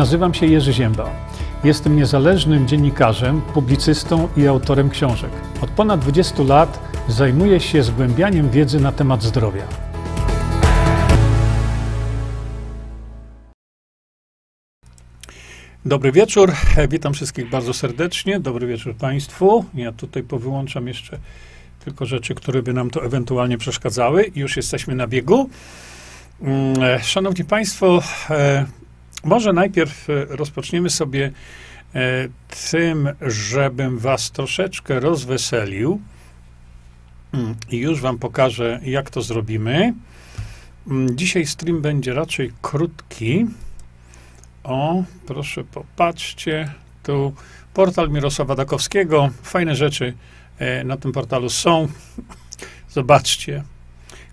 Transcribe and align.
Nazywam 0.00 0.34
się 0.34 0.46
Jerzy 0.46 0.72
Ziemba. 0.72 1.10
Jestem 1.64 1.96
niezależnym 1.96 2.68
dziennikarzem, 2.68 3.40
publicystą 3.40 4.28
i 4.36 4.46
autorem 4.46 4.90
książek. 4.90 5.30
Od 5.62 5.70
ponad 5.70 6.00
20 6.00 6.42
lat 6.42 6.80
zajmuję 7.08 7.60
się 7.60 7.82
zgłębianiem 7.82 8.50
wiedzy 8.50 8.80
na 8.80 8.92
temat 8.92 9.22
zdrowia. 9.22 9.62
Dobry 15.84 16.12
wieczór, 16.12 16.52
witam 16.88 17.14
wszystkich 17.14 17.50
bardzo 17.50 17.74
serdecznie. 17.74 18.40
Dobry 18.40 18.66
wieczór 18.66 18.94
Państwu. 18.94 19.64
Ja 19.74 19.92
tutaj 19.92 20.22
powyłączam 20.22 20.88
jeszcze 20.88 21.18
tylko 21.84 22.06
rzeczy, 22.06 22.34
które 22.34 22.62
by 22.62 22.72
nam 22.72 22.90
to 22.90 23.04
ewentualnie 23.04 23.58
przeszkadzały. 23.58 24.30
Już 24.34 24.56
jesteśmy 24.56 24.94
na 24.94 25.06
biegu. 25.06 25.50
Mm, 26.42 27.00
szanowni 27.02 27.44
Państwo, 27.44 28.02
e, 28.30 28.66
może 29.24 29.52
najpierw 29.52 30.10
e, 30.10 30.24
rozpoczniemy 30.24 30.90
sobie 30.90 31.32
e, 31.94 32.28
tym, 32.70 33.08
żebym 33.26 33.98
Was 33.98 34.30
troszeczkę 34.30 35.00
rozweselił. 35.00 36.00
Mm, 37.32 37.54
I 37.70 37.76
już 37.76 38.00
Wam 38.00 38.18
pokażę, 38.18 38.80
jak 38.84 39.10
to 39.10 39.22
zrobimy. 39.22 39.94
Mm, 40.86 41.16
dzisiaj 41.16 41.46
stream 41.46 41.82
będzie 41.82 42.14
raczej 42.14 42.52
krótki. 42.62 43.46
O, 44.64 45.04
proszę 45.26 45.64
popatrzcie. 45.64 46.72
Tu 47.02 47.34
portal 47.74 48.10
Mirosława 48.10 48.54
Dakowskiego. 48.54 49.30
Fajne 49.42 49.76
rzeczy 49.76 50.14
na 50.84 50.96
tym 50.96 51.12
portalu 51.12 51.50
są. 51.50 51.88
Zobaczcie. 52.88 53.64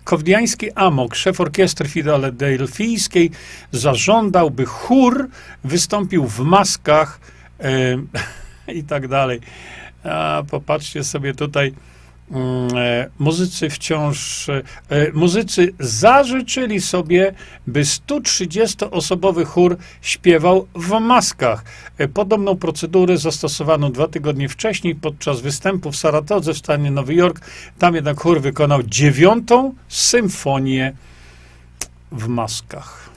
Kowdiański 0.08 0.72
Amok, 0.72 1.14
szef 1.14 1.40
orkiestry 1.40 1.88
filadelfijskiej, 1.88 3.30
zażądał, 3.72 4.50
by 4.50 4.66
chór 4.66 5.28
wystąpił 5.64 6.26
w 6.26 6.40
maskach 6.40 7.20
i 8.78 8.84
tak 8.84 9.08
dalej. 9.08 9.40
A 10.04 10.42
popatrzcie 10.50 11.04
sobie 11.04 11.34
tutaj 11.34 11.74
muzycy 13.18 13.70
wciąż, 13.70 14.48
e, 14.48 14.62
muzycy 15.12 15.72
zażyczyli 15.80 16.80
sobie, 16.80 17.34
by 17.66 17.82
130-osobowy 17.82 19.44
chór 19.44 19.76
śpiewał 20.02 20.66
w 20.74 21.00
maskach. 21.00 21.64
E, 21.98 22.08
podobną 22.08 22.56
procedurę 22.56 23.18
zastosowano 23.18 23.90
dwa 23.90 24.08
tygodnie 24.08 24.48
wcześniej 24.48 24.94
podczas 24.94 25.40
występu 25.40 25.92
w 25.92 25.96
Saratodze 25.96 26.54
w 26.54 26.58
stanie 26.58 26.90
Nowy 26.90 27.14
Jork. 27.14 27.40
Tam 27.78 27.94
jednak 27.94 28.20
chór 28.20 28.40
wykonał 28.40 28.82
dziewiątą 28.82 29.74
symfonię 29.88 30.92
w 32.12 32.28
maskach. 32.28 33.08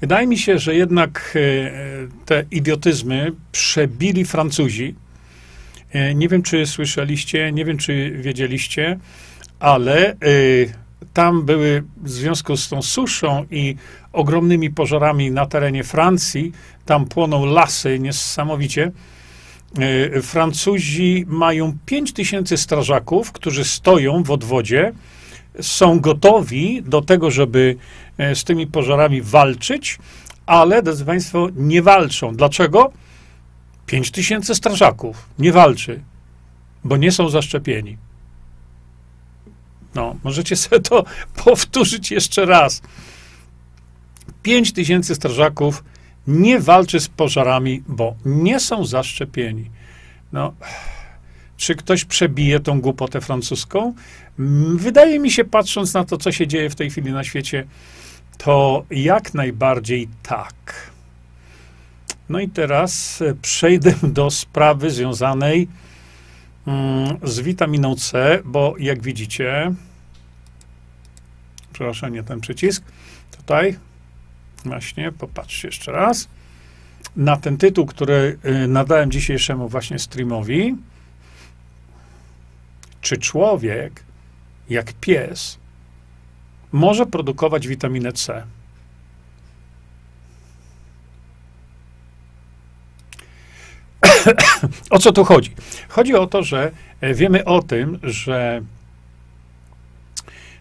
Wydaje 0.00 0.26
mi 0.26 0.38
się, 0.38 0.58
że 0.58 0.74
jednak 0.74 1.38
te 2.26 2.44
idiotyzmy 2.50 3.32
przebili 3.52 4.24
Francuzi, 4.24 4.94
E, 4.94 5.01
nie 6.14 6.28
wiem, 6.28 6.42
czy 6.42 6.66
słyszeliście, 6.66 7.52
nie 7.52 7.64
wiem, 7.64 7.78
czy 7.78 8.10
wiedzieliście, 8.10 8.98
ale 9.60 10.12
y, 10.12 10.72
tam 11.12 11.42
były 11.42 11.82
w 12.02 12.10
związku 12.10 12.56
z 12.56 12.68
tą 12.68 12.82
suszą 12.82 13.46
i 13.50 13.76
ogromnymi 14.12 14.70
pożarami 14.70 15.30
na 15.30 15.46
terenie 15.46 15.84
Francji, 15.84 16.52
tam 16.86 17.06
płoną 17.06 17.46
lasy 17.46 17.98
niesamowicie. 17.98 18.92
Y, 20.16 20.22
Francuzi 20.22 21.24
mają 21.28 21.76
5 21.86 22.12
tysięcy 22.12 22.56
strażaków, 22.56 23.32
którzy 23.32 23.64
stoją 23.64 24.22
w 24.22 24.30
odwodzie, 24.30 24.92
są 25.60 26.00
gotowi 26.00 26.82
do 26.82 27.02
tego, 27.02 27.30
żeby 27.30 27.76
z 28.34 28.44
tymi 28.44 28.66
pożarami 28.66 29.22
walczyć, 29.22 29.98
ale, 30.46 30.82
drodzy 30.82 31.04
Państwo, 31.04 31.48
nie 31.56 31.82
walczą. 31.82 32.36
Dlaczego? 32.36 32.92
5 33.86 34.10
tysięcy 34.10 34.54
strażaków 34.54 35.28
nie 35.38 35.52
walczy, 35.52 36.00
bo 36.84 36.96
nie 36.96 37.12
są 37.12 37.28
zaszczepieni. 37.28 37.98
No, 39.94 40.16
możecie 40.24 40.56
sobie 40.56 40.80
to 40.80 41.04
powtórzyć 41.44 42.10
jeszcze 42.10 42.46
raz. 42.46 42.82
5 44.42 44.72
tysięcy 44.72 45.14
strażaków 45.14 45.84
nie 46.26 46.60
walczy 46.60 47.00
z 47.00 47.08
pożarami, 47.08 47.82
bo 47.86 48.14
nie 48.24 48.60
są 48.60 48.84
zaszczepieni. 48.84 49.70
No, 50.32 50.54
czy 51.56 51.74
ktoś 51.74 52.04
przebije 52.04 52.60
tą 52.60 52.80
głupotę 52.80 53.20
francuską? 53.20 53.94
Wydaje 54.74 55.18
mi 55.18 55.30
się, 55.30 55.44
patrząc 55.44 55.94
na 55.94 56.04
to, 56.04 56.16
co 56.16 56.32
się 56.32 56.46
dzieje 56.46 56.70
w 56.70 56.74
tej 56.74 56.90
chwili 56.90 57.12
na 57.12 57.24
świecie, 57.24 57.66
to 58.38 58.84
jak 58.90 59.34
najbardziej 59.34 60.08
tak. 60.22 60.91
No 62.32 62.40
i 62.40 62.48
teraz 62.48 63.22
e, 63.22 63.34
przejdę 63.34 63.94
do 64.18 64.30
sprawy 64.30 64.90
związanej 64.90 65.68
mm, 66.66 67.18
z 67.22 67.40
witaminą 67.40 67.96
C, 67.96 68.40
bo 68.44 68.74
jak 68.78 69.02
widzicie, 69.02 69.72
przepraszam, 71.72 72.12
nie 72.12 72.22
ten 72.22 72.40
przycisk, 72.40 72.84
tutaj, 73.36 73.78
właśnie, 74.64 75.12
popatrzcie 75.12 75.68
jeszcze 75.68 75.92
raz, 75.92 76.28
na 77.16 77.36
ten 77.36 77.56
tytuł, 77.56 77.86
który 77.86 78.38
e, 78.42 78.68
nadałem 78.68 79.10
dzisiejszemu 79.10 79.68
właśnie 79.68 79.98
streamowi, 79.98 80.76
czy 83.00 83.18
człowiek, 83.18 84.04
jak 84.68 84.92
pies, 84.92 85.58
może 86.72 87.06
produkować 87.06 87.68
witaminę 87.68 88.12
C? 88.12 88.46
o 94.90 94.98
co 94.98 95.12
tu 95.12 95.24
chodzi? 95.24 95.50
Chodzi 95.88 96.14
o 96.14 96.26
to, 96.26 96.42
że 96.42 96.70
e, 97.00 97.14
wiemy 97.14 97.44
o 97.44 97.62
tym, 97.62 97.98
że 98.02 98.62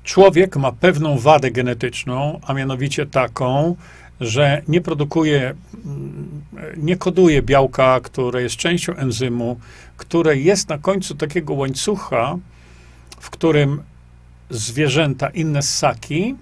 człowiek 0.03 0.55
ma 0.55 0.71
pewną 0.71 1.19
wadę 1.19 1.51
genetyczną, 1.51 2.39
a 2.47 2.53
mianowicie 2.53 3.05
taką, 3.05 3.75
że 4.21 4.61
nie 4.67 4.81
produkuje, 4.81 5.53
mm, 5.85 6.41
nie 6.77 6.97
koduje 6.97 7.41
białka, 7.41 7.99
które 7.99 8.41
jest 8.41 8.55
częścią 8.55 8.95
enzymu, 8.95 9.59
które 9.97 10.37
jest 10.37 10.69
na 10.69 10.77
końcu 10.77 11.15
takiego 11.15 11.53
łańcucha, 11.53 12.37
w 13.19 13.29
którym 13.29 13.83
zwierzęta, 14.49 15.29
inne 15.29 15.61
ssaki, 15.61 16.35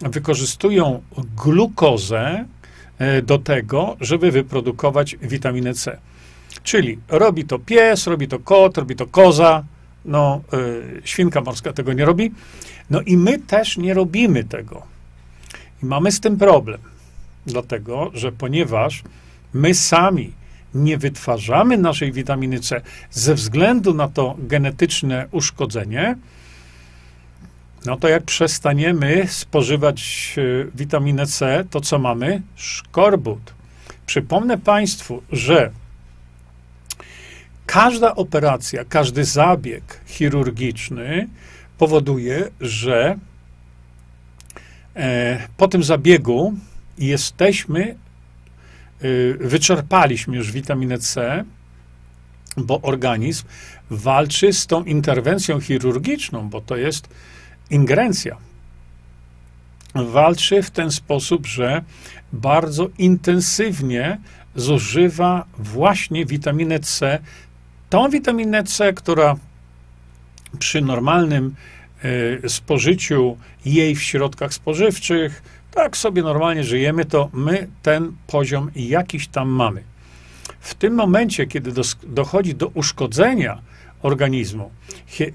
wykorzystują 0.00 1.02
glukozę, 1.36 2.44
do 3.22 3.38
tego, 3.38 3.96
żeby 4.00 4.30
wyprodukować 4.30 5.16
witaminę 5.22 5.74
C. 5.74 5.98
Czyli 6.62 6.98
robi 7.08 7.44
to 7.44 7.58
pies, 7.58 8.06
robi 8.06 8.28
to 8.28 8.38
kot, 8.38 8.78
robi 8.78 8.96
to 8.96 9.06
koza, 9.06 9.64
no, 10.04 10.40
y, 10.54 11.02
świnka 11.04 11.40
morska 11.40 11.72
tego 11.72 11.92
nie 11.92 12.04
robi. 12.04 12.32
No 12.90 13.00
i 13.00 13.16
my 13.16 13.38
też 13.38 13.76
nie 13.76 13.94
robimy 13.94 14.44
tego. 14.44 14.82
I 15.82 15.86
mamy 15.86 16.12
z 16.12 16.20
tym 16.20 16.36
problem. 16.36 16.80
Dlatego, 17.46 18.10
że 18.14 18.32
ponieważ 18.32 19.02
my 19.54 19.74
sami 19.74 20.32
nie 20.74 20.98
wytwarzamy 20.98 21.78
naszej 21.78 22.12
witaminy 22.12 22.60
C 22.60 22.80
ze 23.10 23.34
względu 23.34 23.94
na 23.94 24.08
to 24.08 24.36
genetyczne 24.38 25.28
uszkodzenie, 25.30 26.16
no 27.86 27.96
to 27.96 28.08
jak 28.08 28.22
przestaniemy 28.22 29.26
spożywać 29.28 30.34
e, 30.38 30.42
witaminę 30.74 31.26
C, 31.26 31.64
to 31.70 31.80
co 31.80 31.98
mamy? 31.98 32.42
Szkorbut. 32.56 33.54
Przypomnę 34.06 34.58
Państwu, 34.58 35.22
że 35.32 35.70
każda 37.66 38.14
operacja, 38.14 38.84
każdy 38.84 39.24
zabieg 39.24 40.00
chirurgiczny 40.06 41.28
powoduje, 41.78 42.48
że 42.60 43.18
e, 44.96 45.48
po 45.56 45.68
tym 45.68 45.82
zabiegu 45.82 46.54
jesteśmy, 46.98 47.82
e, 47.84 47.94
wyczerpaliśmy 49.40 50.36
już 50.36 50.52
witaminę 50.52 50.98
C, 50.98 51.44
bo 52.56 52.80
organizm 52.80 53.44
walczy 53.90 54.52
z 54.52 54.66
tą 54.66 54.84
interwencją 54.84 55.60
chirurgiczną, 55.60 56.48
bo 56.48 56.60
to 56.60 56.76
jest 56.76 57.08
ingerencja. 57.72 58.36
Walczy 59.94 60.62
w 60.62 60.70
ten 60.70 60.90
sposób, 60.90 61.46
że 61.46 61.82
bardzo 62.32 62.88
intensywnie 62.98 64.18
zużywa 64.56 65.44
właśnie 65.58 66.26
witaminę 66.26 66.80
C, 66.80 67.18
tą 67.90 68.08
witaminę 68.08 68.64
C, 68.64 68.92
która 68.92 69.36
przy 70.58 70.80
normalnym 70.80 71.54
y, 72.44 72.48
spożyciu 72.48 73.36
jej 73.64 73.94
w 73.94 74.02
środkach 74.02 74.54
spożywczych, 74.54 75.42
tak 75.70 75.96
sobie 75.96 76.22
normalnie 76.22 76.64
żyjemy, 76.64 77.04
to 77.04 77.30
my 77.32 77.68
ten 77.82 78.12
poziom 78.26 78.70
jakiś 78.76 79.28
tam 79.28 79.48
mamy. 79.48 79.82
W 80.60 80.74
tym 80.74 80.94
momencie, 80.94 81.46
kiedy 81.46 81.72
dochodzi 82.02 82.54
do 82.54 82.66
uszkodzenia 82.66 83.58
organizmu, 84.02 84.70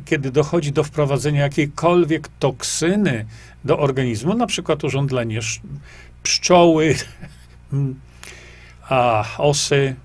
kiedy 0.05 0.31
dochodzi 0.31 0.71
do 0.71 0.83
wprowadzenia 0.83 1.41
jakiejkolwiek 1.41 2.27
toksyny 2.39 3.25
do 3.65 3.79
organizmu, 3.79 4.33
na 4.33 4.47
przykład 4.47 4.83
urządlenie 4.83 5.39
pszczoły, 6.23 6.95
a, 8.89 9.25
osy, 9.37 9.95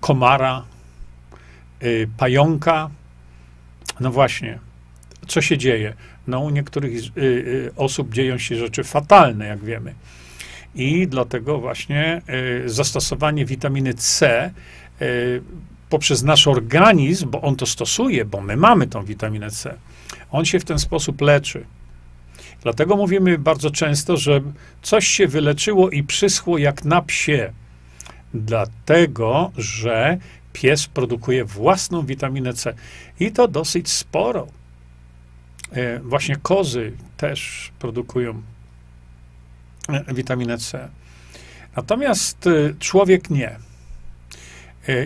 komara, 0.00 0.64
y, 1.82 2.08
pająka. 2.16 2.90
No 4.00 4.10
właśnie, 4.10 4.58
co 5.26 5.42
się 5.42 5.58
dzieje? 5.58 5.94
No, 6.26 6.40
u 6.40 6.50
niektórych 6.50 6.92
y, 6.92 7.20
y, 7.20 7.72
osób 7.76 8.14
dzieją 8.14 8.38
się 8.38 8.56
rzeczy 8.56 8.84
fatalne, 8.84 9.46
jak 9.46 9.64
wiemy. 9.64 9.94
I 10.74 11.08
dlatego 11.08 11.58
właśnie 11.58 12.22
zastosowanie 12.66 13.44
witaminy 13.44 13.94
C 13.94 14.50
poprzez 15.90 16.22
nasz 16.22 16.46
organizm, 16.46 17.30
bo 17.30 17.40
on 17.40 17.56
to 17.56 17.66
stosuje, 17.66 18.24
bo 18.24 18.40
my 18.40 18.56
mamy 18.56 18.86
tą 18.86 19.04
witaminę 19.04 19.50
C, 19.50 19.74
on 20.30 20.44
się 20.44 20.60
w 20.60 20.64
ten 20.64 20.78
sposób 20.78 21.20
leczy. 21.20 21.64
Dlatego 22.62 22.96
mówimy 22.96 23.38
bardzo 23.38 23.70
często, 23.70 24.16
że 24.16 24.40
coś 24.82 25.06
się 25.06 25.28
wyleczyło 25.28 25.90
i 25.90 26.02
przyschło 26.02 26.58
jak 26.58 26.84
na 26.84 27.02
psie. 27.02 27.52
Dlatego, 28.34 29.52
że 29.56 30.18
pies 30.52 30.86
produkuje 30.86 31.44
własną 31.44 32.06
witaminę 32.06 32.54
C 32.54 32.74
i 33.20 33.32
to 33.32 33.48
dosyć 33.48 33.88
sporo. 33.88 34.46
E, 35.72 36.00
właśnie 36.00 36.36
kozy 36.36 36.92
też 37.16 37.70
produkują 37.78 38.42
e, 39.88 40.14
witaminę 40.14 40.58
C. 40.58 40.88
Natomiast 41.76 42.46
e, 42.46 42.74
człowiek 42.78 43.30
nie. 43.30 43.56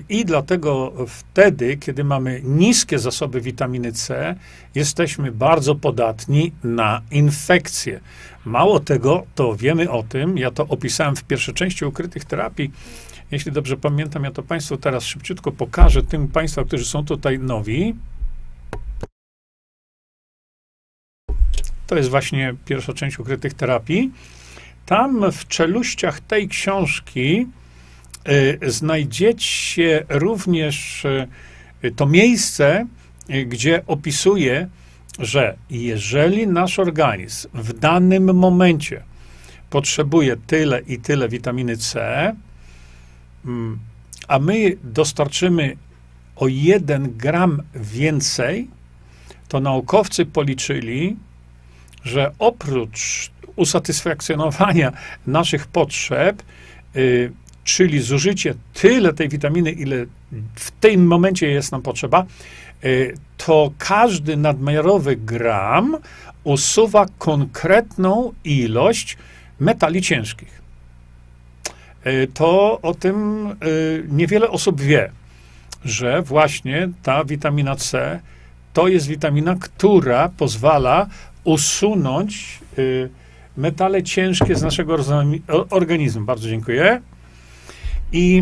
I 0.09 0.25
dlatego 0.25 0.93
wtedy, 1.09 1.77
kiedy 1.77 2.05
mamy 2.05 2.41
niskie 2.45 2.99
zasoby 2.99 3.41
witaminy 3.41 3.93
C, 3.93 4.35
jesteśmy 4.75 5.33
bardzo 5.33 5.75
podatni 5.75 6.53
na 6.65 7.03
infekcje. 7.11 8.01
Mało 8.45 8.81
tego, 8.81 9.27
to 9.35 9.57
wiemy 9.57 9.91
o 9.91 10.03
tym, 10.03 10.39
ja 10.39 10.51
to 10.51 10.67
opisałem 10.67 11.17
w 11.17 11.25
pierwszej 11.25 11.55
części 11.55 11.85
ukrytych 11.85 12.25
terapii. 12.25 12.71
Jeśli 13.31 13.53
dobrze 13.53 13.77
pamiętam, 13.77 14.25
ja 14.25 14.31
to 14.31 14.43
Państwu 14.43 14.77
teraz 14.77 15.05
szybciutko 15.05 15.53
pokażę, 15.53 16.03
tym 16.03 16.29
Państwa, 16.29 16.65
którzy 16.65 16.85
są 16.85 17.05
tutaj 17.05 17.39
nowi. 17.39 17.95
To 21.87 21.97
jest 21.97 22.11
właśnie 22.11 22.55
pierwsza 22.65 22.93
część 22.93 23.19
ukrytych 23.19 23.55
terapii. 23.55 24.13
Tam 24.87 25.33
w 25.33 25.49
czeluściach 25.49 26.21
tej 26.21 26.49
książki 26.49 27.47
znajdziecie 28.67 30.05
również 30.09 31.05
y, 31.85 31.91
to 31.97 32.07
miejsce, 32.07 32.87
y, 33.31 33.47
gdzie 33.47 33.83
opisuje, 33.87 34.69
że 35.19 35.57
jeżeli 35.71 36.47
nasz 36.47 36.79
organizm 36.79 37.49
w 37.55 37.73
danym 37.73 38.35
momencie 38.35 39.03
potrzebuje 39.71 40.37
tyle 40.37 40.81
i 40.81 40.99
tyle 40.99 41.29
witaminy 41.29 41.77
C, 41.77 42.37
mm, 43.45 43.79
a 44.29 44.39
my 44.39 44.77
dostarczymy 44.85 45.77
o 46.37 46.49
1 46.49 47.17
gram 47.17 47.63
więcej, 47.75 48.69
to 49.49 49.61
naukowcy 49.61 50.27
policzyli, 50.27 51.17
że 52.05 52.33
oprócz 52.39 53.31
usatysfakcjonowania 53.57 54.93
naszych 55.27 55.67
potrzeb, 55.67 56.43
y, 56.97 57.33
czyli 57.65 58.01
zużycie 58.01 58.55
tyle 58.75 59.13
tej 59.13 59.29
witaminy, 59.29 59.71
ile 59.71 60.07
w 60.55 60.71
tym 60.71 61.07
momencie 61.07 61.49
jest 61.49 61.73
nam 61.73 61.83
potrzeba, 61.83 62.27
y, 62.85 63.15
to 63.37 63.73
każdy 63.79 64.37
nadmiarowy 64.37 65.17
gram 65.17 65.97
usuwa 66.45 67.07
konkretną 67.19 68.33
ilość 68.45 69.17
metali 69.61 70.03
ciężkich. 70.03 70.61
Y, 72.07 72.29
to 72.35 72.81
o 72.83 72.95
tym 72.95 73.49
niewiele 74.09 74.51
osób 74.51 74.81
wie, 74.81 75.11
że 75.85 76.23
właśnie 76.23 76.89
ta 77.03 77.25
witamina 77.25 77.77
C 77.77 78.21
to 78.73 78.89
jest 78.89 79.07
witamina, 79.07 79.57
która 79.61 80.29
pozwala 80.29 81.07
usunąć 81.45 82.59
metale 83.57 84.03
ciężkie 84.03 84.57
z 84.57 84.63
naszego 84.63 84.97
organizmu. 85.71 86.25
Bardzo 86.25 86.49
dziękuję. 86.49 87.01
I 88.13 88.41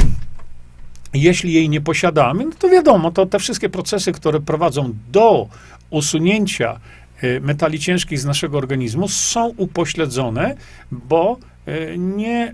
jeśli 1.15 1.53
jej 1.53 1.69
nie 1.69 1.81
posiadamy, 1.81 2.45
no 2.45 2.51
to 2.59 2.69
wiadomo, 2.69 3.11
to 3.11 3.27
te 3.27 3.39
wszystkie 3.39 3.69
procesy, 3.69 4.13
które 4.13 4.41
prowadzą 4.41 4.95
do 5.13 5.49
usunięcia 5.91 6.81
y, 7.25 7.41
metali 7.41 7.79
ciężkich 7.79 8.21
z 8.21 8.25
naszego 8.25 8.59
organizmu, 8.59 9.09
są 9.09 9.47
upośledzone, 9.57 10.57
bo 10.93 11.39
y, 11.69 11.95
nie, 11.99 12.53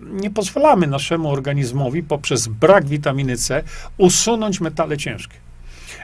nie 0.00 0.30
pozwalamy 0.30 0.86
naszemu 0.86 1.30
organizmowi 1.30 2.02
poprzez 2.02 2.48
brak 2.48 2.86
witaminy 2.86 3.36
C 3.36 3.62
usunąć 3.98 4.60
metale 4.60 4.96
ciężkie. 4.96 5.36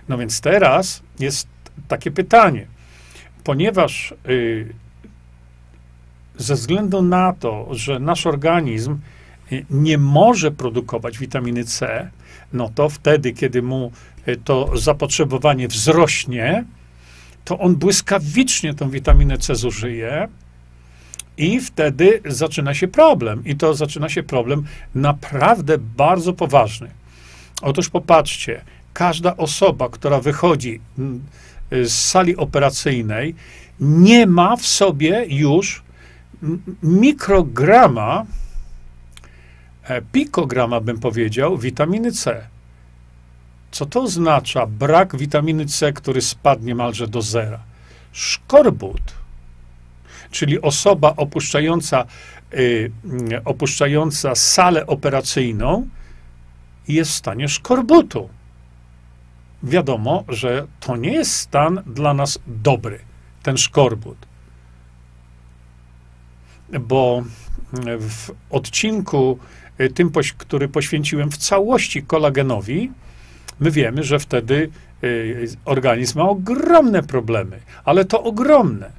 No 0.09 0.19
więc 0.19 0.41
teraz 0.41 1.03
jest 1.19 1.49
takie 1.89 2.11
pytanie 2.11 2.67
ponieważ 3.45 4.15
y, 4.29 4.75
ze 6.37 6.55
względu 6.55 7.03
na 7.03 7.33
to, 7.33 7.69
że 7.71 7.99
nasz 7.99 8.27
organizm 8.27 8.93
y, 8.93 8.99
nie 9.71 9.99
może 9.99 10.51
produkować 10.51 11.19
witaminy 11.19 11.65
C, 11.65 12.11
no 12.53 12.71
to 12.75 12.89
wtedy, 12.89 13.33
kiedy 13.33 13.63
mu 13.63 13.93
y, 14.29 14.37
to 14.37 14.77
zapotrzebowanie 14.77 15.69
wzrośnie, 15.69 16.65
to 17.45 17.59
on 17.59 17.77
błyskawicznie 17.77 18.75
tą 18.75 18.91
witaminę 18.91 19.39
C 19.39 19.55
zużyje 19.55 20.29
i 21.37 21.61
wtedy 21.61 22.21
zaczyna 22.27 22.75
się 22.75 22.89
problem. 22.89 23.43
I 23.45 23.57
to 23.57 23.75
zaczyna 23.75 24.09
się 24.09 24.23
problem 24.23 24.65
naprawdę 24.95 25.79
bardzo 25.79 26.33
poważny. 26.33 26.91
Otóż 27.63 27.89
popatrzcie, 27.89 28.65
każda 28.93 29.37
osoba, 29.37 29.89
która 29.89 30.21
wychodzi 30.21 30.81
mm, 30.99 31.23
z 31.71 31.93
sali 31.93 32.37
operacyjnej 32.37 33.35
nie 33.81 34.27
ma 34.27 34.57
w 34.57 34.67
sobie 34.67 35.27
już 35.29 35.83
mikrograma, 36.83 38.21
e, 38.21 38.42
pikograma 40.13 40.81
bym 40.81 40.99
powiedział, 40.99 41.59
witaminy 41.59 42.13
C. 42.13 42.47
Co 43.71 43.87
to 43.87 44.03
oznacza? 44.03 44.67
Brak 44.67 45.17
witaminy 45.17 45.67
C, 45.67 45.93
który 45.93 46.23
spadł 46.23 46.65
niemalże 46.65 47.09
do 47.09 47.23
zera. 47.23 47.61
Szkorbut, 48.13 49.03
czyli 50.31 50.61
osoba 50.61 51.15
opuszczająca, 51.17 52.05
y, 52.55 52.91
opuszczająca 53.45 54.35
salę 54.35 54.87
operacyjną, 54.87 55.89
jest 56.89 57.11
w 57.11 57.15
stanie 57.15 57.49
szkorbutu 57.49 58.29
wiadomo, 59.63 60.25
że 60.29 60.67
to 60.81 60.97
nie 60.97 61.13
jest 61.13 61.35
stan 61.35 61.83
dla 61.87 62.15
nas 62.15 62.39
dobry, 62.47 62.99
ten 63.43 63.57
szkorbut. 63.57 64.19
Bo 66.81 67.23
w 68.01 68.31
odcinku 68.51 69.39
tym, 69.91 70.11
który 70.39 70.69
poświęciłem 70.69 71.31
w 71.31 71.37
całości 71.37 72.03
kolagenowi, 72.03 72.91
my 73.61 73.71
wiemy, 73.71 74.03
że 74.03 74.19
wtedy 74.19 74.71
y, 75.05 75.49
organizm 75.65 76.19
ma 76.19 76.29
ogromne 76.29 77.03
problemy, 77.03 77.61
ale 77.85 78.05
to 78.05 78.23
ogromne, 78.23 78.91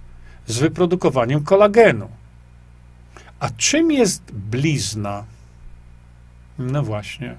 z 0.47 0.57
wyprodukowaniem 0.59 1.43
kolagenu. 1.43 2.07
A 3.39 3.49
czym 3.49 3.91
jest 3.91 4.31
blizna? 4.31 5.23
No 6.59 6.83
właśnie 6.83 7.35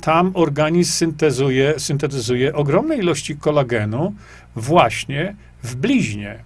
tam 0.00 0.30
organizm 0.34 0.92
syntezuje, 0.92 1.74
syntetyzuje 1.78 2.54
ogromne 2.54 2.96
ilości 2.96 3.36
kolagenu 3.36 4.14
właśnie 4.56 5.34
w 5.62 5.74
bliźnie. 5.74 6.44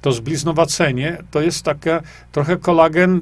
To 0.00 0.12
zbliznowacenie 0.12 1.18
to 1.30 1.40
jest 1.40 1.62
takie 1.64 2.00
trochę 2.32 2.56
kolagen, 2.56 3.20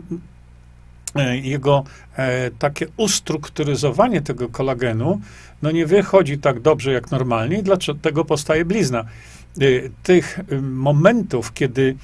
jego 1.23 1.85
e, 2.17 2.51
takie 2.51 2.87
ustrukturyzowanie 2.97 4.21
tego 4.21 4.49
kolagenu, 4.49 5.21
no 5.63 5.71
nie 5.71 5.87
wychodzi 5.87 6.39
tak 6.39 6.61
dobrze 6.61 6.93
jak 6.93 7.11
normalnie 7.11 7.59
i 7.59 7.63
dlaczego 7.63 8.25
powstaje 8.25 8.65
blizna. 8.65 9.01
E, 9.01 9.65
tych 10.03 10.41
momentów, 10.63 11.53
kiedy 11.53 11.97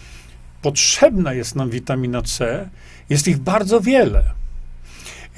potrzebna 0.62 1.32
jest 1.32 1.56
nam 1.56 1.70
witamina 1.70 2.22
C, 2.22 2.68
jest 3.10 3.28
ich 3.28 3.38
bardzo 3.38 3.80
wiele. 3.80 4.24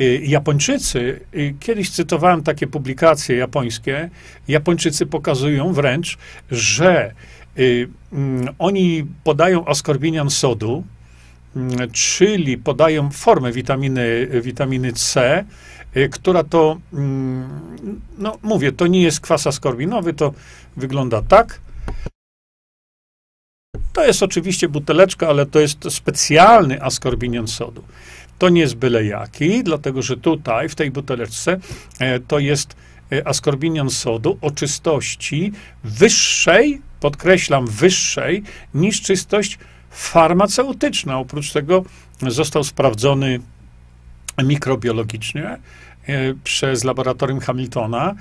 Y, 0.01 0.21
Japończycy, 0.25 1.21
y, 1.35 1.55
kiedyś 1.61 1.91
cytowałem 1.91 2.43
takie 2.43 2.67
publikacje 2.67 3.37
japońskie, 3.37 4.11
Japończycy 4.49 5.07
pokazują 5.07 5.73
wręcz, 5.73 6.19
że 6.51 7.13
y, 7.59 7.89
mm, 8.13 8.49
oni 8.59 9.07
podają 9.25 9.67
askorbinian 9.67 10.31
sodu 10.31 10.85
czyli 11.93 12.59
podają 12.59 13.11
formę 13.11 13.53
witaminy, 13.53 14.29
witaminy 14.43 14.93
C, 14.93 15.45
y, 15.97 16.09
która 16.09 16.45
to, 16.45 16.81
mm, 16.93 18.01
no 18.19 18.39
mówię, 18.43 18.73
to 18.73 18.87
nie 18.87 19.03
jest 19.03 19.21
kwas 19.21 19.47
askorbinowy, 19.47 20.15
to 20.15 20.33
wygląda 20.77 21.23
tak. 21.23 21.61
To 23.93 24.07
jest 24.07 24.23
oczywiście 24.23 24.69
buteleczka, 24.69 25.29
ale 25.29 25.47
to 25.47 25.61
jest 25.61 25.79
specjalny 25.89 26.83
askorbinion 26.83 27.49
sodu. 27.49 27.85
To 28.39 28.49
nie 28.49 28.61
jest 28.61 28.75
byle 28.75 29.05
jaki, 29.05 29.65
dlatego 29.65 30.03
że 30.03 30.17
tutaj, 30.17 30.69
w 30.69 30.75
tej 30.75 30.91
buteleczce, 30.91 31.59
e, 31.99 32.21
to 32.21 32.39
jest 32.39 32.77
e, 33.13 33.29
askorbinion 33.29 33.91
sodu 33.91 34.39
o 34.41 34.51
czystości 34.51 35.53
wyższej, 35.85 36.81
podkreślam, 37.01 37.67
wyższej 37.67 38.43
niż 38.75 39.03
czystość 39.03 39.59
farmaceutyczna. 39.95 41.19
Oprócz 41.19 41.53
tego 41.53 41.85
został 42.29 42.65
sprawdzony 42.65 43.41
mikrobiologicznie 44.45 45.45
e, 45.47 45.59
przez 46.45 46.85
laboratorium 46.85 47.41
Hamiltona 47.41 48.15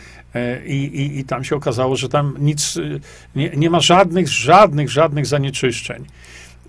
i, 0.66 0.74
i, 0.74 1.20
i, 1.20 1.24
tam 1.24 1.44
się 1.44 1.56
okazało, 1.56 1.96
że 1.96 2.10
tam 2.10 2.36
nic, 2.40 2.80
nie, 3.36 3.50
nie 3.50 3.70
ma 3.70 3.80
żadnych, 3.80 4.28
żadnych, 4.30 4.90
żadnych 4.90 5.26
zanieczyszczeń. 5.26 6.06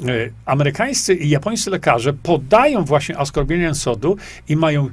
E, 0.01 0.07
amerykańscy 0.47 1.15
i 1.15 1.29
japońscy 1.29 1.71
lekarze 1.71 2.13
podają 2.13 2.85
właśnie 2.85 3.19
askorbinian 3.19 3.75
sodu 3.75 4.17
i 4.49 4.57
mają 4.57 4.91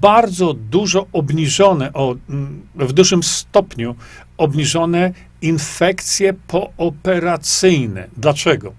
bardzo 0.00 0.54
dużo 0.54 1.06
obniżone, 1.12 1.92
o, 1.92 2.14
mm, 2.28 2.66
w 2.74 2.92
dużym 2.92 3.22
stopniu 3.22 3.94
obniżone 4.36 5.12
infekcje 5.42 6.34
pooperacyjne. 6.46 8.08
Dlaczego? 8.16 8.72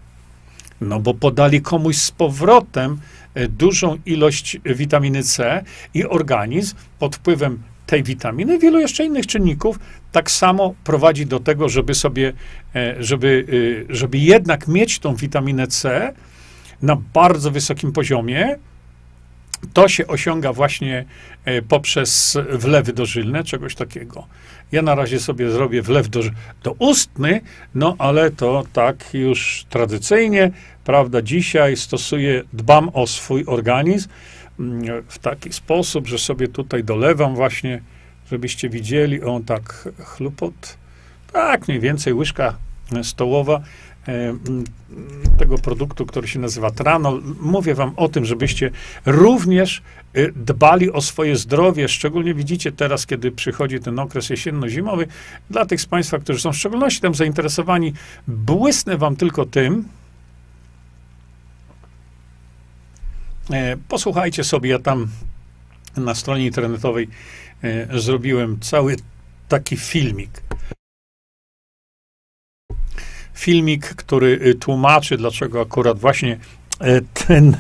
No 0.84 1.00
bo 1.00 1.14
podali 1.14 1.62
komuś 1.62 1.98
z 1.98 2.12
powrotem 2.12 2.98
e, 3.34 3.48
dużą 3.48 3.98
ilość 4.06 4.60
witaminy 4.66 5.24
C 5.24 5.64
i 5.94 6.06
organizm 6.06 6.76
pod 7.00 7.16
wpływem 7.16 7.64
tej 7.86 8.04
witaminy, 8.04 8.60
wielu 8.60 8.80
jeszcze 8.80 9.06
innych 9.06 9.28
czynników, 9.28 9.80
tak 10.12 10.32
samo 10.32 10.74
prowadzi 10.84 11.26
do 11.26 11.40
tego, 11.40 11.70
żeby 11.70 11.94
sobie, 11.94 12.34
e, 12.76 12.96
żeby, 13.04 13.46
e, 13.90 13.96
żeby 13.96 14.18
jednak 14.18 14.68
mieć 14.68 15.00
tą 15.00 15.16
witaminę 15.16 15.68
C 15.68 16.14
na 16.82 16.98
bardzo 17.14 17.52
wysokim 17.52 17.92
poziomie. 17.92 18.56
To 19.74 19.88
się 19.88 20.08
osiąga 20.08 20.54
właśnie 20.54 21.06
e, 21.46 21.62
poprzez 21.62 22.38
wlewy 22.50 22.94
dożylne, 22.94 23.44
czegoś 23.44 23.76
takiego. 23.76 24.28
Ja 24.72 24.82
na 24.82 24.96
razie 24.96 25.20
sobie 25.20 25.52
zrobię 25.52 25.82
wlew 25.82 26.10
do, 26.10 26.22
do 26.64 26.72
ustny, 26.80 27.42
no 27.76 27.96
ale 27.98 28.32
to 28.32 28.64
tak 28.74 29.14
już 29.14 29.66
tradycyjnie, 29.70 30.52
prawda, 30.84 31.22
dzisiaj 31.22 31.78
stosuję, 31.78 32.44
dbam 32.54 32.90
o 32.94 33.08
swój 33.08 33.44
organizm, 33.48 34.10
Mm, 34.60 35.04
w 35.08 35.20
taki 35.20 35.54
sposób, 35.54 36.08
że 36.08 36.18
sobie 36.18 36.48
tutaj 36.48 36.84
dolewam 36.84 37.36
właśnie, 37.36 37.82
żebyście 38.32 38.70
widzieli, 38.70 39.24
on 39.24 39.44
tak 39.44 39.90
chlupot, 40.06 40.78
tak 41.32 41.68
mniej 41.68 41.80
więcej 41.80 42.14
łyżka 42.14 42.58
stołowa 43.04 43.62
tego 45.38 45.58
produktu, 45.58 46.06
który 46.06 46.28
się 46.28 46.40
nazywa 46.40 46.72
Tranol. 46.72 47.22
Mówię 47.42 47.76
wam 47.76 47.94
o 47.96 48.10
tym, 48.10 48.26
żebyście 48.26 48.72
również 49.06 49.82
e, 50.14 50.32
dbali 50.32 50.92
o 50.92 51.02
swoje 51.02 51.36
zdrowie, 51.36 51.88
szczególnie 51.88 52.34
widzicie 52.34 52.72
teraz, 52.72 53.06
kiedy 53.06 53.32
przychodzi 53.32 53.80
ten 53.80 54.00
okres 54.00 54.30
jesienno-zimowy. 54.30 55.08
Dla 55.50 55.66
tych 55.66 55.82
z 55.82 55.86
Państwa, 55.86 56.20
którzy 56.20 56.40
są 56.40 56.52
w 56.52 56.58
szczególności 56.58 57.02
tam 57.02 57.16
zainteresowani, 57.16 57.94
błysnę 58.28 58.98
wam 58.98 59.16
tylko 59.16 59.46
tym, 59.46 59.86
E, 63.52 63.78
posłuchajcie 63.88 64.44
sobie, 64.44 64.70
ja 64.70 64.80
tam 64.80 65.08
na 65.98 66.16
stronie 66.16 66.46
internetowej 66.46 67.08
e, 67.64 68.00
zrobiłem 68.00 68.60
cały 68.60 68.96
taki 69.48 69.78
filmik. 69.78 70.42
Filmik, 73.34 73.86
który 73.86 74.40
e, 74.44 74.54
tłumaczy, 74.54 75.18
dlaczego 75.18 75.62
akurat 75.62 76.00
właśnie 76.00 76.38
ten 77.14 77.58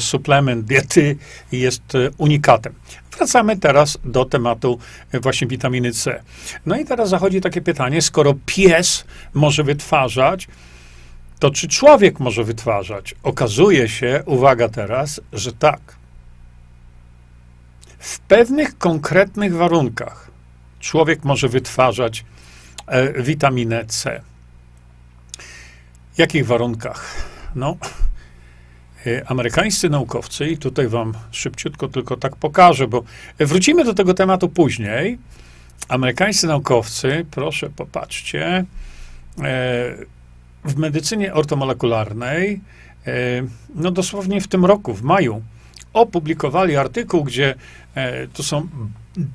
suplement 0.00 0.64
diety 0.64 1.16
jest 1.52 1.82
unikatem. 2.18 2.74
Wracamy 3.16 3.56
teraz 3.56 3.98
do 4.04 4.24
tematu 4.24 4.78
właśnie 5.22 5.46
witaminy 5.46 5.92
C. 5.92 6.22
No 6.66 6.76
i 6.78 6.84
teraz 6.84 7.08
zachodzi 7.08 7.40
takie 7.40 7.60
pytanie, 7.60 8.02
skoro 8.02 8.34
pies 8.46 9.04
może 9.34 9.64
wytwarzać 9.64 10.48
to 11.38 11.50
czy 11.50 11.68
człowiek 11.68 12.20
może 12.20 12.44
wytwarzać? 12.44 13.14
Okazuje 13.22 13.88
się, 13.88 14.22
uwaga 14.26 14.68
teraz, 14.68 15.20
że 15.32 15.52
tak. 15.52 15.80
W 17.98 18.20
pewnych 18.20 18.78
konkretnych 18.78 19.54
warunkach 19.54 20.30
człowiek 20.80 21.24
może 21.24 21.48
wytwarzać 21.48 22.24
e, 22.86 23.22
witaminę 23.22 23.84
C. 23.84 24.20
W 26.18 26.20
jakich 26.20 26.46
warunkach? 26.46 27.14
No, 27.54 27.76
e, 29.06 29.30
amerykańscy 29.30 29.88
naukowcy, 29.88 30.48
i 30.48 30.58
tutaj 30.58 30.88
wam 30.88 31.14
szybciutko 31.30 31.88
tylko 31.88 32.16
tak 32.16 32.36
pokażę, 32.36 32.88
bo 32.88 33.02
wrócimy 33.38 33.84
do 33.84 33.94
tego 33.94 34.14
tematu 34.14 34.48
później. 34.48 35.18
Amerykańscy 35.88 36.46
naukowcy, 36.46 37.26
proszę 37.30 37.70
popatrzcie, 37.70 38.46
e, 38.46 38.64
w 40.64 40.76
medycynie 40.76 41.34
ortomolekularnej, 41.34 42.60
e, 43.06 43.12
no 43.74 43.90
dosłownie 43.90 44.40
w 44.40 44.48
tym 44.48 44.64
roku, 44.64 44.94
w 44.94 45.02
maju, 45.02 45.42
opublikowali 45.92 46.76
artykuł, 46.76 47.24
gdzie 47.24 47.54
e, 47.94 48.28
to 48.28 48.42
są 48.42 48.68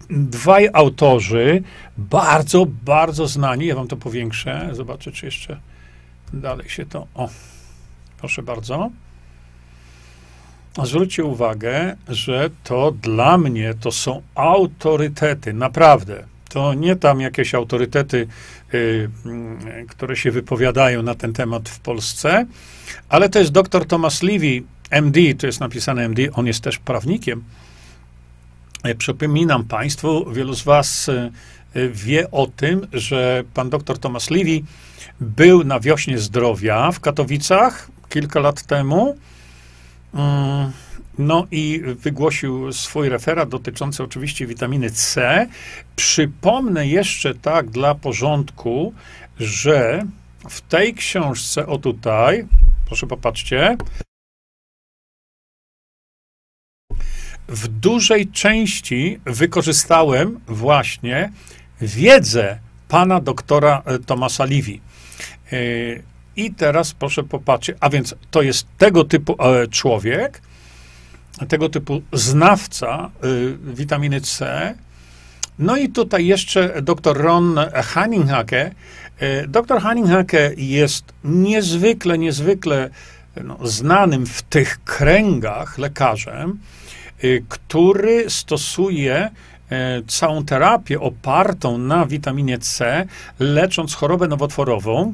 dwaj 0.10 0.70
autorzy, 0.74 1.64
bardzo, 1.98 2.66
bardzo 2.66 3.28
znani. 3.28 3.66
Ja 3.66 3.76
wam 3.76 3.88
to 3.88 3.98
powiększę. 3.98 4.70
Zobaczę, 4.74 5.12
czy 5.12 5.26
jeszcze 5.26 5.73
dalej 6.34 6.70
się 6.70 6.86
to. 6.86 7.08
O, 7.16 7.30
proszę 8.18 8.44
bardzo. 8.44 8.90
Zwróćcie 10.84 11.24
uwagę, 11.24 11.96
że 12.08 12.50
to 12.64 12.92
dla 12.92 13.38
mnie 13.38 13.74
to 13.74 13.92
są 13.92 14.22
autorytety, 14.36 15.54
naprawdę. 15.54 16.24
To 16.50 16.74
nie 16.74 16.96
tam 16.96 17.22
jakieś 17.22 17.56
autorytety, 17.56 18.28
y, 18.74 18.78
y, 18.78 19.86
które 19.90 20.16
się 20.16 20.32
wypowiadają 20.32 21.04
na 21.04 21.16
ten 21.16 21.34
temat 21.34 21.70
w 21.70 21.80
Polsce, 21.80 22.46
ale 23.10 23.30
to 23.30 23.40
jest 23.40 23.52
dr 23.52 23.86
Thomas 23.86 24.24
Levy, 24.24 24.64
MD, 24.90 25.20
to 25.38 25.48
jest 25.48 25.60
napisane 25.60 26.06
MD, 26.06 26.32
on 26.34 26.48
jest 26.48 26.64
też 26.64 26.80
prawnikiem. 26.80 27.44
E, 28.84 28.96
przypominam 28.96 29.64
Państwu, 29.64 30.32
wielu 30.32 30.56
z 30.56 30.64
Was 30.64 31.10
y, 31.10 31.32
wie 31.92 32.32
o 32.32 32.48
tym, 32.48 32.88
że 32.94 33.44
pan 33.54 33.70
dr 33.70 34.00
Thomas 34.00 34.30
Levy 34.30 34.62
był 35.20 35.64
na 35.64 35.80
wiośnie 35.80 36.18
zdrowia 36.18 36.92
w 36.92 37.00
Katowicach 37.00 37.92
kilka 38.10 38.40
lat 38.40 38.64
temu. 38.64 39.18
Mm, 40.14 40.72
no 41.18 41.48
i 41.52 41.82
wygłosił 41.86 42.74
swój 42.74 43.10
referat 43.10 43.50
dotyczący 43.50 44.04
oczywiście 44.04 44.48
witaminy 44.48 44.92
C. 44.92 45.48
Przypomnę 45.96 46.88
jeszcze 46.88 47.36
tak 47.36 47.70
dla 47.70 47.96
porządku, 47.96 48.94
że 49.40 50.06
w 50.50 50.62
tej 50.62 50.94
książce, 50.94 51.68
o 51.68 51.78
tutaj, 51.78 52.48
proszę 52.86 53.08
popatrzcie, 53.08 53.78
w 57.48 57.68
dużej 57.68 58.28
części 58.28 59.20
wykorzystałem 59.26 60.40
właśnie 60.48 61.32
wiedzę 61.84 62.60
pana 62.88 63.22
doktora 63.22 63.82
e, 63.86 64.00
Tomasa 64.00 64.46
Livi. 64.46 64.82
E, 65.52 65.58
I 66.36 66.54
teraz 66.54 66.94
proszę 66.94 67.24
popatrzeć, 67.24 67.78
a 67.80 67.90
więc 67.90 68.16
to 68.32 68.42
jest 68.42 68.68
tego 68.78 69.04
typu 69.04 69.36
e, 69.40 69.68
człowiek, 69.68 70.42
tego 71.50 71.70
typu 71.70 72.02
znawca 72.14 73.10
witaminy 73.64 74.22
C. 74.22 74.74
No 75.60 75.78
i 75.78 75.90
tutaj 75.90 76.26
jeszcze 76.26 76.82
dr 76.82 77.18
Ron 77.18 77.60
Hanninghake. 77.74 78.72
Dr 79.48 79.82
Hanninghake 79.82 80.52
jest 80.58 81.14
niezwykle, 81.24 82.18
niezwykle 82.18 82.90
no, 83.44 83.58
znanym 83.68 84.26
w 84.26 84.42
tych 84.42 84.84
kręgach 84.84 85.78
lekarzem, 85.78 86.60
który 87.50 88.30
stosuje 88.30 89.30
całą 90.08 90.46
terapię 90.46 91.00
opartą 91.00 91.78
na 91.78 92.06
witaminie 92.06 92.58
C, 92.58 93.06
lecząc 93.40 93.94
chorobę 93.94 94.28
nowotworową 94.28 95.14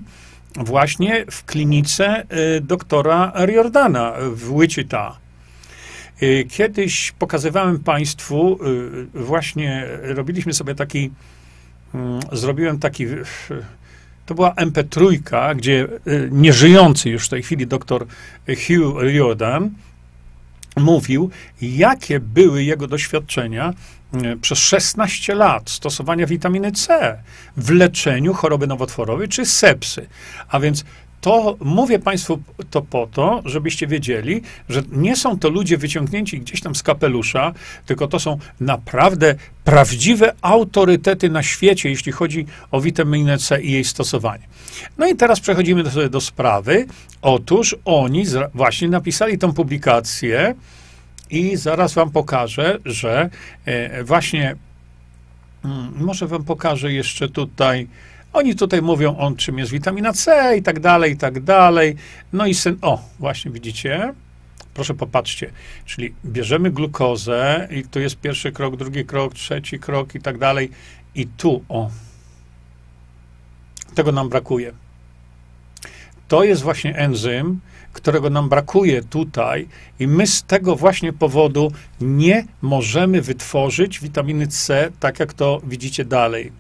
właśnie 0.56 1.26
w 1.32 1.46
klinice 1.46 2.24
doktora 2.62 3.32
Riordana 3.46 4.14
w 4.20 4.60
Wichita. 4.60 5.18
Y, 6.24 6.46
kiedyś 6.50 7.12
pokazywałem 7.20 7.80
Państwu, 7.80 8.60
właśnie 9.14 9.86
robiliśmy 10.02 10.54
sobie 10.54 10.76
taki, 10.76 11.12
mm, 11.94 12.20
zrobiłem 12.32 12.80
taki, 12.80 13.06
to 14.26 14.36
była 14.36 14.54
MP3, 14.54 15.20
gdzie 15.56 15.88
nieżyjący 16.32 17.10
już 17.10 17.26
w 17.26 17.30
tej 17.30 17.44
chwili 17.44 17.68
doktor 17.68 18.06
Hugh 18.48 19.02
Riordan 19.02 19.70
mówił, 20.78 21.30
jakie 21.62 22.20
były 22.20 22.64
jego 22.64 22.88
doświadczenia 22.88 23.74
przez 24.42 24.60
16 24.60 25.36
lat 25.36 25.70
stosowania 25.70 26.28
witaminy 26.28 26.72
C 26.72 27.18
w 27.58 27.70
leczeniu 27.70 28.34
choroby 28.34 28.68
nowotworowej 28.68 29.28
czy 29.28 29.46
sepsy. 29.46 30.08
A 30.50 30.60
więc 30.60 30.86
to 31.22 31.58
mówię 31.60 32.00
Państwu 32.00 32.40
to 32.70 32.82
po 32.82 33.08
to, 33.08 33.42
żebyście 33.46 33.88
wiedzieli, 33.88 34.42
że 34.70 34.82
nie 34.92 35.16
są 35.16 35.40
to 35.40 35.50
ludzie 35.50 35.78
wyciągnięci 35.78 36.40
gdzieś 36.40 36.62
tam 36.62 36.76
z 36.76 36.84
kapelusza, 36.84 37.54
tylko 37.86 38.08
to 38.08 38.20
są 38.20 38.38
naprawdę 38.60 39.36
prawdziwe 39.64 40.34
autorytety 40.42 41.30
na 41.30 41.44
świecie, 41.44 41.90
jeśli 41.90 42.12
chodzi 42.12 42.46
o 42.72 42.82
witaminę 42.82 43.38
C 43.38 43.62
i 43.62 43.72
jej 43.72 43.84
stosowanie. 43.84 44.44
No 44.98 45.08
i 45.08 45.16
teraz 45.16 45.40
przechodzimy 45.40 45.84
do, 45.84 46.10
do 46.10 46.22
sprawy. 46.22 46.86
Otóż 47.22 47.76
oni 47.86 48.26
właśnie 48.54 48.90
napisali 48.90 49.38
tą 49.38 49.54
publikację 49.54 50.56
i 51.30 51.58
zaraz 51.58 51.94
Wam 51.94 52.12
pokażę, 52.12 52.78
że 52.86 53.30
e, 53.66 54.04
właśnie, 54.04 54.56
mm, 55.66 55.94
może 55.96 56.28
Wam 56.28 56.44
pokażę 56.44 56.94
jeszcze 56.94 57.30
tutaj 57.30 57.88
oni 58.34 58.56
tutaj 58.56 58.82
mówią 58.82 59.18
o 59.18 59.32
czym 59.32 59.58
jest 59.58 59.72
witamina 59.72 60.14
C 60.14 60.58
i 60.58 60.64
tak 60.64 60.80
dalej, 60.80 61.14
i 61.14 61.18
tak 61.18 61.40
dalej. 61.40 61.96
No 62.34 62.46
i 62.46 62.54
syn, 62.54 62.78
o, 62.82 63.02
właśnie 63.20 63.52
widzicie? 63.52 64.14
Proszę 64.74 64.94
popatrzcie, 64.94 65.52
czyli 65.86 66.14
bierzemy 66.26 66.72
glukozę 66.72 67.68
i 67.72 67.84
tu 67.84 68.00
jest 68.00 68.18
pierwszy 68.18 68.52
krok, 68.52 68.76
drugi 68.76 69.06
krok, 69.06 69.34
trzeci 69.34 69.80
krok 69.80 70.16
i 70.16 70.22
tak 70.22 70.38
dalej. 70.38 70.72
I 71.16 71.28
tu, 71.28 71.64
o, 71.70 71.90
tego 73.96 74.12
nam 74.12 74.30
brakuje. 74.30 74.74
To 76.28 76.44
jest 76.44 76.62
właśnie 76.62 76.96
enzym, 76.96 77.60
którego 77.94 78.30
nam 78.30 78.50
brakuje 78.50 79.04
tutaj, 79.04 79.68
i 80.00 80.08
my 80.08 80.28
z 80.28 80.44
tego 80.44 80.76
właśnie 80.76 81.14
powodu 81.14 81.72
nie 82.02 82.46
możemy 82.62 83.22
wytworzyć 83.22 84.00
witaminy 84.00 84.48
C, 84.48 84.92
tak 85.00 85.20
jak 85.20 85.34
to 85.34 85.62
widzicie 85.64 86.06
dalej. 86.06 86.52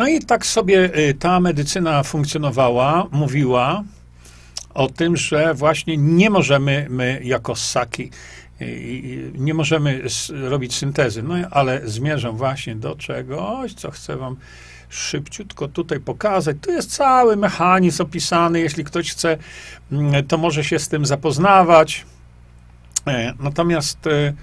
No 0.00 0.08
i 0.08 0.20
tak 0.20 0.46
sobie 0.46 0.98
y, 0.98 1.14
ta 1.14 1.40
medycyna 1.40 2.02
funkcjonowała, 2.02 3.06
mówiła 3.10 3.84
o 4.74 4.88
tym, 4.88 5.16
że 5.16 5.54
właśnie 5.54 5.96
nie 5.96 6.30
możemy 6.30 6.86
my 6.90 7.20
jako 7.24 7.56
ssaki 7.56 8.10
y, 8.60 9.32
nie 9.34 9.54
możemy 9.54 10.02
robić 10.30 10.74
syntezy. 10.74 11.22
No 11.22 11.34
ale 11.50 11.80
zmierzam 11.84 12.36
właśnie 12.36 12.76
do 12.76 12.96
czegoś, 12.96 13.74
co 13.74 13.90
chcę 13.90 14.16
wam 14.16 14.36
szybciutko 14.90 15.68
tutaj 15.68 16.00
pokazać. 16.00 16.56
Tu 16.60 16.70
jest 16.70 16.96
cały 16.96 17.36
mechanizm 17.36 18.02
opisany. 18.02 18.60
Jeśli 18.60 18.84
ktoś 18.84 19.10
chce, 19.10 19.38
mm, 19.92 20.26
to 20.26 20.38
może 20.38 20.64
się 20.64 20.78
z 20.78 20.88
tym 20.88 21.06
zapoznawać. 21.06 22.06
E, 23.06 23.34
natomiast 23.40 24.06
y, 24.06 24.34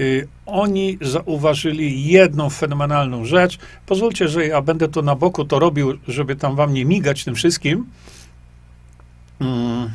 Y, 0.00 0.28
oni 0.46 0.98
zauważyli 1.00 2.04
jedną 2.04 2.50
fenomenalną 2.50 3.24
rzecz. 3.24 3.58
Pozwólcie, 3.86 4.28
że 4.28 4.46
ja 4.46 4.62
będę 4.62 4.88
to 4.88 5.02
na 5.02 5.16
boku 5.16 5.44
to 5.44 5.58
robił, 5.58 5.98
żeby 6.08 6.36
tam 6.36 6.56
wam 6.56 6.74
nie 6.74 6.84
migać 6.84 7.24
tym 7.24 7.34
wszystkim. 7.34 7.86
Mm. 9.40 9.90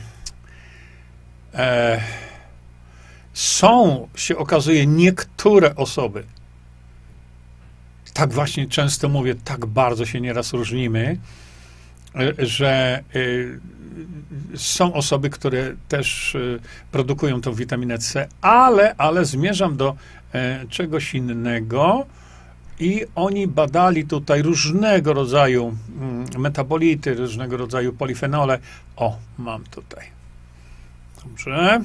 E, 1.54 2.02
są, 3.34 4.08
się 4.16 4.38
okazuje, 4.38 4.88
niektóre 4.88 5.76
osoby, 5.76 6.24
tak 8.18 8.34
właśnie 8.34 8.68
często 8.68 9.10
mówię, 9.10 9.36
tak 9.36 9.66
bardzo 9.66 10.06
się 10.06 10.22
nieraz 10.22 10.54
różnimy, 10.54 11.18
e, 12.16 12.46
że 12.46 13.04
y, 13.16 13.60
są 14.56 14.94
osoby, 14.94 15.30
które 15.30 15.76
też 15.88 16.36
y, 16.36 16.60
produkują 16.92 17.42
tą 17.42 17.54
witaminę 17.54 17.98
C, 17.98 18.28
ale, 18.42 18.96
ale 18.96 19.26
zmierzam 19.26 19.78
do 19.78 19.96
e, 20.34 20.66
czegoś 20.70 21.16
innego. 21.16 22.06
I 22.80 23.06
oni 23.16 23.48
badali 23.48 24.06
tutaj 24.06 24.42
różnego 24.42 25.14
rodzaju 25.14 25.78
mm, 26.00 26.26
metabolity, 26.38 27.14
różnego 27.14 27.58
rodzaju 27.58 27.94
polifenole. 27.94 28.60
O, 28.96 29.18
mam 29.38 29.64
tutaj. 29.64 30.06
Dobrze. 31.24 31.82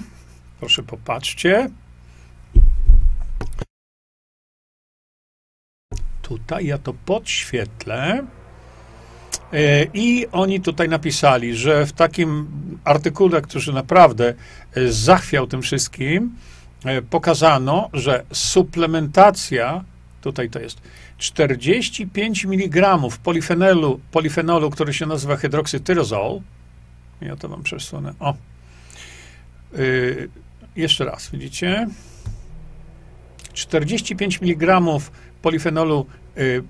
Proszę 0.60 0.82
popatrzcie. 0.82 1.70
Tutaj 6.32 6.66
ja 6.66 6.78
to 6.78 6.94
podświetlę. 6.94 8.26
E, 9.52 9.84
I 9.94 10.26
oni 10.32 10.60
tutaj 10.60 10.88
napisali, 10.88 11.56
że 11.56 11.86
w 11.86 11.92
takim 11.92 12.46
artykule, 12.84 13.42
który 13.42 13.72
naprawdę 13.72 14.34
e, 14.74 14.92
zachwiał 14.92 15.46
tym 15.46 15.62
wszystkim, 15.62 16.36
e, 16.84 17.02
pokazano, 17.02 17.90
że 17.92 18.24
suplementacja, 18.32 19.84
tutaj 20.20 20.50
to 20.50 20.60
jest 20.60 20.80
45 21.18 22.44
mg 22.44 22.98
polifenolu, 23.22 24.00
polifenolu, 24.10 24.70
który 24.70 24.94
się 24.94 25.06
nazywa 25.06 25.36
hydroksytyrozol. 25.36 26.40
Ja 27.20 27.36
to 27.36 27.48
wam 27.48 27.62
przesunę. 27.62 28.14
O. 28.20 28.34
Jeszcze 30.76 31.04
raz, 31.04 31.30
widzicie? 31.30 31.88
45 33.52 34.42
mg 34.42 34.80
polifenolu 35.42 36.06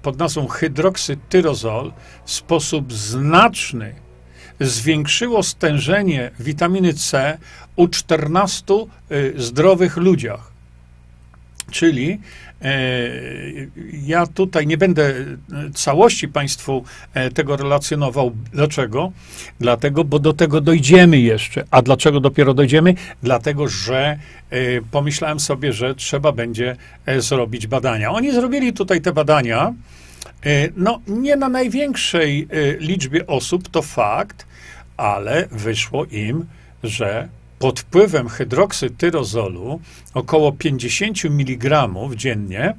pod 0.03 0.19
nazwą 0.19 0.47
hydroksytyrozol 0.49 1.93
w 2.25 2.31
sposób 2.31 2.93
znaczny 2.93 3.95
zwiększyło 4.61 5.43
stężenie 5.43 6.31
witaminy 6.41 6.95
C 6.95 7.39
u 7.77 7.89
14 7.89 8.75
y, 9.13 9.35
zdrowych 9.37 9.97
ludziach. 9.97 10.52
Czyli 11.71 12.21
e, 12.63 13.11
ja 13.93 14.27
tutaj 14.27 14.67
nie 14.67 14.79
będę 14.79 15.03
e, 15.11 15.35
całości 15.75 16.29
Państwu 16.29 16.85
e, 17.15 17.31
tego 17.31 17.57
relacjonował. 17.57 18.33
Dlaczego? 18.53 19.13
Dlatego, 19.61 20.05
bo 20.05 20.19
do 20.19 20.33
tego 20.33 20.61
dojdziemy 20.61 21.21
jeszcze. 21.21 21.65
A 21.71 21.83
dlaczego 21.83 22.21
dopiero 22.21 22.55
dojdziemy? 22.55 22.95
Dlatego, 23.23 23.69
że 23.69 24.19
pomyślałem 24.91 25.41
sobie, 25.41 25.73
że 25.73 25.95
trzeba 25.95 26.33
będzie 26.33 26.77
zrobić 27.19 27.67
badania. 27.67 28.11
Oni 28.11 28.33
zrobili 28.33 28.73
tutaj 28.73 29.01
te 29.01 29.13
badania. 29.13 29.75
No, 30.77 31.01
nie 31.07 31.37
na 31.37 31.49
największej 31.49 32.49
liczbie 32.79 33.27
osób, 33.27 33.69
to 33.69 33.83
fakt, 33.83 34.47
ale 34.97 35.49
wyszło 35.51 36.05
im, 36.05 36.47
że 36.83 37.29
pod 37.63 37.81
wpływem 37.81 38.29
hydroksytyrozolu, 38.29 39.81
około 40.15 40.53
50 40.53 41.25
mg 41.25 41.89
dziennie, 42.17 42.75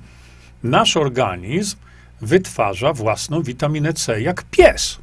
nasz 0.64 0.98
organizm 0.98 1.78
wytwarza 2.22 2.94
własną 2.94 3.44
witaminę 3.44 3.94
C 3.94 4.22
jak 4.22 4.44
pies. 4.44 5.00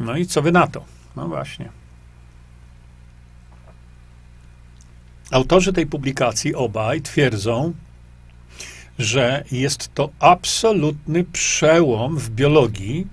No 0.00 0.16
i 0.16 0.26
co 0.26 0.42
wy 0.42 0.52
na 0.52 0.66
to? 0.66 0.84
No 1.16 1.28
właśnie. 1.28 1.68
Autorzy 5.30 5.72
tej 5.72 5.86
publikacji 5.86 6.54
obaj 6.54 7.02
twierdzą, 7.02 7.72
że 8.98 9.44
jest 9.52 9.94
to 9.94 10.10
absolutny 10.18 11.24
przełom 11.24 12.18
w 12.18 12.30
biologii, 12.30 13.06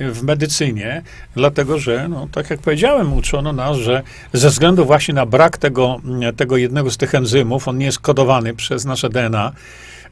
w 0.00 0.22
medycynie, 0.22 1.02
dlatego 1.34 1.78
że, 1.78 2.08
no, 2.08 2.28
tak 2.32 2.50
jak 2.50 2.60
powiedziałem, 2.60 3.12
uczono 3.12 3.52
nas, 3.52 3.76
że 3.76 4.02
ze 4.32 4.50
względu 4.50 4.84
właśnie 4.84 5.14
na 5.14 5.26
brak 5.26 5.58
tego, 5.58 6.00
tego 6.36 6.56
jednego 6.56 6.90
z 6.90 6.96
tych 6.96 7.14
enzymów, 7.14 7.68
on 7.68 7.78
nie 7.78 7.86
jest 7.86 7.98
kodowany 7.98 8.54
przez 8.54 8.84
nasze 8.84 9.08
DNA, 9.08 9.52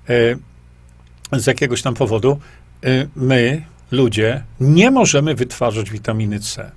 e, 0.08 1.38
z 1.40 1.46
jakiegoś 1.46 1.82
tam 1.82 1.94
powodu, 1.94 2.40
e, 2.84 3.06
my, 3.16 3.62
ludzie, 3.90 4.42
nie 4.60 4.90
możemy 4.90 5.34
wytwarzać 5.34 5.90
witaminy 5.90 6.40
C. 6.40 6.70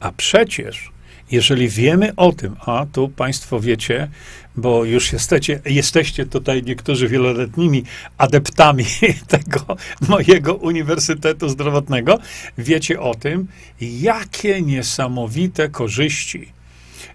A 0.00 0.12
przecież 0.12 0.90
jeżeli 1.30 1.68
wiemy 1.68 2.16
o 2.16 2.32
tym, 2.32 2.56
a 2.66 2.86
tu 2.92 3.08
Państwo 3.08 3.60
wiecie, 3.60 4.08
bo 4.56 4.84
już 4.84 5.12
jesteście, 5.12 5.60
jesteście 5.64 6.26
tutaj 6.26 6.62
niektórzy 6.62 7.08
wieloletnimi 7.08 7.84
adeptami 8.18 8.84
tego 9.28 9.76
mojego 10.08 10.54
Uniwersytetu 10.54 11.48
Zdrowotnego, 11.48 12.18
wiecie 12.58 13.00
o 13.00 13.14
tym, 13.14 13.46
jakie 13.80 14.62
niesamowite 14.62 15.68
korzyści 15.68 16.52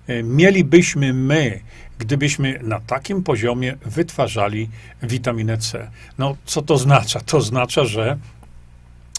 e, 0.07 0.23
mielibyśmy 0.23 1.13
my, 1.13 1.59
gdybyśmy 1.99 2.59
na 2.63 2.79
takim 2.79 3.23
poziomie 3.23 3.77
wytwarzali 3.85 4.69
witaminę 5.03 5.57
C. 5.57 5.91
No, 6.17 6.35
co 6.45 6.61
to 6.61 6.73
oznacza? 6.73 7.19
To 7.19 7.37
oznacza, 7.37 7.85
że 7.85 8.17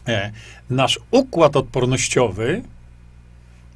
e, 0.09 0.33
nasz 0.71 1.01
układ 1.11 1.57
odpornościowy 1.57 2.63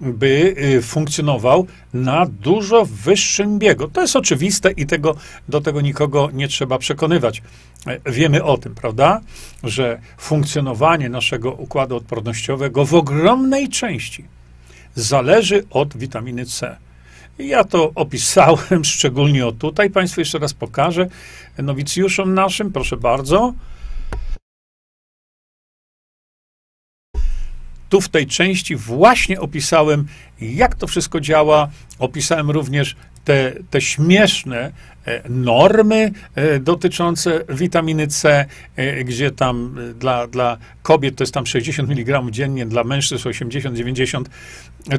by 0.01 0.55
y, 0.59 0.83
funkcjonował 0.83 1.67
na 1.95 2.27
dużo 2.27 2.87
wyższym 2.87 3.59
biegu. 3.59 3.89
To 3.89 4.01
jest 4.01 4.17
oczywiste 4.17 4.71
i 4.71 4.87
tego, 4.87 5.17
do 5.49 5.61
tego 5.61 5.81
nikogo 5.81 6.31
nie 6.33 6.49
trzeba 6.49 6.79
przekonywać. 6.79 7.43
E, 7.87 8.13
wiemy 8.13 8.45
o 8.45 8.59
tym, 8.59 8.75
prawda? 8.75 9.21
Że 9.65 10.01
funkcjonowanie 10.19 11.09
naszego 11.09 11.53
układu 11.53 11.97
odpornościowego 11.97 12.85
w 12.85 12.95
ogromnej 12.95 13.69
części 13.69 14.25
zależy 14.95 15.65
od 15.71 15.97
witaminy 15.97 16.47
C. 16.47 16.77
Ja 17.39 17.65
to 17.65 17.93
opisałem 17.95 18.85
szczególnie 18.95 19.47
o 19.47 19.53
tutaj. 19.53 19.91
Państwu 19.91 20.21
jeszcze 20.21 20.39
raz 20.39 20.55
pokażę. 20.55 21.07
Nowicjuszom 21.59 22.35
naszym, 22.35 22.73
proszę 22.73 22.97
bardzo. 22.97 23.55
Tu 27.97 28.01
w 28.01 28.09
tej 28.09 28.27
części 28.27 28.77
właśnie 28.77 29.41
opisałem, 29.41 30.07
jak 30.41 30.75
to 30.75 30.87
wszystko 30.87 31.21
działa. 31.21 31.69
Opisałem 31.99 32.51
również 32.51 32.97
te, 33.27 33.53
te 33.71 33.81
śmieszne 33.81 34.73
e, 35.07 35.23
normy 35.29 36.13
e, 36.35 36.61
dotyczące 36.61 37.45
witaminy 37.49 38.07
C, 38.07 38.47
e, 38.77 39.05
gdzie 39.05 39.31
tam 39.31 39.79
dla, 39.99 40.27
dla 40.27 40.57
kobiet 40.83 41.17
to 41.17 41.23
jest 41.23 41.35
tam 41.35 41.47
60 41.47 41.91
mg 41.91 42.23
dziennie, 42.31 42.67
dla 42.67 42.85
mężczyzn 42.85 43.29
80-90. 43.29 44.25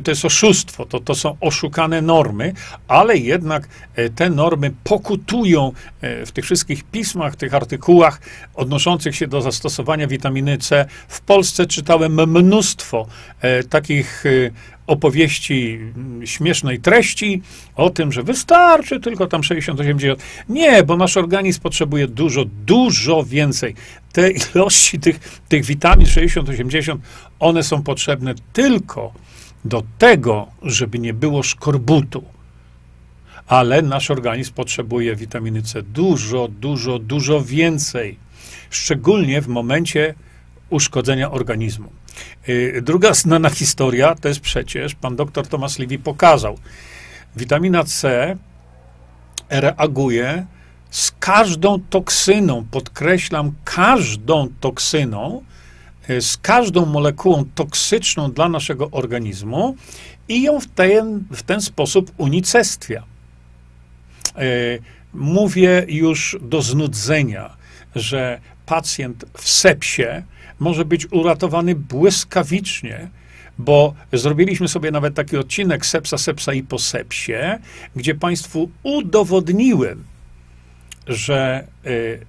To 0.03 0.11
jest 0.11 0.25
oszustwo, 0.25 0.85
to, 0.85 0.99
to 0.99 1.15
są 1.15 1.37
oszukane 1.41 2.01
normy, 2.01 2.53
ale 2.87 3.17
jednak 3.17 3.67
te 4.15 4.29
normy 4.29 4.71
pokutują 4.83 5.71
w 6.01 6.31
tych 6.31 6.45
wszystkich 6.45 6.83
pismach, 6.83 7.35
tych 7.35 7.53
artykułach 7.53 8.21
odnoszących 8.55 9.15
się 9.15 9.27
do 9.27 9.41
zastosowania 9.41 10.07
witaminy 10.07 10.57
C. 10.57 10.85
W 11.07 11.21
Polsce 11.21 11.65
czytałem 11.65 12.31
mnóstwo 12.31 13.07
takich 13.69 14.23
opowieści 14.87 15.79
mm, 15.95 16.27
śmiesznej 16.27 16.79
treści 16.79 17.41
o 17.75 17.89
tym, 17.89 18.11
że 18.11 18.23
wystarczy 18.23 18.99
tylko 18.99 19.27
tam 19.27 19.41
60-80. 19.41 20.15
Nie, 20.49 20.83
bo 20.83 20.97
nasz 20.97 21.17
organizm 21.17 21.61
potrzebuje 21.61 22.07
dużo, 22.07 22.45
dużo 22.65 23.23
więcej. 23.23 23.75
Te 24.11 24.31
ilości 24.31 24.99
tych, 24.99 25.41
tych 25.49 25.65
witamin 25.65 26.07
60-80, 26.07 26.97
one 27.39 27.63
są 27.63 27.83
potrzebne 27.83 28.35
tylko 28.53 29.13
do 29.65 29.83
tego, 29.97 30.47
żeby 30.61 30.99
nie 30.99 31.13
było 31.13 31.43
szkorbutu. 31.43 32.23
Ale 33.47 33.81
nasz 33.81 34.11
organizm 34.11 34.53
potrzebuje 34.53 35.15
witaminy 35.15 35.61
C 35.61 35.83
dużo, 35.83 36.47
dużo, 36.47 36.99
dużo 36.99 37.41
więcej. 37.41 38.17
Szczególnie 38.69 39.41
w 39.41 39.47
momencie 39.47 40.13
uszkodzenia 40.69 41.31
organizmu. 41.31 41.89
Y, 42.49 42.81
druga 42.81 43.13
znana 43.13 43.49
historia 43.49 44.15
to 44.15 44.27
jest 44.27 44.39
przecież, 44.39 44.95
pan 44.95 45.15
doktor 45.15 45.47
Thomas 45.47 45.79
Levy 45.79 45.99
pokazał, 45.99 46.57
witamina 47.35 47.83
C 47.83 48.35
reaguje 49.49 50.45
z 50.89 51.11
każdą 51.19 51.79
toksyną, 51.89 52.65
podkreślam, 52.71 53.53
każdą 53.63 54.49
toksyną, 54.59 55.43
y, 56.09 56.21
z 56.21 56.37
każdą 56.37 56.85
molekułą 56.85 57.45
toksyczną 57.55 58.31
dla 58.31 58.49
naszego 58.49 58.91
organizmu 58.91 59.75
i 60.27 60.41
ją 60.41 60.59
w 60.59 60.67
ten, 60.67 61.23
w 61.31 61.43
ten 61.43 61.61
sposób 61.61 62.11
unicestwia. 62.17 63.03
Y, 64.37 64.79
mówię 65.13 65.85
już 65.87 66.37
do 66.41 66.61
znudzenia, 66.61 67.57
że 67.95 68.39
pacjent 68.65 69.25
w 69.37 69.49
sepsie 69.49 70.23
może 70.59 70.85
być 70.85 71.11
uratowany 71.11 71.75
błyskawicznie, 71.75 73.09
bo 73.57 73.93
zrobiliśmy 74.13 74.67
sobie 74.67 74.91
nawet 74.91 75.15
taki 75.15 75.37
odcinek 75.37 75.85
sepsa, 75.85 76.17
sepsa 76.17 76.53
i 76.53 76.63
po 76.63 76.79
sepsie, 76.79 77.33
gdzie 77.95 78.15
Państwu 78.15 78.69
udowodniłem, 78.83 80.03
że 81.07 81.67
y, 81.85 82.25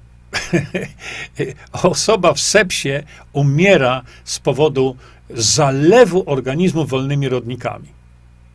osoba 1.73 2.35
w 2.35 2.41
sepsie 2.41 3.03
umiera 3.33 4.03
z 4.25 4.39
powodu 4.39 4.97
zalewu 5.31 6.23
organizmu 6.27 6.85
wolnymi 6.85 7.29
rodnikami. 7.29 7.89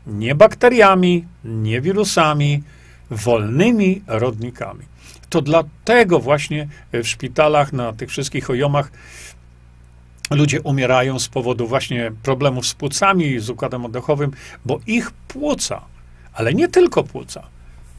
Nie 0.07 0.35
bakteriami, 0.35 1.25
nie 1.43 1.81
wirusami, 1.81 2.63
wolnymi 3.11 4.01
rodnikami. 4.07 4.85
To 5.29 5.41
dlatego 5.41 6.19
właśnie 6.19 6.67
w 6.93 7.07
szpitalach, 7.07 7.73
na 7.73 7.93
tych 7.93 8.09
wszystkich 8.09 8.49
ojomach 8.49 8.91
ludzie 10.35 10.61
umierają 10.61 11.19
z 11.19 11.27
powodu 11.27 11.67
właśnie 11.67 12.11
problemów 12.23 12.67
z 12.67 12.73
płucami, 12.73 13.39
z 13.39 13.49
układem 13.49 13.85
oddechowym, 13.85 14.31
bo 14.65 14.79
ich 14.87 15.11
płuca, 15.11 15.81
ale 16.33 16.53
nie 16.53 16.67
tylko 16.67 17.03
płuca, 17.03 17.43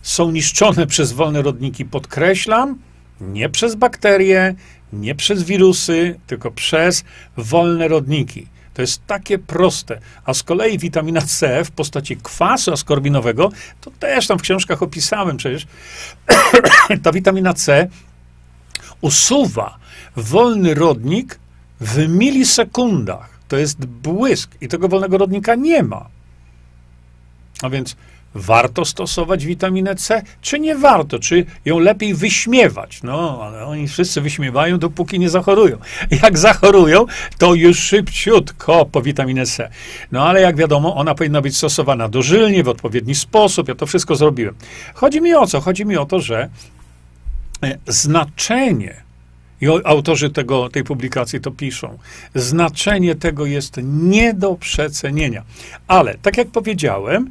są 0.03 0.31
niszczone 0.31 0.87
przez 0.95 1.13
wolne 1.13 1.43
rodniki. 1.43 1.85
Podkreślam, 1.85 2.79
nie 3.21 3.49
przez 3.49 3.75
bakterie, 3.75 4.55
nie 4.93 5.15
przez 5.15 5.43
wirusy, 5.43 6.21
tylko 6.27 6.51
przez 6.51 7.05
wolne 7.37 7.89
rodniki. 7.89 8.47
To 8.75 8.83
jest 8.83 9.07
takie 9.07 9.39
proste. 9.39 10.01
A 10.25 10.35
z 10.35 10.43
kolei 10.43 10.79
witamina 10.79 11.21
C 11.21 11.65
w 11.65 11.71
postaci 11.71 12.17
kwasu 12.17 12.73
askorbinowego, 12.73 13.51
to 13.81 13.91
też 13.91 14.27
tam 14.27 14.39
w 14.39 14.43
książkach 14.43 14.83
opisałem 14.83 15.37
przecież, 15.37 15.67
ta 17.03 17.13
witamina 17.13 17.55
C 17.55 17.89
usuwa 19.01 19.79
wolny 20.17 20.75
rodnik 20.75 21.39
w 21.81 22.09
milisekundach. 22.09 23.35
To 23.49 23.57
jest 23.57 23.87
błysk 23.87 24.51
i 24.61 24.69
tego 24.69 24.89
wolnego 24.89 25.19
rodnika 25.19 25.55
nie 25.55 25.83
ma. 25.83 26.07
A 27.63 27.71
więc 27.71 27.97
warto 28.35 28.85
stosować 28.85 29.47
witaminę 29.47 29.95
C, 29.95 30.23
czy 30.41 30.61
nie 30.61 30.77
warto, 30.77 31.19
czy 31.19 31.47
ją 31.65 31.79
lepiej 31.79 32.15
wyśmiewać. 32.15 33.03
No, 33.03 33.41
ale 33.43 33.65
oni 33.65 33.89
wszyscy 33.89 34.21
wyśmiewają, 34.21 34.79
dopóki 34.79 35.19
nie 35.19 35.31
zachorują. 35.31 35.79
Jak 36.23 36.39
zachorują, 36.39 37.07
to 37.39 37.55
już 37.55 37.79
szybciutko 37.79 38.87
po 38.87 39.03
witaminę 39.03 39.47
C. 39.47 39.71
No, 40.13 40.27
ale 40.27 40.41
jak 40.41 40.57
wiadomo, 40.57 40.97
ona 40.97 41.15
powinna 41.15 41.41
być 41.41 41.57
stosowana 41.57 42.09
dożylnie, 42.09 42.65
w 42.65 42.69
odpowiedni 42.69 43.15
sposób. 43.15 43.69
Ja 43.69 43.75
to 43.75 43.87
wszystko 43.87 44.17
zrobiłem. 44.17 44.55
Chodzi 44.95 45.21
mi 45.21 45.35
o 45.35 45.47
co? 45.47 45.61
Chodzi 45.61 45.87
mi 45.87 45.97
o 45.97 46.07
to, 46.07 46.21
że 46.21 46.49
e, 47.63 47.79
znaczenie 47.87 49.05
i 49.61 49.67
autorzy 49.85 50.31
tego, 50.31 50.69
tej 50.69 50.85
publikacji 50.85 51.41
to 51.41 51.51
piszą. 51.51 51.99
Znaczenie 52.35 53.15
tego 53.15 53.47
jest 53.47 53.77
nie 53.83 54.35
do 54.35 54.55
przecenienia. 54.55 55.43
Ale, 55.89 56.19
tak 56.19 56.37
jak 56.37 56.49
powiedziałem, 56.49 57.31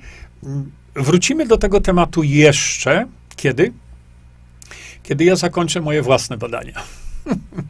wrócimy 0.95 1.47
do 1.47 1.57
tego 1.57 1.81
tematu 1.81 2.23
jeszcze 2.23 3.07
kiedy? 3.35 3.73
Kiedy 5.03 5.23
ja 5.23 5.35
zakończę 5.35 5.81
moje 5.81 6.01
własne 6.01 6.37
badania. 6.37 6.83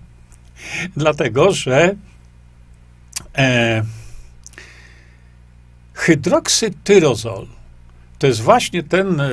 Dlatego, 0.97 1.51
że 1.51 1.95
e, 3.37 3.83
hydroksytyrozol 5.93 7.47
to 8.19 8.27
jest 8.27 8.41
właśnie 8.41 8.83
ten 8.83 9.21
e, 9.21 9.29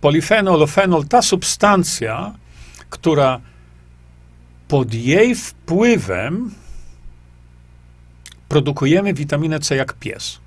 polifenol, 0.00 0.66
fenol, 0.66 1.06
ta 1.06 1.22
substancja, 1.22 2.34
która 2.90 3.40
pod 4.70 4.94
jej 4.94 5.34
wpływem 5.34 6.50
produkujemy 8.48 9.14
witaminę 9.14 9.60
C 9.60 9.76
jak 9.76 9.92
pies. 9.92 10.38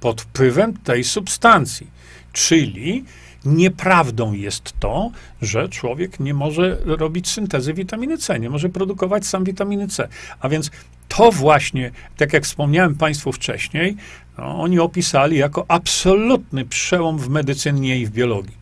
Pod 0.00 0.20
wpływem 0.20 0.76
tej 0.76 1.04
substancji. 1.04 1.86
Czyli 2.32 3.04
nieprawdą 3.44 4.32
jest 4.32 4.74
to, 4.80 5.10
że 5.42 5.68
człowiek 5.68 6.20
nie 6.20 6.34
może 6.34 6.78
robić 6.84 7.28
syntezy 7.28 7.74
witaminy 7.74 8.18
C, 8.18 8.40
nie 8.40 8.50
może 8.50 8.68
produkować 8.68 9.26
sam 9.26 9.44
witaminy 9.44 9.88
C. 9.88 10.08
A 10.40 10.48
więc 10.48 10.70
to 11.08 11.32
właśnie, 11.32 11.90
tak 12.16 12.32
jak 12.32 12.44
wspomniałem 12.44 12.94
Państwu 12.94 13.32
wcześniej, 13.32 13.96
no, 14.38 14.60
oni 14.60 14.78
opisali 14.78 15.36
jako 15.36 15.64
absolutny 15.68 16.64
przełom 16.64 17.18
w 17.18 17.28
medycynie 17.28 17.98
i 17.98 18.06
w 18.06 18.10
biologii. 18.10 18.56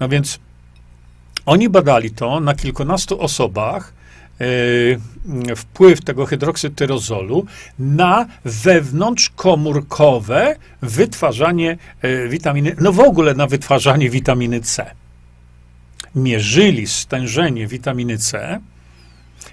No 0.00 0.08
więc 0.08 0.38
oni 1.46 1.68
badali 1.68 2.10
to 2.10 2.40
na 2.40 2.54
kilkunastu 2.54 3.20
osobach, 3.20 3.92
e, 4.40 4.44
wpływ 5.56 6.00
tego 6.00 6.26
hydroksytyrozolu 6.26 7.46
na 7.78 8.26
wewnątrzkomórkowe 8.44 10.56
wytwarzanie 10.82 11.78
e, 12.02 12.28
witaminy, 12.28 12.76
no 12.80 12.92
w 12.92 13.00
ogóle 13.00 13.34
na 13.34 13.46
wytwarzanie 13.46 14.10
witaminy 14.10 14.60
C. 14.60 14.90
Mierzyli 16.14 16.86
stężenie 16.86 17.66
witaminy 17.66 18.18
C, 18.18 18.60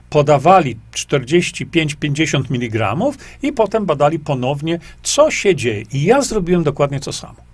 podawali 0.10 0.78
45-50 0.94 2.44
mg 2.52 2.96
i 3.42 3.54
potem 3.54 3.86
badali 3.86 4.20
ponownie, 4.20 4.80
co 5.04 5.32
się 5.32 5.56
dzieje. 5.56 5.84
I 5.94 6.04
ja 6.04 6.22
zrobiłem 6.22 6.64
dokładnie 6.64 7.00
to 7.00 7.14
samo. 7.14 7.53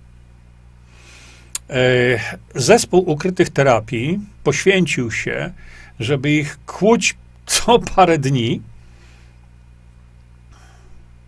E, 1.70 2.20
zespół 2.54 3.10
ukrytych 3.10 3.50
terapii 3.50 4.18
poświęcił 4.44 5.10
się, 5.10 5.52
żeby 6.00 6.30
ich 6.30 6.58
kłuć 6.66 7.16
co 7.46 7.78
parę 7.78 8.18
dni. 8.18 8.62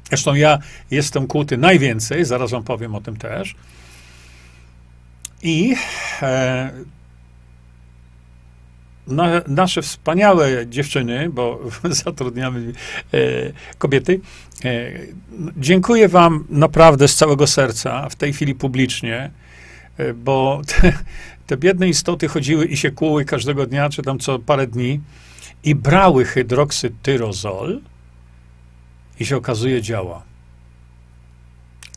Zresztą 0.09 0.35
ja 0.35 0.59
jestem 0.91 1.27
kłuty 1.27 1.57
najwięcej, 1.57 2.25
zaraz 2.25 2.51
wam 2.51 2.65
powiem 2.65 2.95
o 2.95 3.01
tym 3.01 3.17
też. 3.17 3.55
I 5.43 5.75
e, 6.23 6.71
na, 9.07 9.43
nasze 9.47 9.83
wspaniałe 9.83 10.67
dziewczyny, 10.67 11.31
bo 11.31 11.61
zatrudniamy 12.05 12.73
e, 13.15 13.19
kobiety, 13.79 14.21
e, 14.65 14.91
dziękuję 15.57 16.09
wam 16.09 16.45
naprawdę 16.51 17.09
z 17.09 17.17
całego 17.17 17.47
serca, 17.47 18.09
w 18.09 18.17
tej 18.17 18.33
chwili 18.33 18.55
publicznie, 18.55 19.31
bo 20.15 20.63
te, 20.67 20.93
te 21.47 21.57
biedne 21.57 21.89
istoty 21.89 22.29
chodziły 22.29 22.67
i 22.67 22.77
się 22.77 22.91
kłuły 22.91 23.25
każdego 23.25 23.67
dnia, 23.67 23.89
czy 23.89 24.03
tam 24.03 24.19
co 24.19 24.39
parę 24.39 24.67
dni 24.67 25.01
i 25.65 25.75
brały 25.75 26.25
hydroksytyrozol 26.25 27.81
i 29.21 29.27
się 29.27 29.37
okazuje 29.37 29.83
działa. 29.83 30.23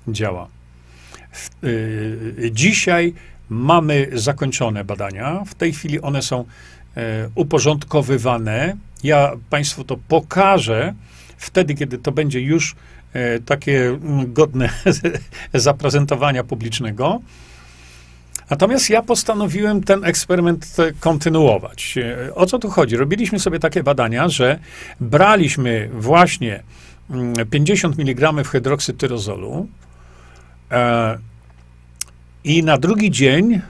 Działa. 0.07 0.47
Y, 1.63 2.49
dzisiaj 2.53 3.13
mamy 3.49 4.07
zakończone 4.13 4.83
badania. 4.83 5.43
W 5.45 5.55
tej 5.55 5.73
chwili 5.73 6.01
one 6.01 6.21
są 6.21 6.45
e, 6.97 7.29
uporządkowywane. 7.35 8.77
Ja 9.03 9.31
Państwu 9.49 9.83
to 9.83 9.97
pokażę 10.07 10.93
wtedy, 11.37 11.75
kiedy 11.75 11.97
to 11.97 12.11
będzie 12.11 12.41
już 12.41 12.75
e, 13.13 13.39
takie 13.39 13.87
mm, 13.87 14.33
godne 14.33 14.69
zaprezentowania 15.53 16.43
publicznego. 16.43 17.21
Natomiast 18.49 18.89
ja 18.89 19.01
postanowiłem 19.01 19.83
ten 19.83 20.03
eksperyment 20.03 20.75
kontynuować. 20.99 21.97
E, 21.97 22.35
o 22.35 22.45
co 22.45 22.59
tu 22.59 22.69
chodzi? 22.69 22.97
Robiliśmy 22.97 23.39
sobie 23.39 23.59
takie 23.59 23.83
badania, 23.83 24.29
że 24.29 24.59
braliśmy 24.99 25.89
właśnie 25.93 26.63
50 27.51 27.99
mm, 27.99 28.07
mg 28.07 28.43
hydroksytyrozolu 28.43 29.67
e, 30.71 31.17
i 32.43 32.63
na 32.63 32.77
drugi 32.77 33.11
dzień 33.11 33.53
e, 33.53 33.61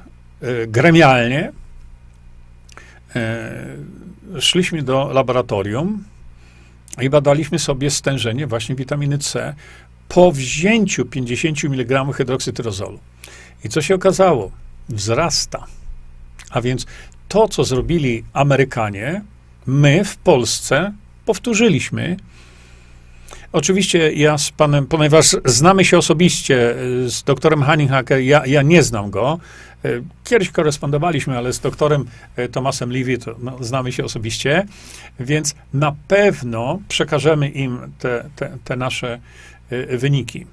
gremialnie 0.68 1.52
e, 3.16 3.52
szliśmy 4.40 4.84
do 4.84 5.10
laboratorium 5.14 6.04
i 7.02 7.10
badaliśmy 7.10 7.60
sobie 7.60 7.90
stężenie 7.90 8.48
właśnie 8.48 8.76
witaminy 8.76 9.18
C 9.18 9.56
po 10.10 10.32
wzięciu 10.32 11.06
50 11.06 11.64
mg 11.64 12.06
hydroksytyrozolu. 12.14 13.00
I 13.64 13.70
co 13.70 13.82
się 13.82 13.96
okazało? 13.96 14.52
Wzrasta. 14.90 15.66
A 16.50 16.62
więc 16.62 16.86
to, 17.28 17.48
co 17.48 17.64
zrobili 17.64 18.24
Amerykanie, 18.34 19.22
my 19.66 20.06
w 20.06 20.18
Polsce 20.18 20.94
powtórzyliśmy 21.26 22.18
Oczywiście 23.56 24.14
ja 24.14 24.38
z 24.38 24.52
panem, 24.52 24.88
ponieważ 24.88 25.36
znamy 25.46 25.86
się 25.86 25.98
osobiście 25.98 26.72
e, 26.72 27.10
z 27.10 27.24
doktorem 27.24 27.64
Hanninghacker, 27.64 28.20
ja, 28.20 28.46
ja 28.46 28.62
nie 28.62 28.84
znam 28.84 29.12
go. 29.12 29.40
E, 29.86 29.90
kiedyś 30.24 30.50
korespondowaliśmy, 30.50 31.38
ale 31.38 31.54
z 31.54 31.60
doktorem 31.60 32.06
e, 32.36 32.50
Tomasem 32.50 32.92
Levy 32.92 33.18
to, 33.18 33.36
no, 33.40 33.64
znamy 33.64 33.92
się 33.92 34.04
osobiście, 34.04 34.66
więc 35.20 35.56
na 35.74 35.96
pewno 36.08 36.80
przekażemy 36.88 37.50
im 37.50 37.80
te, 38.00 38.30
te, 38.36 38.58
te 38.64 38.76
nasze 38.76 39.20
wyniki. 39.90 40.46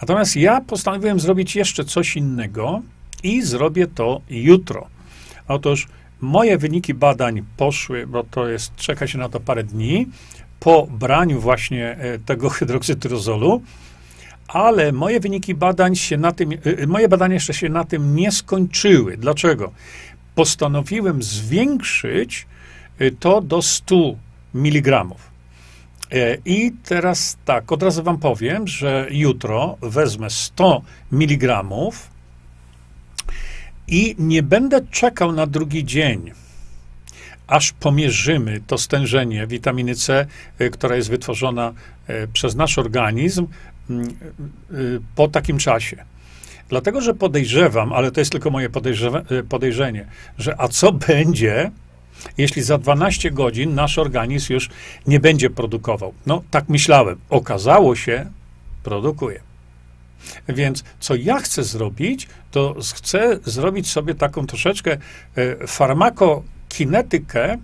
Natomiast 0.00 0.36
ja 0.36 0.60
postanowiłem 0.60 1.20
zrobić 1.20 1.56
jeszcze 1.56 1.84
coś 1.84 2.16
innego 2.16 2.82
i 3.22 3.42
zrobię 3.42 3.86
to 3.86 4.20
jutro. 4.30 4.86
Otóż 5.48 5.88
moje 6.20 6.58
wyniki 6.58 6.94
badań 6.94 7.42
poszły, 7.56 8.06
bo 8.06 8.24
to 8.24 8.48
jest, 8.48 8.76
czeka 8.76 9.06
się 9.06 9.18
na 9.18 9.28
to 9.28 9.40
parę 9.40 9.64
dni, 9.64 10.06
po 10.60 10.86
braniu 10.86 11.40
właśnie 11.40 11.90
e, 11.90 12.18
tego 12.18 12.48
hydroksytyrozolu, 12.58 13.62
ale 14.48 14.92
moje 14.92 15.20
wyniki 15.20 15.54
badań 15.54 15.96
się 15.96 16.16
na 16.16 16.32
tym, 16.32 16.52
e, 16.52 16.56
e, 16.78 16.86
moje 16.86 17.08
badania 17.08 17.34
jeszcze 17.34 17.54
się 17.54 17.68
na 17.68 17.84
tym 17.84 18.16
nie 18.16 18.32
skończyły. 18.32 19.16
Dlaczego? 19.16 19.72
Postanowiłem 20.34 21.22
zwiększyć 21.22 22.46
to 23.20 23.40
do 23.40 23.62
100 23.62 24.14
mg. 24.54 25.04
I 26.44 26.72
teraz 26.84 27.36
tak, 27.44 27.72
od 27.72 27.82
razu 27.82 28.02
wam 28.02 28.18
powiem, 28.18 28.68
że 28.68 29.06
jutro 29.10 29.76
wezmę 29.82 30.30
100 30.30 30.82
mg 31.12 31.62
i 33.92 34.14
nie 34.18 34.42
będę 34.42 34.80
czekał 34.90 35.32
na 35.32 35.46
drugi 35.46 35.84
dzień 35.84 36.32
aż 37.46 37.72
pomierzymy 37.72 38.60
to 38.66 38.78
stężenie 38.78 39.46
witaminy 39.46 39.94
C, 39.94 40.26
y, 40.60 40.70
która 40.70 40.96
jest 40.96 41.10
wytworzona 41.10 41.72
y, 42.10 42.28
przez 42.32 42.54
nasz 42.54 42.78
organizm 42.78 43.46
mm, 43.90 44.08
y, 44.72 45.00
po 45.16 45.28
takim 45.28 45.58
czasie. 45.58 46.04
Dlatego, 46.68 47.00
że 47.00 47.14
podejrzewam, 47.14 47.92
ale 47.92 48.10
to 48.10 48.20
jest 48.20 48.32
tylko 48.32 48.50
moje 48.50 48.68
podejrzenie, 49.48 50.06
że 50.38 50.60
a 50.60 50.68
co 50.68 50.92
będzie, 51.08 51.70
jeśli 52.38 52.62
za 52.62 52.78
12 52.78 53.30
godzin 53.30 53.74
nasz 53.74 53.98
organizm 53.98 54.52
już 54.52 54.70
nie 55.06 55.20
będzie 55.20 55.50
produkował? 55.50 56.14
No, 56.26 56.42
tak 56.50 56.68
myślałem. 56.68 57.18
Okazało 57.30 57.96
się, 57.96 58.26
produkuje. 58.82 59.51
Więc 60.48 60.84
co 61.00 61.14
ja 61.14 61.38
chcę 61.38 61.64
zrobić, 61.64 62.28
to 62.50 62.76
chcę 62.94 63.38
zrobić 63.44 63.90
sobie 63.90 64.14
taką 64.14 64.46
troszeczkę 64.46 64.96
farmako 65.66 66.42
kinetykę 66.72 67.58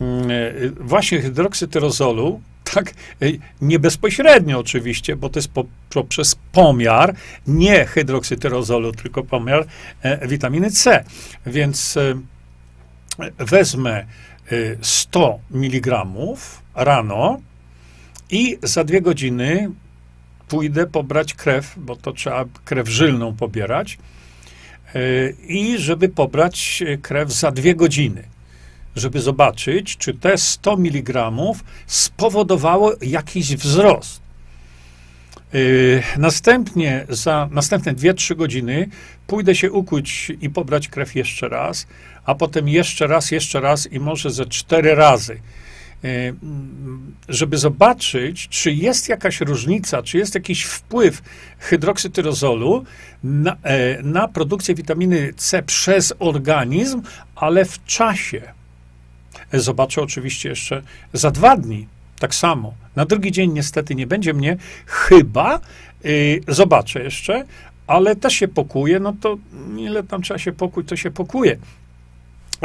mm, 0.00 0.30
e, 0.30 0.70
właśnie 0.80 1.20
hydroksytyrozolu, 1.20 2.40
tak 2.74 2.90
e, 2.90 3.26
nie 3.60 3.78
bezpośrednio 3.78 4.58
oczywiście, 4.58 5.16
bo 5.16 5.28
to 5.28 5.38
jest 5.38 5.48
po, 5.48 5.64
poprzez 5.90 6.36
pomiar 6.52 7.14
nie 7.46 7.84
hydroksytyrozolu, 7.84 8.92
tylko 8.92 9.24
pomiar 9.24 9.66
e, 10.02 10.28
witaminy 10.28 10.70
C. 10.70 11.04
Więc 11.46 11.96
e, 11.96 12.14
wezmę 13.38 14.00
e, 14.00 14.06
100 14.80 15.38
mg 15.50 16.04
rano 16.74 17.40
i 18.30 18.58
za 18.62 18.84
dwie 18.84 19.00
godziny 19.00 19.70
pójdę 20.52 20.86
pobrać 20.86 21.34
krew, 21.34 21.74
bo 21.76 21.96
to 21.96 22.12
trzeba 22.12 22.44
krew 22.64 22.88
żylną 22.88 23.36
pobierać 23.36 23.98
i 25.48 25.78
żeby 25.78 26.08
pobrać 26.08 26.82
krew 27.02 27.32
za 27.32 27.50
dwie 27.50 27.74
godziny, 27.74 28.24
żeby 28.96 29.20
zobaczyć, 29.20 29.96
czy 29.96 30.14
te 30.14 30.38
100 30.38 30.72
mg 30.72 31.30
spowodowało 31.86 32.92
jakiś 33.02 33.56
wzrost. 33.56 34.20
Yy, 35.52 36.02
następnie, 36.18 37.06
za 37.08 37.48
następne 37.50 37.94
2-3 37.94 38.36
godziny 38.36 38.88
pójdę 39.26 39.54
się 39.54 39.72
ukuć 39.72 40.32
i 40.40 40.50
pobrać 40.50 40.88
krew 40.88 41.14
jeszcze 41.14 41.48
raz, 41.48 41.86
a 42.24 42.34
potem 42.34 42.68
jeszcze 42.68 43.06
raz, 43.06 43.30
jeszcze 43.30 43.60
raz 43.60 43.92
i 43.92 44.00
może 44.00 44.30
ze 44.30 44.46
cztery 44.46 44.94
razy. 44.94 45.40
E, 46.04 46.32
żeby 47.28 47.58
zobaczyć, 47.58 48.48
czy 48.48 48.72
jest 48.72 49.08
jakaś 49.08 49.40
różnica, 49.40 50.02
czy 50.02 50.18
jest 50.18 50.34
jakiś 50.34 50.64
wpływ 50.64 51.22
hydroksytyrozolu 51.58 52.84
na, 53.24 53.56
e, 53.62 54.02
na 54.02 54.28
produkcję 54.28 54.74
witaminy 54.74 55.32
C 55.36 55.62
przez 55.62 56.14
organizm, 56.18 57.02
ale 57.34 57.64
w 57.64 57.84
czasie. 57.84 58.42
E, 59.52 59.60
zobaczę 59.60 60.02
oczywiście 60.02 60.48
jeszcze 60.48 60.82
za 61.12 61.30
dwa 61.30 61.56
dni. 61.56 61.86
Tak 62.18 62.34
samo. 62.34 62.74
Na 62.96 63.06
drugi 63.06 63.32
dzień 63.32 63.52
niestety 63.52 63.94
nie 63.94 64.06
będzie 64.06 64.34
mnie, 64.34 64.56
chyba 64.86 65.60
zobaczę 66.48 67.02
jeszcze, 67.02 67.44
ale 67.86 68.16
też 68.16 68.34
się 68.34 68.48
pokuje, 68.48 69.00
no 69.00 69.14
to 69.20 69.38
ile 69.78 70.02
tam 70.02 70.22
trzeba 70.22 70.38
się 70.38 70.52
pokój, 70.52 70.84
to 70.84 70.96
się 70.96 71.10
pokuje 71.10 71.56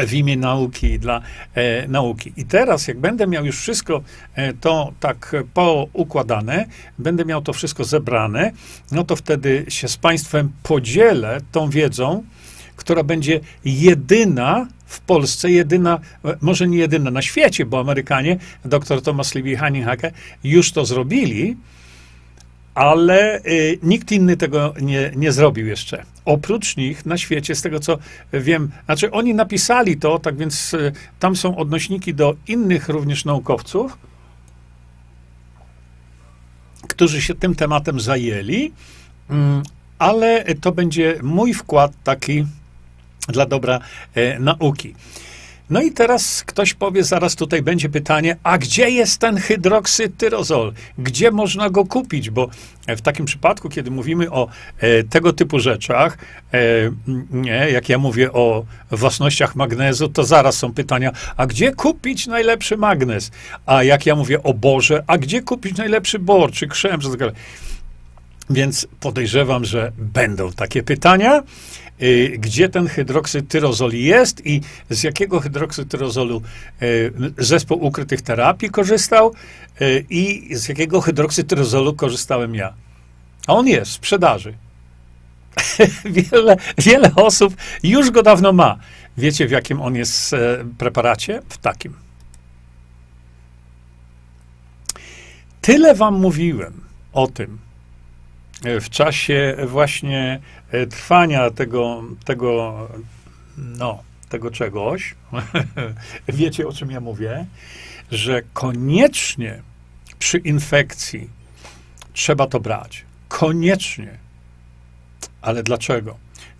w 0.05 0.13
imię 0.13 0.37
nauki 0.37 0.99
dla 0.99 1.21
e, 1.53 1.87
nauki. 1.87 2.33
I 2.37 2.45
teraz, 2.45 2.87
jak 2.87 2.99
będę 2.99 3.27
miał 3.27 3.45
już 3.45 3.59
wszystko 3.59 4.01
e, 4.35 4.53
to 4.53 4.93
tak 4.99 5.35
poukładane, 5.53 6.65
będę 6.99 7.25
miał 7.25 7.41
to 7.41 7.53
wszystko 7.53 7.83
zebrane, 7.83 8.51
no 8.91 9.03
to 9.03 9.15
wtedy 9.15 9.65
się 9.67 9.87
z 9.87 9.97
Państwem 9.97 10.51
podzielę 10.63 11.41
tą 11.51 11.69
wiedzą, 11.69 12.23
która 12.75 13.03
będzie 13.03 13.39
jedyna 13.65 14.67
w 14.85 14.99
Polsce, 14.99 15.51
jedyna, 15.51 15.99
e, 16.25 16.37
może 16.41 16.67
nie 16.67 16.77
jedyna 16.77 17.11
na 17.11 17.21
świecie, 17.21 17.65
bo 17.65 17.79
Amerykanie, 17.79 18.37
dr 18.65 19.01
Thomas 19.01 19.35
Levy 19.35 19.57
Honeyhacker, 19.57 20.11
już 20.43 20.71
to 20.71 20.85
zrobili, 20.85 21.57
ale 22.77 23.39
y, 23.45 23.79
nikt 23.83 24.11
inny 24.11 24.37
tego 24.37 24.73
nie, 24.81 25.11
nie 25.15 25.31
zrobił 25.31 25.67
jeszcze. 25.67 26.03
Oprócz 26.25 26.77
nich 26.77 27.05
na 27.05 27.17
świecie, 27.17 27.55
z 27.55 27.61
tego 27.61 27.79
co 27.79 27.97
wiem, 28.33 28.71
znaczy 28.85 29.11
oni 29.11 29.33
napisali 29.33 29.97
to, 29.97 30.19
tak 30.19 30.37
więc 30.37 30.73
y, 30.73 30.91
tam 31.19 31.35
są 31.35 31.57
odnośniki 31.57 32.13
do 32.13 32.35
innych 32.47 32.89
również 32.89 33.25
naukowców, 33.25 33.97
którzy 36.87 37.21
się 37.21 37.35
tym 37.35 37.55
tematem 37.55 37.99
zajęli, 37.99 38.71
y, 39.31 39.33
ale 39.99 40.45
to 40.61 40.71
będzie 40.71 41.19
mój 41.23 41.53
wkład 41.53 41.91
taki 42.03 42.45
dla 43.27 43.45
dobra 43.45 43.79
e, 44.15 44.39
nauki. 44.39 44.95
No 45.69 45.81
i 45.81 45.91
teraz 45.91 46.43
ktoś 46.43 46.73
powie, 46.73 47.03
zaraz 47.03 47.35
tutaj 47.35 47.61
będzie 47.61 47.89
pytanie, 47.89 48.37
a 48.43 48.57
gdzie 48.57 48.89
jest 48.89 49.19
ten 49.21 49.37
hydroksytyrozol? 49.37 50.73
Gdzie 50.97 51.31
można 51.31 51.69
go 51.69 51.85
kupić? 51.85 52.29
Bo 52.29 52.49
w 52.87 53.01
takim 53.01 53.25
przypadku, 53.25 53.69
kiedy 53.69 53.91
mówimy 53.91 54.31
o 54.31 54.47
e, 54.79 55.03
tego 55.03 55.33
typu 55.33 55.59
rzeczach, 55.59 56.17
e, 56.53 56.57
nie, 57.31 57.69
jak 57.71 57.89
ja 57.89 57.97
mówię 57.97 58.31
o 58.31 58.65
własnościach 58.91 59.55
magnezu, 59.55 60.09
to 60.09 60.23
zaraz 60.23 60.57
są 60.57 60.73
pytania, 60.73 61.11
a 61.37 61.47
gdzie 61.47 61.71
kupić 61.71 62.27
najlepszy 62.27 62.77
magnez? 62.77 63.31
A 63.65 63.83
jak 63.83 64.05
ja 64.05 64.15
mówię 64.15 64.43
o 64.43 64.53
borze, 64.53 65.03
a 65.07 65.17
gdzie 65.17 65.41
kupić 65.41 65.77
najlepszy 65.77 66.19
bor, 66.19 66.51
czy 66.51 66.67
krzem, 66.67 66.99
czy 67.01 67.09
tak 67.09 67.19
dalej. 67.19 67.35
Więc 68.49 68.87
podejrzewam, 68.99 69.65
że 69.65 69.91
będą 69.97 70.51
takie 70.51 70.83
pytania. 70.83 71.43
Y, 72.01 72.37
gdzie 72.39 72.69
ten 72.69 72.87
hydroksytyrozol 72.87 73.93
jest 73.93 74.45
i 74.45 74.61
z 74.89 75.03
jakiego 75.03 75.39
hydroksytyrozolu 75.39 76.41
y, 76.81 77.11
zespół 77.37 77.85
ukrytych 77.85 78.21
terapii 78.21 78.69
korzystał 78.69 79.33
y, 79.81 80.05
i 80.09 80.55
z 80.55 80.69
jakiego 80.69 81.01
hydroksytyrozolu 81.01 81.93
korzystałem 81.93 82.55
ja. 82.55 82.73
A 83.47 83.53
on 83.53 83.67
jest 83.67 83.91
w 83.91 83.93
sprzedaży. 83.93 84.53
wiele, 86.31 86.57
wiele 86.77 87.11
osób 87.15 87.55
już 87.83 88.11
go 88.11 88.23
dawno 88.23 88.53
ma. 88.53 88.77
Wiecie, 89.17 89.47
w 89.47 89.51
jakim 89.51 89.81
on 89.81 89.95
jest 89.95 90.35
preparacie? 90.77 91.41
W 91.49 91.57
takim. 91.57 91.93
Tyle 95.61 95.95
wam 95.95 96.13
mówiłem 96.19 96.81
o 97.13 97.27
tym, 97.27 97.59
w 98.81 98.89
czasie 98.89 99.57
właśnie 99.67 100.39
e, 100.71 100.87
trwania 100.87 101.51
tego, 101.51 102.03
tego, 102.25 102.87
no, 103.57 104.03
tego 104.29 104.51
czegoś, 104.51 105.15
wiecie 106.27 106.67
o 106.67 106.73
czym 106.73 106.91
ja 106.91 106.99
mówię, 106.99 107.45
że 108.11 108.41
koniecznie 108.53 109.61
przy 110.19 110.37
infekcji 110.37 111.29
trzeba 112.13 112.47
to 112.47 112.59
brać. 112.59 113.05
Koniecznie. 113.27 114.17
Ale 115.41 115.63
dlaczego? 115.63 116.17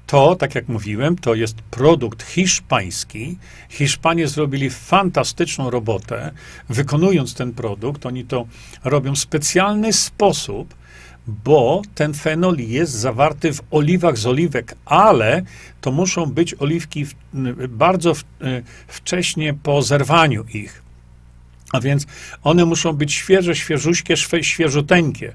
To, 0.08 0.36
tak 0.36 0.56
jak 0.56 0.68
mówiłem, 0.68 1.18
to 1.18 1.36
jest 1.36 1.56
produkt 1.62 2.24
hiszpański. 2.24 3.38
Hiszpanie 3.70 4.28
zrobili 4.28 4.70
fantastyczną 4.70 5.70
robotę, 5.70 6.32
wykonując 6.70 7.34
ten 7.34 7.54
produkt. 7.54 8.06
Oni 8.06 8.26
to 8.26 8.48
robią 8.84 9.16
w 9.16 9.20
specjalny 9.20 9.94
sposób, 9.94 10.76
bo 11.28 11.82
ten 11.96 12.14
fenol 12.14 12.58
jest 12.58 12.92
zawarty 12.92 13.54
w 13.54 13.62
oliwach 13.72 14.18
z 14.18 14.26
oliwek, 14.26 14.76
ale 14.86 15.44
to 15.82 15.92
muszą 15.92 16.26
być 16.26 16.56
oliwki 16.60 17.06
w, 17.06 17.16
bardzo 17.70 18.14
w, 18.14 18.24
e, 18.42 18.62
wcześnie 18.88 19.54
po 19.54 19.82
zerwaniu 19.82 20.46
ich. 20.54 20.82
A 21.74 21.82
więc 21.82 22.06
one 22.44 22.66
muszą 22.66 22.94
być 22.94 23.14
świeże, 23.14 23.56
świeżuśkie, 23.56 24.16
świeżuteńkie. 24.42 25.34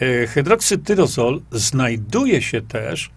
E, 0.00 0.26
hydroksytyrozol 0.26 1.40
znajduje 1.52 2.42
się 2.42 2.62
też 2.62 3.10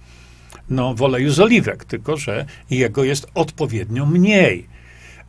no, 0.70 0.94
w 0.94 1.02
oleju 1.02 1.32
z 1.32 1.40
oliwek, 1.40 1.86
tylko 1.86 2.18
że 2.18 2.46
jego 2.70 3.04
jest 3.04 3.28
odpowiednio 3.34 4.06
mniej. 4.06 4.68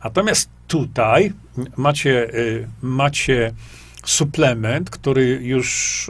Natomiast 0.03 0.49
tutaj 0.67 1.33
macie, 1.77 2.27
macie 2.81 3.53
suplement, 4.03 4.89
który 4.89 5.39
już 5.41 6.09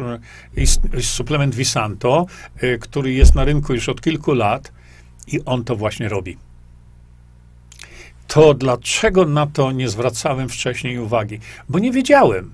jest, 0.56 0.82
suplement 1.02 1.56
Visanto, 1.56 2.25
y, 2.63 2.80
który 2.82 3.13
jest 3.13 3.36
na 3.36 3.43
rynku 3.43 3.73
już 3.73 3.89
od 3.89 4.02
kilku 4.02 4.34
lat 4.34 4.71
i 5.28 5.45
on 5.45 5.63
to 5.63 5.75
właśnie 5.75 6.10
robi. 6.10 6.38
To 8.28 8.54
dlaczego 8.54 9.25
na 9.25 9.47
to 9.47 9.71
nie 9.71 9.89
zwracałem 9.89 10.49
wcześniej 10.49 10.99
uwagi? 10.99 11.39
Bo 11.69 11.80
nie 11.80 11.91
wiedziałem. 11.91 12.54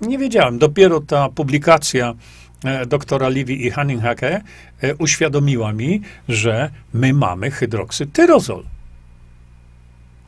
Nie 0.00 0.18
wiedziałem. 0.18 0.58
Dopiero 0.58 1.00
ta 1.00 1.28
publikacja 1.28 2.14
e, 2.64 2.86
doktora 2.86 3.28
Livy 3.28 3.52
i 3.52 3.70
Hanninghake 3.70 4.42
e, 4.80 4.94
uświadomiła 4.94 5.72
mi, 5.72 6.00
że 6.28 6.70
my 6.92 7.12
mamy 7.12 7.50
hydroksytyrozol. 7.50 8.64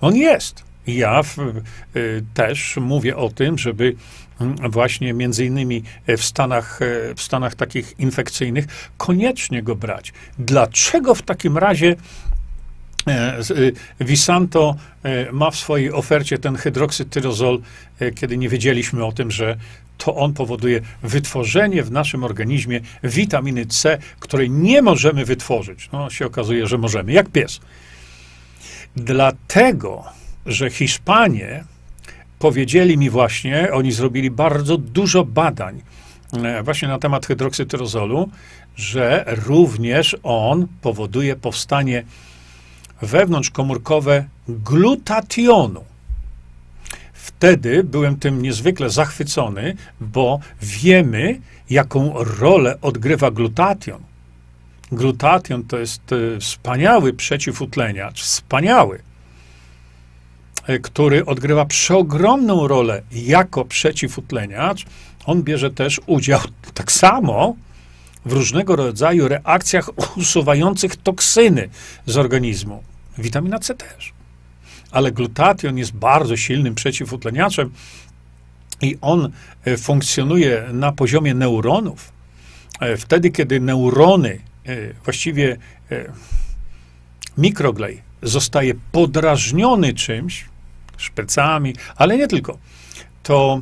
On 0.00 0.16
jest. 0.16 0.67
Ja 0.88 1.22
w, 1.22 1.38
y, 1.96 2.24
też 2.34 2.76
mówię 2.80 3.16
o 3.16 3.28
tym, 3.28 3.58
żeby 3.58 3.94
mm, 4.40 4.70
właśnie 4.70 5.12
między 5.12 5.44
innymi 5.44 5.82
w 6.06 6.24
Stanach, 6.24 6.82
e, 6.82 7.14
w 7.14 7.22
Stanach 7.22 7.54
takich 7.54 7.94
infekcyjnych 7.98 8.90
koniecznie 8.96 9.62
go 9.62 9.76
brać. 9.76 10.12
Dlaczego 10.38 11.14
w 11.14 11.22
takim 11.22 11.58
razie 11.58 11.96
e, 13.06 13.38
y, 13.50 13.72
Visanto 14.00 14.76
e, 15.02 15.32
ma 15.32 15.50
w 15.50 15.56
swojej 15.56 15.92
ofercie 15.92 16.38
ten 16.38 16.56
hydroksytyrozol, 16.56 17.60
kiedy 18.14 18.36
nie 18.36 18.48
wiedzieliśmy 18.48 19.04
o 19.04 19.12
tym, 19.12 19.30
że 19.30 19.56
to 19.98 20.14
on 20.14 20.32
powoduje 20.32 20.80
wytworzenie 21.02 21.82
w 21.82 21.90
naszym 21.90 22.24
organizmie 22.24 22.80
witaminy 23.02 23.66
C, 23.66 23.98
której 24.20 24.50
nie 24.50 24.82
możemy 24.82 25.24
wytworzyć. 25.24 25.88
No, 25.92 26.10
się 26.10 26.26
okazuje, 26.26 26.66
że 26.66 26.78
możemy, 26.78 27.12
jak 27.12 27.28
pies. 27.28 27.60
Dlatego 28.96 30.18
że 30.46 30.70
Hiszpanie 30.70 31.64
powiedzieli 32.38 32.98
mi 32.98 33.10
właśnie, 33.10 33.72
oni 33.72 33.92
zrobili 33.92 34.30
bardzo 34.30 34.78
dużo 34.78 35.24
badań 35.24 35.82
e, 36.32 36.62
właśnie 36.62 36.88
na 36.88 36.98
temat 36.98 37.26
hydroksytyrozolu, 37.26 38.30
że 38.76 39.24
również 39.46 40.16
on 40.22 40.66
powoduje 40.82 41.36
powstanie 41.36 42.04
wewnątrzkomórkowe 43.02 44.24
glutationu. 44.48 45.84
Wtedy 47.12 47.84
byłem 47.84 48.16
tym 48.16 48.42
niezwykle 48.42 48.90
zachwycony, 48.90 49.76
bo 50.00 50.40
wiemy, 50.62 51.40
jaką 51.70 52.12
rolę 52.16 52.80
odgrywa 52.80 53.30
glutation. 53.30 54.02
Glutation 54.92 55.64
to 55.64 55.78
jest 55.78 56.12
e, 56.12 56.40
wspaniały 56.40 57.12
przeciwutleniacz, 57.12 58.22
wspaniały. 58.22 59.07
E, 60.68 60.78
który 60.78 61.24
odgrywa 61.24 61.64
przeogromną 61.64 62.68
rolę 62.68 63.02
jako 63.12 63.64
przeciwutleniacz, 63.64 64.86
on 65.26 65.42
bierze 65.42 65.70
też 65.70 66.00
udział 66.06 66.40
tak 66.74 66.92
samo 66.92 67.56
w 68.26 68.32
różnego 68.32 68.76
rodzaju 68.76 69.28
reakcjach 69.28 69.90
usuwających 70.16 70.96
toksyny 70.96 71.68
z 72.06 72.16
organizmu. 72.16 72.82
Witamina 73.18 73.58
C 73.58 73.74
też. 73.74 74.12
Ale 74.90 75.12
glutation 75.12 75.78
jest 75.78 75.92
bardzo 75.92 76.36
silnym 76.36 76.74
przeciwutleniaczem 76.74 77.70
i 78.82 78.98
on 79.00 79.32
e, 79.64 79.76
funkcjonuje 79.76 80.68
na 80.72 80.92
poziomie 80.92 81.34
neuronów. 81.34 82.12
E, 82.80 82.96
wtedy, 82.96 83.30
kiedy 83.30 83.60
neurony, 83.60 84.40
właściwie 85.04 85.56
mikroglej, 87.38 88.02
zostaje 88.22 88.74
podrażniony 88.92 89.94
czymś, 89.94 90.44
szpecami, 90.98 91.74
ale 91.96 92.16
nie 92.16 92.28
tylko. 92.28 92.58
To 93.22 93.60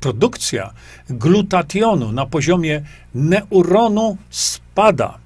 produkcja 0.00 0.72
glutationu 1.10 2.12
na 2.12 2.26
poziomie 2.26 2.82
neuronu 3.14 4.16
spada 4.30 5.18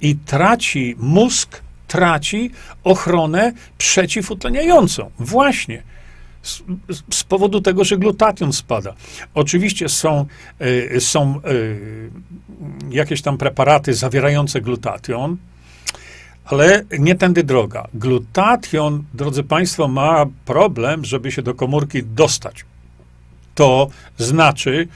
i 0.00 0.16
traci 0.16 0.96
mózg, 0.98 1.62
traci 1.88 2.50
ochronę 2.84 3.52
przeciwutleniającą. 3.78 5.10
Właśnie. 5.18 5.82
Z, 6.42 6.62
z, 7.10 7.24
powodu 7.24 7.60
tego, 7.60 7.84
że 7.84 7.98
glutation 7.98 8.52
spada. 8.52 8.94
Oczywiście 9.34 9.88
są, 9.88 10.26
y, 10.94 11.00
są 11.00 11.40
y, 11.50 12.10
jakieś 12.90 13.22
tam 13.22 13.38
preparaty 13.38 13.94
zawierające 13.94 14.60
glutation, 14.60 15.36
ale 16.48 16.84
nie 16.98 17.14
tędy 17.14 17.44
droga. 17.44 17.88
Glutation, 17.94 19.04
drodzy 19.14 19.42
Państwo, 19.42 19.88
ma 19.88 20.26
problem, 20.44 21.04
żeby 21.04 21.32
się 21.32 21.42
do 21.42 21.54
komórki 21.54 22.02
dostać. 22.02 22.64
To 23.54 23.88
znaczy, 24.18 24.88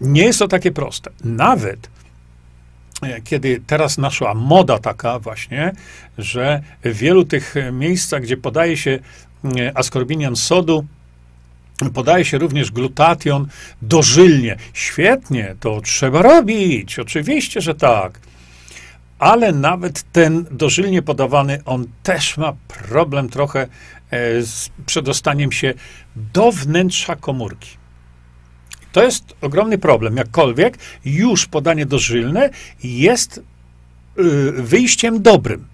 nie 0.00 0.22
jest 0.22 0.38
to 0.38 0.48
takie 0.48 0.72
proste. 0.72 1.10
Nawet 1.24 1.90
e, 3.02 3.20
kiedy 3.20 3.62
teraz 3.66 3.98
naszła 3.98 4.34
moda 4.34 4.78
taka 4.78 5.18
właśnie, 5.18 5.72
że 6.18 6.62
w 6.84 6.96
wielu 6.96 7.24
tych 7.24 7.54
miejscach, 7.72 8.22
gdzie 8.22 8.36
podaje 8.36 8.76
się 8.76 8.98
e, 9.58 9.78
askorbinian 9.78 10.36
sodu, 10.36 10.84
podaje 11.94 12.24
się 12.24 12.38
również 12.38 12.70
glutation 12.70 13.48
dożylnie. 13.82 14.56
Świetnie, 14.72 15.54
to 15.60 15.80
trzeba 15.80 16.22
robić. 16.22 16.98
Oczywiście, 16.98 17.60
że 17.60 17.74
tak 17.74 18.20
ale 19.18 19.52
nawet 19.52 20.12
ten 20.12 20.46
dożylnie 20.50 21.02
podawany, 21.02 21.58
on 21.64 21.86
też 22.02 22.36
ma 22.36 22.52
problem 22.68 23.28
trochę 23.28 23.60
e, 23.60 23.68
z 24.42 24.70
przedostaniem 24.86 25.52
się 25.52 25.74
do 26.16 26.52
wnętrza 26.52 27.16
komórki. 27.16 27.68
To 28.96 29.02
jest 29.02 29.34
ogromny 29.40 29.78
problem. 29.78 30.16
Jakkolwiek 30.16 30.78
już 31.04 31.46
podanie 31.46 31.86
dożylne 31.86 32.50
jest 32.84 33.38
y, 33.38 33.42
wyjściem 34.52 35.22
dobrym. 35.22 35.66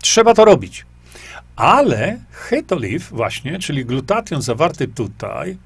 Trzeba 0.00 0.34
to 0.34 0.44
robić. 0.44 0.86
Ale 1.56 2.18
hetoliv 2.30 3.08
właśnie, 3.10 3.58
czyli 3.58 3.84
glutation 3.84 4.42
zawarty 4.42 4.88
tutaj, 4.88 5.56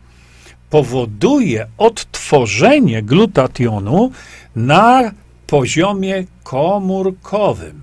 powoduje 0.70 1.66
odtworzenie 1.78 3.02
glutationu 3.02 4.10
na 4.56 5.12
poziomie 5.54 6.24
komórkowym. 6.42 7.82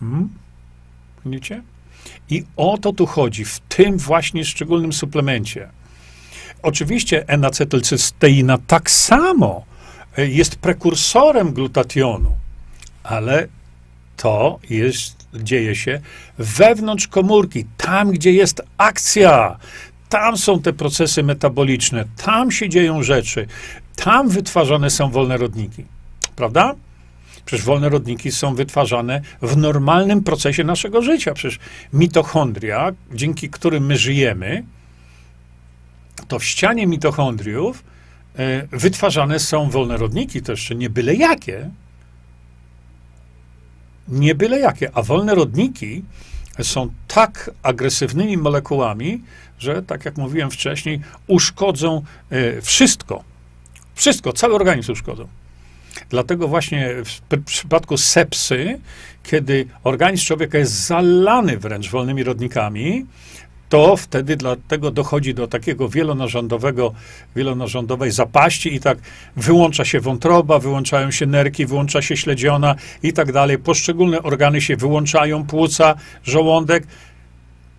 Hmm? 0.00 0.28
Widzicie? 1.26 1.62
I 2.30 2.44
o 2.56 2.78
to 2.78 2.92
tu 2.92 3.06
chodzi, 3.06 3.44
w 3.44 3.60
tym 3.60 3.98
właśnie 3.98 4.44
szczególnym 4.44 4.92
suplemencie. 4.92 5.68
Oczywiście 6.62 7.28
N-acetylcysteina 7.28 8.58
tak 8.66 8.90
samo 8.90 9.64
e, 10.16 10.26
jest 10.26 10.56
prekursorem 10.56 11.52
glutationu, 11.52 12.32
ale 13.02 13.48
to 14.16 14.58
jest, 14.70 15.28
dzieje 15.34 15.76
się 15.76 16.00
wewnątrz 16.38 17.08
komórki, 17.08 17.64
tam 17.76 18.10
gdzie 18.10 18.32
jest 18.32 18.62
akcja, 18.78 19.58
tam 20.08 20.36
są 20.36 20.62
te 20.62 20.72
procesy 20.72 21.22
metaboliczne, 21.22 22.04
tam 22.24 22.50
się 22.50 22.68
dzieją 22.68 23.02
rzeczy, 23.02 23.46
tam 24.04 24.28
wytwarzane 24.28 24.90
są 24.90 25.10
wolne 25.10 25.36
rodniki. 25.36 25.84
Prawda? 26.36 26.74
Przecież 27.44 27.64
wolne 27.66 27.88
rodniki 27.88 28.32
są 28.32 28.54
wytwarzane 28.54 29.20
w 29.42 29.56
normalnym 29.56 30.22
procesie 30.22 30.64
naszego 30.64 31.02
życia. 31.02 31.34
Przecież 31.34 31.58
mitochondria, 31.92 32.92
dzięki 33.14 33.50
którym 33.50 33.86
my 33.86 33.96
żyjemy, 33.96 34.64
to 36.28 36.38
w 36.38 36.44
ścianie 36.44 36.86
mitochondriów 36.86 37.84
e, 38.36 38.66
wytwarzane 38.66 39.38
są 39.38 39.70
wolne 39.70 39.96
rodniki, 39.96 40.42
to 40.42 40.52
jeszcze 40.52 40.74
nie 40.74 40.90
byle 40.90 41.14
jakie. 41.14 41.70
Nie 44.08 44.34
byle 44.34 44.58
jakie. 44.58 44.90
A 44.94 45.02
wolne 45.02 45.34
rodniki 45.34 46.04
są 46.62 46.90
tak 47.08 47.50
agresywnymi 47.62 48.36
molekułami, 48.36 49.22
że, 49.58 49.82
tak 49.82 50.04
jak 50.04 50.16
mówiłem 50.16 50.50
wcześniej, 50.50 51.00
uszkodzą 51.26 52.02
e, 52.30 52.62
wszystko. 52.62 53.24
Wszystko, 53.98 54.32
cały 54.32 54.54
organizm 54.54 54.92
uszkodzą. 54.92 55.28
Dlatego 56.10 56.48
właśnie 56.48 56.94
w 57.04 57.44
przypadku 57.44 57.96
sepsy, 57.96 58.80
kiedy 59.22 59.66
organizm 59.84 60.24
człowieka 60.24 60.58
jest 60.58 60.72
zalany 60.72 61.56
wręcz 61.56 61.90
wolnymi 61.90 62.24
rodnikami, 62.24 63.06
to 63.68 63.96
wtedy 63.96 64.36
dlatego 64.36 64.90
dochodzi 64.90 65.34
do 65.34 65.48
takiego 65.48 65.88
wielonarządowego, 65.88 66.94
wielonarządowej 67.36 68.10
zapaści 68.10 68.74
i 68.74 68.80
tak 68.80 68.98
wyłącza 69.36 69.84
się 69.84 70.00
wątroba, 70.00 70.58
wyłączają 70.58 71.10
się 71.10 71.26
nerki, 71.26 71.66
wyłącza 71.66 72.02
się 72.02 72.16
śledziona 72.16 72.74
i 73.02 73.12
tak 73.12 73.32
dalej. 73.32 73.58
Poszczególne 73.58 74.22
organy 74.22 74.60
się 74.60 74.76
wyłączają, 74.76 75.46
płuca, 75.46 75.94
żołądek, 76.24 76.86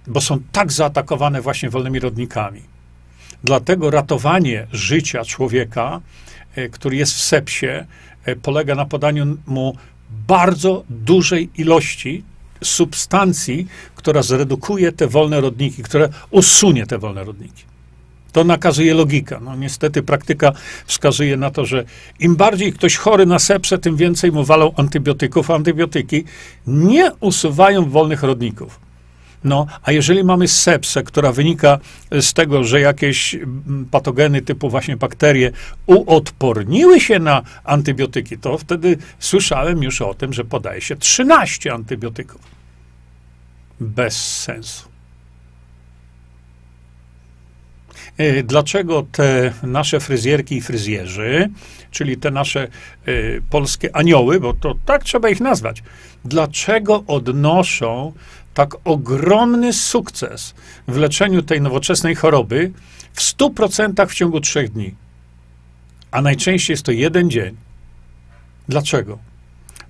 bo 0.08 0.22
są 0.22 0.40
tak 0.52 0.72
zaatakowane 0.72 1.42
właśnie 1.42 1.70
wolnymi 1.70 2.00
rodnikami. 2.00 2.79
Dlatego 3.44 3.92
ratowanie 3.92 4.68
życia 4.72 5.26
człowieka, 5.26 6.02
e, 6.56 6.70
który 6.70 6.96
jest 6.96 7.14
w 7.14 7.22
sepsie, 7.22 7.68
e, 8.26 8.36
polega 8.36 8.76
na 8.76 8.86
podaniu 8.86 9.38
mu 9.48 9.76
bardzo 10.28 10.84
dużej 10.90 11.50
ilości 11.58 12.24
substancji, 12.64 13.68
która 13.96 14.22
zredukuje 14.24 14.92
te 14.92 15.08
wolne 15.08 15.42
rodniki, 15.42 15.84
która 15.84 16.10
usunie 16.32 16.86
te 16.86 16.98
wolne 16.98 17.24
rodniki. 17.24 17.64
To 18.32 18.44
nakazuje 18.44 18.94
logika. 18.94 19.40
No 19.40 19.56
niestety 19.56 20.04
praktyka 20.04 20.52
wskazuje 20.86 21.38
na 21.38 21.52
to, 21.52 21.66
że 21.66 21.84
im 22.20 22.36
bardziej 22.36 22.74
ktoś 22.74 22.96
chory 22.96 23.26
na 23.26 23.40
sepsę, 23.40 23.78
tym 23.78 23.96
więcej 23.96 24.32
mu 24.32 24.44
walą 24.44 24.74
antybiotyków. 24.76 25.52
Antybiotyki 25.52 26.24
nie 26.68 27.12
usuwają 27.20 27.90
wolnych 27.90 28.24
rodników. 28.24 28.89
No, 29.44 29.68
a 29.84 29.92
jeżeli 29.92 30.24
mamy 30.24 30.48
sepsę, 30.48 31.04
która 31.04 31.32
wynika 31.32 31.80
z 32.12 32.34
tego, 32.34 32.64
że 32.64 32.82
jakieś 32.82 33.36
mm, 33.36 33.88
patogeny 33.92 34.42
typu 34.42 34.70
właśnie 34.70 34.98
bakterie 34.98 35.52
uodporniły 35.86 37.00
się 37.00 37.20
na 37.20 37.42
antybiotyki, 37.64 38.38
to 38.38 38.58
wtedy 38.58 38.98
słyszałem 39.20 39.84
już 39.84 40.02
o 40.02 40.14
tym, 40.14 40.34
że 40.34 40.46
podaje 40.46 40.82
się 40.82 40.96
13 40.96 41.74
antybiotyków. 41.74 42.42
Bez 43.80 44.42
sensu. 44.42 44.90
E, 48.18 48.44
dlaczego 48.44 49.06
te 49.12 49.54
nasze 49.64 50.00
fryzjerki 50.00 50.56
i 50.56 50.62
fryzjerzy, 50.62 51.50
czyli 51.92 52.18
te 52.18 52.32
nasze 52.32 52.68
y, 53.08 53.42
polskie 53.50 53.96
anioły, 53.96 54.40
bo 54.40 54.54
to 54.54 54.76
tak 54.86 55.04
trzeba 55.04 55.30
ich 55.30 55.40
nazwać, 55.40 55.84
dlaczego 56.26 57.04
odnoszą 57.08 58.14
tak 58.60 58.76
ogromny 58.84 59.74
sukces 59.74 60.54
w 60.88 60.98
leczeniu 60.98 61.42
tej 61.42 61.62
nowoczesnej 61.62 62.16
choroby 62.16 62.72
w 63.14 63.22
100% 63.22 64.08
w 64.08 64.14
ciągu 64.14 64.42
trzech 64.42 64.72
dni. 64.72 64.96
A 66.12 66.22
najczęściej 66.22 66.74
jest 66.74 66.84
to 66.84 66.92
jeden 66.92 67.30
dzień. 67.30 67.56
Dlaczego? 68.70 69.18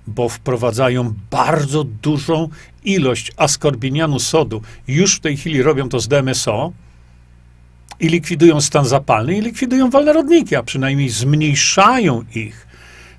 Bo 0.06 0.28
wprowadzają 0.28 1.14
bardzo 1.30 1.84
dużą 1.84 2.48
ilość 2.84 3.32
askorbinianu 3.36 4.18
sodu. 4.18 4.62
Już 4.88 5.16
w 5.16 5.20
tej 5.20 5.36
chwili 5.36 5.62
robią 5.62 5.88
to 5.88 6.00
z 6.00 6.08
DMSO 6.08 6.72
i 8.00 8.08
likwidują 8.08 8.60
stan 8.60 8.84
zapalny 8.84 9.38
i 9.38 9.40
likwidują 9.40 9.90
wolne 9.90 10.12
rodniki, 10.12 10.56
a 10.56 10.62
przynajmniej 10.62 11.08
zmniejszają 11.08 12.24
ich 12.34 12.69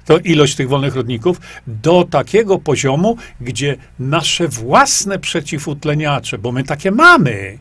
to 0.05 0.17
ilość 0.17 0.55
tych 0.55 0.69
wolnych 0.69 0.95
rodników 0.95 1.41
do 1.67 2.03
takiego 2.03 2.59
poziomu, 2.59 3.17
gdzie 3.41 3.77
nasze 3.99 4.47
własne 4.47 5.19
przeciwutleniacze, 5.19 6.37
bo 6.37 6.51
my 6.51 6.63
takie 6.63 6.91
mamy, 6.91 7.57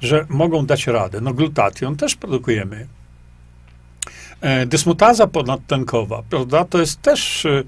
że 0.00 0.26
mogą 0.28 0.66
dać 0.66 0.86
radę. 0.86 1.20
No 1.20 1.34
glutation 1.34 1.96
też 1.96 2.14
produkujemy. 2.16 2.86
E, 4.40 4.66
dysmutaza 4.66 5.26
ponadtlenkowa, 5.26 6.22
prawda, 6.30 6.64
to 6.64 6.80
jest 6.80 7.02
też 7.02 7.46
e, 7.46 7.50
e, 7.50 7.62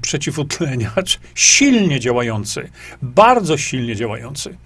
przeciwutleniacz 0.00 1.20
silnie 1.34 2.00
działający, 2.00 2.70
bardzo 3.02 3.56
silnie 3.56 3.96
działający. 3.96 4.56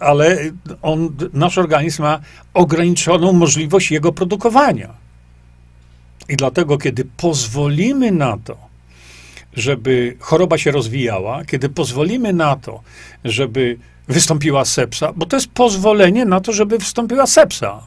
Ale 0.00 0.38
on, 0.82 1.16
nasz 1.32 1.58
organizm 1.58 2.02
ma 2.02 2.20
ograniczoną 2.54 3.32
możliwość 3.32 3.90
jego 3.90 4.12
produkowania. 4.12 4.94
I 6.30 6.36
dlatego, 6.36 6.78
kiedy 6.78 7.04
pozwolimy 7.16 8.10
na 8.10 8.38
to, 8.44 8.56
żeby 9.52 10.16
choroba 10.20 10.58
się 10.58 10.70
rozwijała, 10.70 11.44
kiedy 11.44 11.68
pozwolimy 11.68 12.32
na 12.32 12.56
to, 12.56 12.82
żeby 13.24 13.78
wystąpiła 14.08 14.64
sepsa, 14.64 15.12
bo 15.12 15.26
to 15.26 15.36
jest 15.36 15.48
pozwolenie 15.48 16.24
na 16.24 16.40
to, 16.40 16.52
żeby 16.52 16.78
wystąpiła 16.78 17.26
sepsa. 17.26 17.86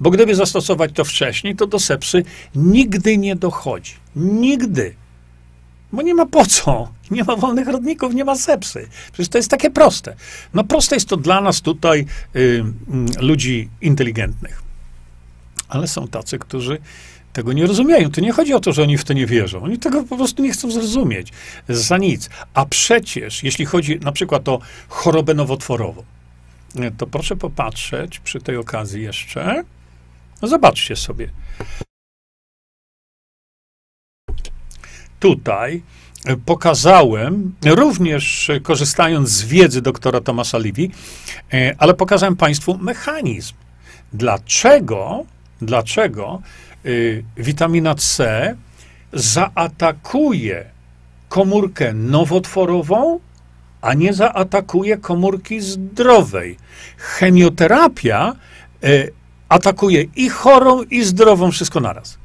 Bo 0.00 0.10
gdyby 0.10 0.34
zastosować 0.34 0.90
to 0.94 1.04
wcześniej, 1.04 1.56
to 1.56 1.66
do 1.66 1.78
sepsy 1.78 2.24
nigdy 2.54 3.18
nie 3.18 3.36
dochodzi. 3.36 3.92
Nigdy. 4.16 4.94
Bo 5.92 6.02
nie 6.02 6.14
ma 6.14 6.26
po 6.26 6.46
co. 6.46 6.88
Nie 7.10 7.24
ma 7.24 7.36
wolnych 7.36 7.68
rodników, 7.68 8.14
nie 8.14 8.24
ma 8.24 8.36
sepsy. 8.36 8.88
Przecież 9.12 9.28
to 9.28 9.38
jest 9.38 9.50
takie 9.50 9.70
proste. 9.70 10.16
No 10.54 10.64
proste 10.64 10.96
jest 10.96 11.08
to 11.08 11.16
dla 11.16 11.40
nas 11.40 11.60
tutaj, 11.60 12.06
y, 12.36 12.38
y, 12.38 12.64
ludzi 13.20 13.68
inteligentnych. 13.80 14.62
Ale 15.68 15.88
są 15.88 16.08
tacy, 16.08 16.38
którzy 16.38 16.78
tego 17.34 17.52
nie 17.52 17.66
rozumieją. 17.66 18.10
To 18.10 18.20
nie 18.20 18.32
chodzi 18.32 18.54
o 18.54 18.60
to, 18.60 18.72
że 18.72 18.82
oni 18.82 18.98
w 18.98 19.04
to 19.04 19.12
nie 19.12 19.26
wierzą. 19.26 19.62
Oni 19.62 19.78
tego 19.78 20.04
po 20.04 20.16
prostu 20.16 20.42
nie 20.42 20.52
chcą 20.52 20.70
zrozumieć. 20.70 21.32
Za 21.68 21.98
nic. 21.98 22.30
A 22.54 22.66
przecież, 22.66 23.42
jeśli 23.42 23.64
chodzi 23.64 24.00
na 24.00 24.12
przykład 24.12 24.48
o 24.48 24.58
chorobę 24.88 25.34
nowotworową, 25.34 26.04
to 26.98 27.06
proszę 27.06 27.36
popatrzeć 27.36 28.18
przy 28.18 28.40
tej 28.40 28.56
okazji 28.56 29.02
jeszcze. 29.02 29.64
No 30.42 30.48
zobaczcie 30.48 30.96
sobie. 30.96 31.28
Tutaj 35.20 35.82
pokazałem, 36.46 37.54
również 37.64 38.50
korzystając 38.62 39.28
z 39.28 39.44
wiedzy 39.44 39.82
doktora 39.82 40.20
Tomasa 40.20 40.58
Livi, 40.58 40.90
e, 41.52 41.74
ale 41.78 41.94
pokazałem 41.94 42.36
Państwu 42.36 42.78
mechanizm. 42.78 43.54
Dlaczego, 44.12 45.24
dlaczego 45.62 46.42
witamina 47.36 47.94
C 47.94 48.56
zaatakuje 49.12 50.64
komórkę 51.28 51.94
nowotworową, 51.94 53.20
a 53.80 53.94
nie 53.94 54.12
zaatakuje 54.12 54.96
komórki 54.96 55.60
zdrowej. 55.60 56.56
Chemioterapia 56.96 58.32
y, 58.84 59.12
atakuje 59.48 60.02
i 60.16 60.28
chorą, 60.28 60.82
i 60.82 61.04
zdrową, 61.04 61.50
wszystko 61.50 61.80
naraz. 61.80 62.18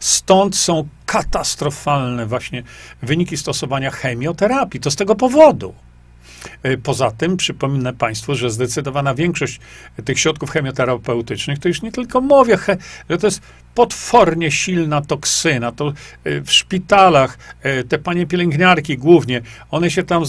Stąd 0.00 0.56
są 0.56 0.88
katastrofalne 1.06 2.26
właśnie 2.26 2.62
wyniki 3.02 3.36
stosowania 3.36 3.90
chemioterapii. 3.90 4.80
To 4.80 4.90
z 4.90 4.96
tego 4.96 5.14
powodu. 5.14 5.74
E, 6.62 6.76
poza 6.76 7.10
tym 7.10 7.36
przypominę 7.36 7.92
Państwu, 7.92 8.34
że 8.34 8.50
zdecydowana 8.50 9.14
większość 9.14 9.60
tych 10.04 10.20
środków 10.20 10.50
chemioterapeutycznych 10.50 11.58
to 11.58 11.68
już 11.68 11.82
nie 11.82 11.92
tylko 11.92 12.20
mówię, 12.20 12.58
że 13.10 13.18
to 13.18 13.26
jest 13.26 13.40
potwornie 13.74 14.50
silna 14.50 15.00
toksyna. 15.00 15.72
To 15.72 15.92
e, 16.24 16.40
w 16.40 16.52
szpitalach 16.52 17.38
e, 17.62 17.84
te 17.84 17.98
panie 17.98 18.26
pielęgniarki 18.26 18.98
głównie, 18.98 19.40
one 19.70 19.90
się 19.90 20.02
tam 20.02 20.22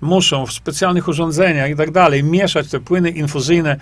muszą 0.00 0.46
w 0.46 0.52
specjalnych 0.52 1.08
urządzeniach 1.08 1.70
i 1.70 1.76
tak 1.76 1.90
dalej 1.90 2.24
mieszać 2.24 2.68
te 2.68 2.80
płyny 2.80 3.10
infuzyjne, 3.10 3.76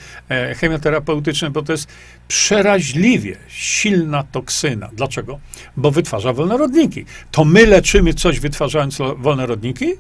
chemioterapeutyczne, 0.60 1.50
bo 1.50 1.62
to 1.62 1.72
jest 1.72 1.88
przeraźliwie 2.28 3.36
silna 3.48 4.22
toksyna. 4.22 4.90
Dlaczego? 4.92 5.40
Bo 5.76 5.90
wytwarza 5.90 6.32
wolnorodniki. 6.32 7.04
To 7.30 7.44
my 7.44 7.66
leczymy 7.66 8.14
coś 8.14 8.40
wytwarzając 8.40 8.98
wolnorodniki? 9.18 9.94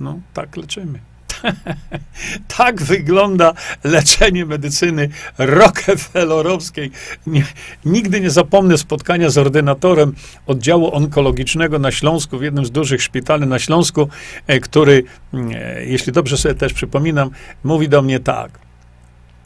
No, 0.00 0.20
tak 0.34 0.56
leczymy. 0.56 1.00
tak 2.58 2.82
wygląda 2.82 3.54
leczenie 3.84 4.46
medycyny 4.46 5.08
rockefellerowskiej. 5.38 6.90
Nie, 7.26 7.44
nigdy 7.84 8.20
nie 8.20 8.30
zapomnę 8.30 8.78
spotkania 8.78 9.30
z 9.30 9.38
ordynatorem 9.38 10.14
oddziału 10.46 10.94
onkologicznego 10.94 11.78
na 11.78 11.90
Śląsku, 11.92 12.38
w 12.38 12.42
jednym 12.42 12.64
z 12.64 12.70
dużych 12.70 13.02
szpitali 13.02 13.46
na 13.46 13.58
Śląsku, 13.58 14.08
e, 14.46 14.60
który, 14.60 15.04
e, 15.34 15.84
jeśli 15.84 16.12
dobrze 16.12 16.36
sobie 16.36 16.54
też 16.54 16.72
przypominam, 16.72 17.30
mówi 17.64 17.88
do 17.88 18.02
mnie 18.02 18.20
tak. 18.20 18.69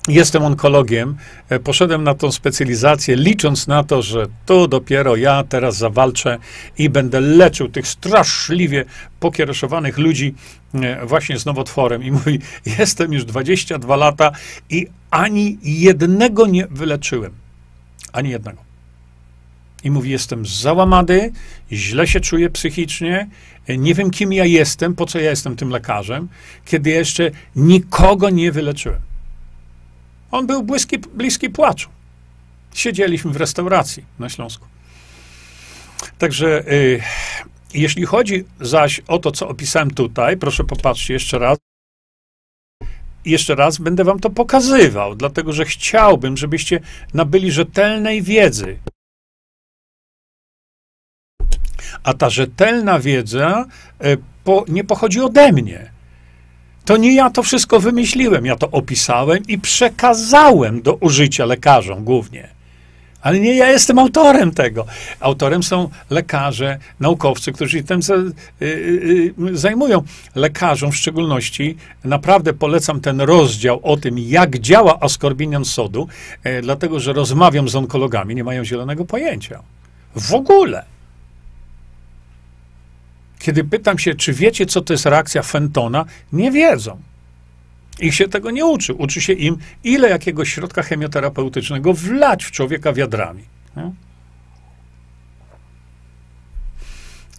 Jestem 0.09 0.43
onkologiem, 0.43 1.17
e, 1.49 1.59
poszedłem 1.59 2.05
na 2.05 2.15
tą 2.15 2.33
specjalizację, 2.33 3.17
licząc 3.17 3.67
na 3.67 3.85
to, 3.85 4.03
że 4.03 4.27
tu 4.47 4.69
dopiero 4.69 5.17
ja 5.17 5.45
teraz 5.49 5.77
zawalczę 5.77 6.39
i 6.79 6.91
będę 6.91 7.21
leczył 7.21 7.69
tych 7.69 7.89
straszliwie 7.89 8.85
pokiereszowanych 9.21 9.99
ludzi 9.99 10.35
e, 10.75 11.07
właśnie 11.07 11.39
z 11.39 11.47
nowotworem. 11.47 12.03
I 12.03 12.11
mówi, 12.11 12.39
jestem 12.79 13.13
już 13.13 13.25
22 13.25 13.97
lata 13.97 14.33
i 14.71 14.87
ani 15.11 15.59
jednego 15.63 16.47
nie 16.47 16.67
wyleczyłem. 16.67 17.33
Ani 18.13 18.31
jednego. 18.31 18.63
I 19.85 19.91
mówi, 19.91 20.11
jestem 20.11 20.47
załamany, 20.47 21.33
źle 21.73 22.07
się 22.07 22.21
czuję 22.21 22.51
psychicznie, 22.51 23.29
e, 23.67 23.79
nie 23.79 23.95
wiem, 23.95 24.11
kim 24.11 24.33
ja 24.33 24.45
jestem, 24.45 24.95
po 24.95 25.07
co 25.07 25.19
ja 25.19 25.31
jestem 25.31 25.57
tym 25.57 25.71
lekarzem, 25.71 26.29
kiedy 26.65 26.91
jeszcze 26.91 27.31
nikogo 27.57 28.31
nie 28.31 28.53
wyleczyłem. 28.53 29.14
On 30.35 30.47
był 30.47 30.62
bliski, 30.62 30.99
bliski 30.99 31.51
płaczu. 31.51 31.89
Siedzieliśmy 32.74 33.30
w 33.30 33.37
restauracji 33.37 34.05
na 34.18 34.28
Śląsku. 34.28 34.66
Także 36.18 36.72
y, 36.72 37.03
jeśli 37.74 38.05
chodzi 38.05 38.45
zaś 38.61 39.01
o 39.09 39.18
to, 39.18 39.32
co 39.32 39.49
opisałem 39.49 39.91
tutaj, 39.91 40.37
proszę 40.37 40.64
popatrzcie 40.64 41.14
jeszcze 41.14 41.39
raz. 41.39 41.59
Jeszcze 43.24 43.55
raz 43.55 43.78
będę 43.78 44.05
wam 44.05 44.20
to 44.20 44.30
pokazywał, 44.30 45.14
dlatego 45.14 45.53
że 45.53 45.64
chciałbym, 45.64 46.37
żebyście 46.37 46.80
nabyli 47.14 47.53
rzetelnej 47.53 48.22
wiedzy. 48.22 48.78
A 52.03 52.14
ta 52.14 52.30
rzetelna 52.30 52.99
wiedza 52.99 53.64
y, 54.05 54.18
po, 54.45 54.64
nie 54.68 54.85
pochodzi 54.85 55.20
ode 55.20 55.53
mnie. 55.53 55.93
To 56.85 56.97
nie 56.97 57.14
ja 57.14 57.30
to 57.30 57.43
wszystko 57.43 57.80
wymyśliłem, 57.80 58.47
ja 58.47 58.57
to 58.57 58.70
opisałem 58.70 59.43
i 59.49 59.59
przekazałem 59.59 60.82
do 60.82 60.95
użycia 60.95 61.45
lekarzom 61.45 62.05
głównie. 62.05 62.49
Ale 63.22 63.41
nie 63.41 63.55
ja 63.57 63.70
jestem 63.70 63.99
autorem 63.99 64.51
tego. 64.51 64.87
Autorem 65.20 65.62
są 65.62 65.89
lekarze, 66.11 66.78
naukowcy, 67.01 67.53
którzy 67.53 67.78
się 67.78 67.85
tym 67.85 68.01
y, 68.62 68.64
y, 68.64 69.35
y, 69.49 69.57
zajmują. 69.57 70.03
Lekarzom 70.35 70.93
w 70.93 70.97
szczególności 70.97 71.76
naprawdę 72.05 72.53
polecam 72.53 73.01
ten 73.01 73.20
rozdział 73.20 73.80
o 73.82 73.97
tym, 73.97 74.18
jak 74.18 74.59
działa 74.59 75.01
askorbinian 75.01 75.64
sodu, 75.64 76.09
e, 76.43 76.62
dlatego 76.62 77.01
że 77.01 77.12
rozmawiam 77.12 77.68
z 77.68 77.76
onkologami, 77.76 78.35
nie 78.35 78.45
mają 78.45 78.64
zielonego 78.64 79.05
pojęcia. 79.05 79.62
W 80.16 80.35
ogóle. 80.35 80.93
Kiedy 83.45 83.64
pytam 83.64 83.99
się, 83.99 84.14
czy 84.14 84.32
wiecie, 84.32 84.66
co 84.66 84.80
to 84.80 84.92
jest 84.92 85.07
reakcja 85.07 85.42
Fentona, 85.42 86.05
nie 86.32 86.51
wiedzą. 86.51 87.01
Ich 88.01 88.14
się 88.14 88.28
tego 88.28 88.51
nie 88.51 88.66
uczy. 88.66 88.95
Uczy 88.95 89.20
się 89.20 89.32
im, 89.32 89.57
ile 89.84 90.09
jakiegoś 90.09 90.53
środka 90.53 90.82
chemioterapeutycznego 90.82 91.95
wlać 91.95 92.45
w 92.45 92.51
człowieka 92.51 92.92
wiadrami. 92.92 93.45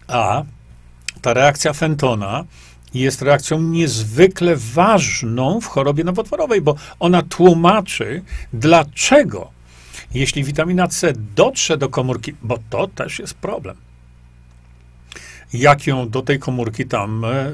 A 0.08 0.42
ta 1.22 1.34
reakcja 1.34 1.72
Fentona 1.72 2.44
jest 2.94 3.22
reakcją 3.22 3.60
niezwykle 3.60 4.56
ważną 4.56 5.60
w 5.60 5.66
chorobie 5.66 6.04
nowotworowej, 6.04 6.60
bo 6.60 6.74
ona 7.00 7.22
tłumaczy, 7.22 8.22
dlaczego, 8.52 9.50
jeśli 10.14 10.44
witamina 10.44 10.88
C 10.88 11.12
dotrze 11.36 11.76
do 11.76 11.88
komórki, 11.88 12.34
bo 12.42 12.58
to 12.70 12.86
też 12.86 13.18
jest 13.18 13.34
problem 13.34 13.85
jak 15.52 15.86
ją 15.86 16.08
do 16.08 16.22
tej 16.22 16.38
komórki 16.38 16.86
tam 16.86 17.24
e, 17.24 17.52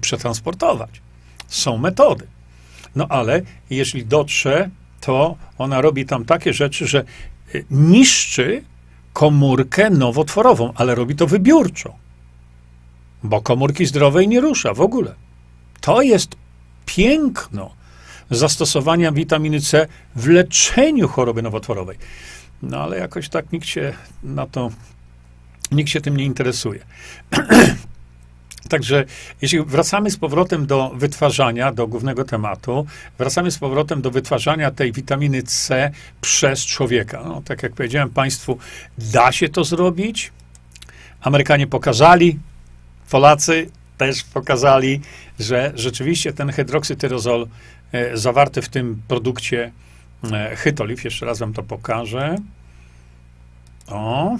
przetransportować. 0.00 0.90
Są 1.48 1.78
metody. 1.78 2.26
No 2.96 3.06
ale 3.08 3.42
jeśli 3.70 4.06
dotrze, 4.06 4.70
to 5.00 5.36
ona 5.58 5.80
robi 5.80 6.06
tam 6.06 6.24
takie 6.24 6.52
rzeczy, 6.52 6.86
że 6.86 6.98
e, 6.98 7.04
niszczy 7.70 8.62
komórkę 9.12 9.90
nowotworową, 9.90 10.72
ale 10.74 10.94
robi 10.94 11.16
to 11.16 11.26
wybiórczo. 11.26 11.94
Bo 13.22 13.40
komórki 13.40 13.86
zdrowej 13.86 14.28
nie 14.28 14.40
rusza 14.40 14.74
w 14.74 14.80
ogóle. 14.80 15.14
To 15.80 16.02
jest 16.02 16.36
piękno 16.86 17.70
zastosowania 18.30 19.12
witaminy 19.12 19.60
C 19.60 19.86
w 20.16 20.26
leczeniu 20.28 21.08
choroby 21.08 21.42
nowotworowej. 21.42 21.98
No 22.62 22.78
ale 22.78 22.98
jakoś 22.98 23.28
tak 23.28 23.52
nikt 23.52 23.66
się 23.66 23.92
na 24.22 24.46
to 24.46 24.70
Nikt 25.72 25.90
się 25.90 26.00
tym 26.00 26.16
nie 26.16 26.24
interesuje. 26.24 26.84
Także 28.68 29.04
jeśli 29.42 29.64
wracamy 29.64 30.10
z 30.10 30.16
powrotem 30.16 30.66
do 30.66 30.90
wytwarzania, 30.94 31.72
do 31.72 31.86
głównego 31.86 32.24
tematu, 32.24 32.86
wracamy 33.18 33.50
z 33.50 33.58
powrotem 33.58 34.02
do 34.02 34.10
wytwarzania 34.10 34.70
tej 34.70 34.92
witaminy 34.92 35.42
C 35.42 35.90
przez 36.20 36.66
człowieka. 36.66 37.22
No, 37.24 37.42
tak 37.44 37.62
jak 37.62 37.72
powiedziałem 37.72 38.10
Państwu, 38.10 38.58
da 38.98 39.32
się 39.32 39.48
to 39.48 39.64
zrobić. 39.64 40.32
Amerykanie 41.20 41.66
pokazali, 41.66 42.38
Polacy 43.10 43.70
też 43.98 44.24
pokazali, 44.24 45.00
że 45.38 45.72
rzeczywiście 45.74 46.32
ten 46.32 46.52
hydroksytyrozol 46.52 47.46
e, 47.92 48.16
zawarty 48.16 48.62
w 48.62 48.68
tym 48.68 49.02
produkcie 49.08 49.72
e, 50.32 50.56
Hytolif, 50.56 51.04
jeszcze 51.04 51.26
raz 51.26 51.38
wam 51.38 51.52
to 51.52 51.62
pokażę. 51.62 52.36
O, 53.86 54.36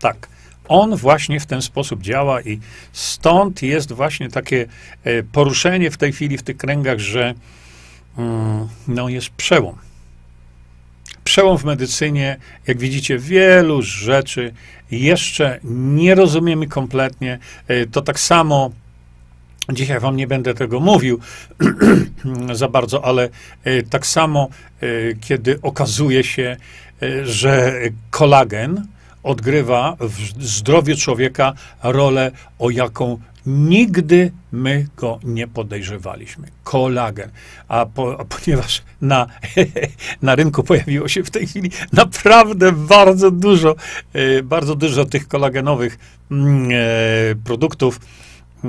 tak. 0.00 0.31
On 0.68 0.96
właśnie 0.96 1.40
w 1.40 1.46
ten 1.46 1.62
sposób 1.62 2.02
działa 2.02 2.42
i 2.42 2.60
stąd 2.92 3.62
jest 3.62 3.92
właśnie 3.92 4.28
takie 4.28 4.66
e, 5.04 5.22
poruszenie 5.22 5.90
w 5.90 5.96
tej 5.96 6.12
chwili 6.12 6.38
w 6.38 6.42
tych 6.42 6.56
kręgach, 6.56 6.98
że 6.98 7.34
mm, 8.18 8.68
no 8.88 9.08
jest 9.08 9.28
przełom. 9.28 9.76
Przełom 11.24 11.58
w 11.58 11.64
medycynie, 11.64 12.36
jak 12.66 12.78
widzicie, 12.78 13.18
wielu 13.18 13.82
rzeczy 13.82 14.54
jeszcze 14.90 15.60
nie 15.64 16.14
rozumiemy 16.14 16.66
kompletnie. 16.66 17.38
E, 17.68 17.86
to 17.86 18.02
tak 18.02 18.20
samo 18.20 18.70
Dzisiaj 19.72 20.00
wam 20.00 20.16
nie 20.16 20.26
będę 20.26 20.54
tego 20.54 20.80
mówił 20.80 21.20
za 22.52 22.68
bardzo, 22.68 23.04
ale 23.04 23.28
e, 23.64 23.82
tak 23.82 24.06
samo, 24.06 24.48
kiedy 25.20 25.58
okazuje 25.62 26.24
się, 26.24 26.56
że 27.24 27.80
kolagen, 28.10 28.86
odgrywa 29.22 29.96
w 30.00 30.44
zdrowiu 30.44 30.96
człowieka 30.96 31.52
rolę, 31.82 32.30
o 32.58 32.70
jaką 32.70 33.18
nigdy 33.46 34.32
my 34.52 34.86
go 34.96 35.18
nie 35.24 35.48
podejrzewaliśmy. 35.48 36.48
Kolagen. 36.64 37.30
A, 37.68 37.86
po, 37.86 38.20
a 38.20 38.24
ponieważ 38.24 38.82
na, 39.00 39.26
na 40.22 40.34
rynku 40.34 40.62
pojawiło 40.62 41.08
się 41.08 41.24
w 41.24 41.30
tej 41.30 41.46
chwili 41.46 41.70
naprawdę 41.92 42.72
bardzo 42.72 43.30
dużo, 43.30 43.76
e, 44.12 44.42
bardzo 44.42 44.74
dużo 44.74 45.04
tych 45.04 45.28
kolagenowych 45.28 45.98
mm, 46.30 46.68
e, 46.72 46.74
produktów, 47.44 48.00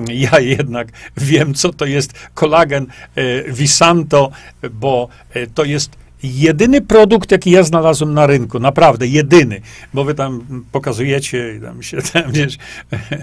ja 0.10 0.40
jednak 0.40 0.88
wiem, 1.18 1.54
co 1.54 1.74
to 1.74 1.86
jest 1.86 2.14
kolagen 2.34 2.88
e, 3.16 3.52
Visanto, 3.52 4.32
bo 4.72 5.08
to 5.54 5.64
jest 5.64 6.03
jedyny 6.24 6.82
produkt, 6.82 7.32
jaki 7.32 7.52
ja 7.52 7.64
znalazłem 7.64 8.14
na 8.14 8.28
rynku, 8.28 8.60
naprawdę 8.60 9.08
jedyny, 9.08 9.62
bo 9.94 10.04
wy 10.04 10.16
tam 10.16 10.64
pokazujecie, 10.72 11.60
tam 11.62 11.84
się 11.84 12.02
tam 12.14 12.32
wiesz, 12.32 12.58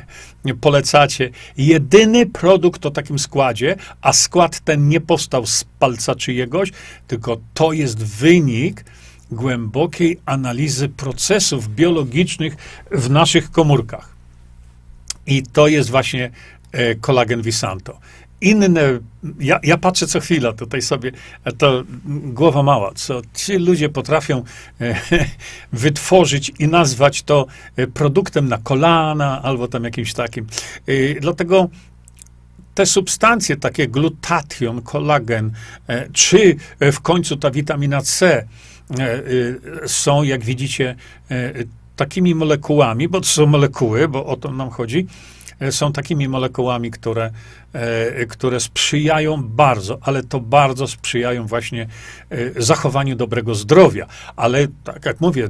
polecacie. 0.61 1.31
Jedyny 1.57 2.27
produkt 2.27 2.87
o 2.87 2.91
takim 2.91 3.19
składzie, 3.19 3.77
a 4.03 4.13
skład 4.13 4.61
ten 4.61 4.89
nie 4.89 5.01
powstał 5.01 5.47
z 5.47 5.65
palca 5.79 6.15
czyjegoś, 6.15 6.73
tylko 7.07 7.41
to 7.55 7.73
jest 7.73 8.05
wynik 8.05 8.85
głębokiej 9.31 10.21
analizy 10.27 10.89
procesów 10.89 11.75
biologicznych 11.75 12.57
w 12.91 13.11
naszych 13.11 13.51
komórkach. 13.51 14.15
I 15.27 15.43
to 15.43 15.69
jest 15.69 15.91
właśnie 15.91 16.31
e, 16.73 16.95
kolagen 16.95 17.43
Visanto. 17.43 17.99
Inne, 18.41 19.01
ja, 19.41 19.61
ja 19.63 19.79
patrzę 19.79 20.07
co 20.07 20.21
chwila 20.21 20.53
tutaj 20.53 20.83
sobie, 20.83 21.13
to 21.59 21.85
głowa 22.07 22.63
mała, 22.63 22.93
co 22.95 23.23
ci 23.35 23.57
ludzie 23.57 23.89
potrafią 23.89 24.45
e, 24.81 25.01
wytworzyć 25.73 26.53
i 26.59 26.69
nazwać 26.69 27.23
to 27.23 27.47
e, 27.77 27.87
produktem 27.87 28.49
na 28.49 28.59
kolana 28.59 29.43
albo 29.43 29.69
tam 29.69 29.85
jakimś 29.85 30.13
takim. 30.13 30.47
E, 30.87 31.21
dlatego 31.21 31.69
te 32.75 32.87
substancje, 32.87 33.57
takie 33.57 33.89
glutation, 33.89 34.83
kolagen, 34.83 35.53
czy 36.13 36.57
w 36.81 37.01
końcu 37.01 37.37
ta 37.37 37.51
witamina 37.51 38.03
C 38.03 38.47
są, 39.87 40.23
jak 40.23 40.45
widzicie, 40.45 40.97
takimi 41.97 42.35
molekułami, 42.35 43.09
bo 43.09 43.21
to 43.21 43.27
są 43.27 43.47
molekuły, 43.47 44.09
bo 44.09 44.27
o 44.27 44.37
to 44.37 44.53
nam 44.53 44.71
chodzi, 44.71 45.07
są 45.71 45.93
takimi 45.93 46.29
molekułami, 46.29 46.91
które, 46.91 47.31
które 48.29 48.61
sprzyjają 48.61 49.43
bardzo, 49.43 49.99
ale 50.03 50.23
to 50.23 50.41
bardzo 50.41 50.87
sprzyjają 50.87 51.47
właśnie 51.47 51.87
zachowaniu 52.57 53.17
dobrego 53.17 53.55
zdrowia. 53.55 54.07
Ale 54.37 54.67
tak 54.85 55.07
jak 55.07 55.21
mówię, 55.21 55.49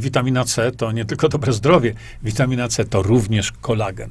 witamina 0.00 0.44
C 0.44 0.72
to 0.72 0.92
nie 0.92 1.04
tylko 1.04 1.28
dobre 1.28 1.52
zdrowie, 1.52 1.94
witamina 2.22 2.68
C 2.68 2.84
to 2.84 3.02
również 3.02 3.52
kolagen. 3.52 4.10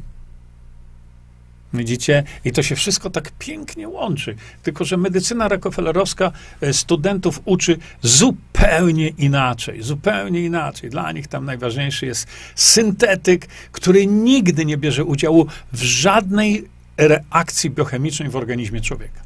Widzicie? 1.74 2.24
I 2.46 2.52
to 2.52 2.64
się 2.64 2.76
wszystko 2.76 3.10
tak 3.10 3.32
pięknie 3.40 3.88
łączy. 3.88 4.36
Tylko, 4.64 4.86
że 4.86 4.98
medycyna 4.98 5.48
rockefellerowska 5.48 6.32
e, 6.62 6.74
studentów 6.74 7.42
uczy 7.46 7.78
zupełnie 8.02 9.08
inaczej. 9.08 9.82
Zupełnie 9.82 10.42
inaczej. 10.42 10.90
Dla 10.90 11.12
nich 11.12 11.28
tam 11.28 11.46
najważniejszy 11.46 12.06
jest 12.06 12.28
syntetyk, 12.56 13.48
który 13.72 14.08
nigdy 14.08 14.66
nie 14.66 14.78
bierze 14.78 15.04
udziału 15.04 15.48
w 15.74 15.82
żadnej 15.82 16.68
reakcji 16.98 17.70
biochemicznej 17.70 18.30
w 18.30 18.36
organizmie 18.36 18.82
człowieka. 18.82 19.22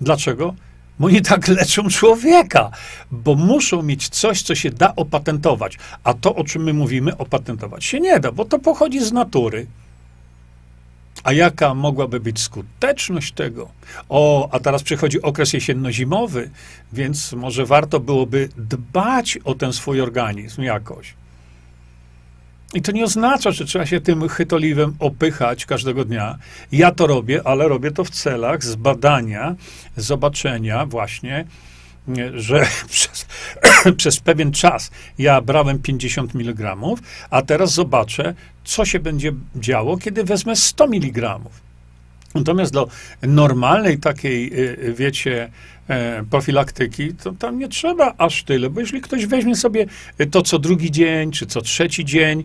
Dlaczego? 0.00 0.54
Bo 0.98 1.06
oni 1.06 1.22
tak 1.22 1.48
leczą 1.48 1.88
człowieka, 1.88 2.70
bo 3.10 3.34
muszą 3.34 3.82
mieć 3.82 4.08
coś, 4.08 4.42
co 4.42 4.54
się 4.54 4.70
da 4.70 4.94
opatentować. 4.96 5.78
A 6.04 6.14
to, 6.14 6.34
o 6.34 6.44
czym 6.44 6.62
my 6.62 6.72
mówimy, 6.72 7.16
opatentować 7.16 7.84
się 7.84 8.00
nie 8.00 8.20
da, 8.20 8.32
bo 8.32 8.44
to 8.44 8.58
pochodzi 8.58 9.04
z 9.04 9.12
natury. 9.12 9.66
A 11.24 11.32
jaka 11.32 11.74
mogłaby 11.74 12.20
być 12.20 12.40
skuteczność 12.40 13.32
tego? 13.32 13.68
O, 14.08 14.48
a 14.52 14.60
teraz 14.60 14.82
przychodzi 14.82 15.22
okres 15.22 15.52
jesienno-zimowy, 15.52 16.50
więc 16.92 17.32
może 17.32 17.66
warto 17.66 18.00
byłoby 18.00 18.48
dbać 18.56 19.38
o 19.44 19.54
ten 19.54 19.72
swój 19.72 20.00
organizm 20.00 20.62
jakoś. 20.62 21.14
I 22.74 22.82
to 22.82 22.92
nie 22.92 23.04
oznacza, 23.04 23.50
że 23.50 23.64
trzeba 23.64 23.86
się 23.86 24.00
tym 24.00 24.28
chytoliwem 24.28 24.94
opychać 24.98 25.66
każdego 25.66 26.04
dnia. 26.04 26.38
Ja 26.72 26.92
to 26.92 27.06
robię, 27.06 27.40
ale 27.44 27.68
robię 27.68 27.90
to 27.90 28.04
w 28.04 28.10
celach 28.10 28.64
zbadania, 28.64 29.54
zobaczenia 29.96 30.86
właśnie, 30.86 31.44
że 32.34 32.66
przez, 32.88 33.26
przez 33.96 34.20
pewien 34.20 34.52
czas 34.52 34.90
ja 35.18 35.40
brałem 35.40 35.78
50 35.78 36.34
mg, 36.34 36.76
a 37.30 37.42
teraz 37.42 37.72
zobaczę, 37.72 38.34
co 38.64 38.84
się 38.84 39.00
będzie 39.00 39.32
działo, 39.56 39.96
kiedy 39.96 40.24
wezmę 40.24 40.56
100 40.56 40.84
mg. 40.84 41.40
Natomiast 42.34 42.72
do 42.72 42.88
normalnej 43.22 43.98
takiej, 43.98 44.52
y, 44.52 44.78
y, 44.78 44.94
wiecie, 44.94 45.50
e, 45.88 46.24
profilaktyki, 46.30 47.14
to 47.14 47.32
tam 47.32 47.58
nie 47.58 47.68
trzeba 47.68 48.14
aż 48.18 48.42
tyle, 48.42 48.70
bo 48.70 48.80
jeżeli 48.80 49.00
ktoś 49.02 49.26
weźmie 49.26 49.56
sobie 49.56 49.86
to 50.30 50.42
co 50.42 50.58
drugi 50.58 50.90
dzień, 50.90 51.30
czy 51.30 51.46
co 51.46 51.60
trzeci 51.60 52.04
dzień, 52.04 52.44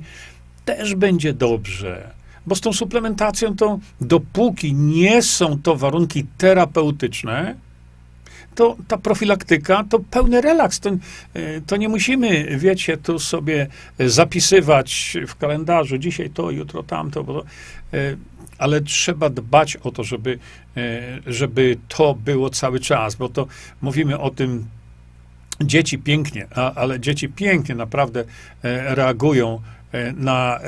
też 0.65 0.95
będzie 0.95 1.33
dobrze. 1.33 2.11
Bo 2.47 2.55
z 2.55 2.61
tą 2.61 2.73
suplementacją 2.73 3.55
to, 3.55 3.79
dopóki 4.01 4.73
nie 4.73 5.21
są 5.21 5.61
to 5.61 5.75
warunki 5.75 6.25
terapeutyczne, 6.37 7.55
to 8.59 8.75
ta 8.87 8.97
profilaktyka 8.97 9.83
to 9.89 9.99
pełny 9.99 10.41
relaks. 10.41 10.79
To, 10.79 10.89
e, 10.89 10.97
to 11.67 11.77
nie 11.77 11.89
musimy, 11.89 12.57
wiecie, 12.57 12.97
tu 12.97 13.19
sobie 13.19 13.67
zapisywać 13.99 15.17
w 15.27 15.35
kalendarzu 15.35 15.97
dzisiaj 15.97 16.29
to, 16.29 16.51
jutro 16.51 16.83
tamto, 16.83 17.23
bo, 17.23 17.43
e, 17.93 18.15
ale 18.57 18.81
trzeba 18.81 19.29
dbać 19.29 19.75
o 19.75 19.91
to, 19.91 20.03
żeby, 20.03 20.39
e, 20.77 21.01
żeby 21.27 21.77
to 21.87 22.13
było 22.13 22.49
cały 22.49 22.79
czas, 22.79 23.15
bo 23.15 23.29
to 23.29 23.47
mówimy 23.81 24.19
o 24.19 24.29
tym, 24.29 24.65
dzieci 25.61 25.97
pięknie, 25.97 26.47
a, 26.55 26.73
ale 26.73 26.99
dzieci 26.99 27.29
pięknie 27.29 27.75
naprawdę 27.75 28.23
reagują 28.95 29.61
na, 30.15 30.59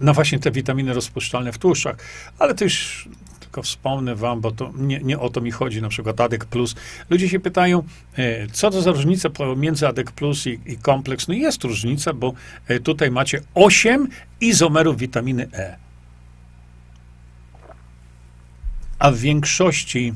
na 0.00 0.12
właśnie 0.12 0.38
te 0.38 0.50
witaminy 0.50 0.94
rozpuszczalne 0.94 1.52
w 1.52 1.58
tłuszczach, 1.58 1.96
ale 2.38 2.54
to 2.54 2.64
już 2.64 3.08
tylko 3.48 3.62
wspomnę 3.62 4.14
wam, 4.14 4.40
bo 4.40 4.50
to 4.50 4.72
nie, 4.76 5.00
nie 5.00 5.18
o 5.18 5.30
to 5.30 5.40
mi 5.40 5.50
chodzi, 5.50 5.82
na 5.82 5.88
przykład 5.88 6.20
ADEK 6.20 6.44
Plus. 6.44 6.74
Ludzie 7.10 7.28
się 7.28 7.40
pytają, 7.40 7.82
e, 8.16 8.46
co 8.48 8.70
to 8.70 8.82
za 8.82 8.90
różnica 8.90 9.30
pomiędzy 9.30 9.88
ADEK 9.88 10.12
Plus 10.12 10.46
i, 10.46 10.60
i 10.66 10.76
kompleks? 10.76 11.28
No 11.28 11.34
jest 11.34 11.64
różnica, 11.64 12.12
bo 12.12 12.32
e, 12.66 12.80
tutaj 12.80 13.10
macie 13.10 13.40
8 13.54 14.08
izomerów 14.40 14.98
witaminy 14.98 15.48
E. 15.52 15.76
A 18.98 19.10
w 19.10 19.18
większości 19.18 20.14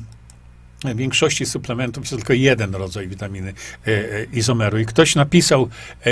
w 0.85 0.95
większości 0.95 1.45
suplementów 1.45 2.03
jest 2.03 2.15
tylko 2.15 2.33
jeden 2.33 2.75
rodzaj 2.75 3.07
witaminy 3.07 3.53
e, 3.87 4.23
izomeru. 4.23 4.79
I 4.79 4.85
ktoś 4.85 5.15
napisał 5.15 5.69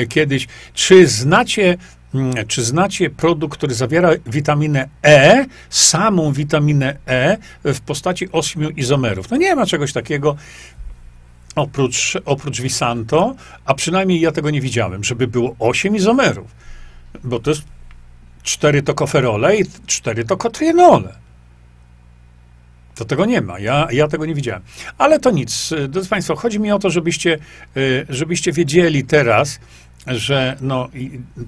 kiedyś, 0.09 0.47
czy 0.74 1.07
znacie 1.07 1.78
czy 2.47 2.64
znacie 2.64 3.09
produkt, 3.09 3.57
który 3.57 3.74
zawiera 3.74 4.09
witaminę 4.26 4.89
E, 5.05 5.45
samą 5.70 6.34
witaminę 6.34 6.97
E 7.05 7.38
w 7.64 7.80
postaci 7.80 8.32
ośmiu 8.32 8.70
izomerów? 8.70 9.30
No 9.30 9.38
nie 9.38 9.55
ma 9.55 9.66
czegoś 9.66 9.93
takiego 9.93 10.36
oprócz, 11.55 12.18
oprócz 12.26 12.62
Visanto, 12.62 13.36
a 13.66 13.74
przynajmniej 13.74 14.22
ja 14.22 14.32
tego 14.32 14.49
nie 14.49 14.62
widziałem, 14.62 15.03
żeby 15.03 15.28
było 15.28 15.55
osiem 15.59 15.95
izomerów. 15.95 16.55
Bo 17.24 17.39
to 17.39 17.49
jest 17.49 17.64
cztery 18.43 18.84
tokoferole 18.84 19.57
i 19.57 19.66
cztery 19.86 20.26
tokotrienole. 20.26 21.22
To 22.95 23.05
tego 23.05 23.26
nie 23.26 23.41
ma. 23.41 23.59
Ja, 23.59 23.88
ja 23.91 24.07
tego 24.07 24.26
nie 24.26 24.36
widziałem. 24.36 24.62
Ale 24.97 25.20
to 25.20 25.32
nic. 25.32 25.74
Drodzy 25.89 26.09
Państwo, 26.09 26.36
chodzi 26.36 26.59
mi 26.59 26.72
o 26.72 26.80
to, 26.80 26.89
żebyście, 26.89 27.39
y, 27.78 28.05
żebyście 28.09 28.51
wiedzieli 28.51 29.03
teraz, 29.03 29.59
że 30.08 30.58
no, 30.62 30.89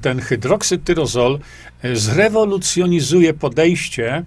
ten 0.02 0.20
hydroksytyrozol 0.20 1.40
e, 1.82 1.96
zrewolucjonizuje 1.96 3.34
podejście, 3.34 4.24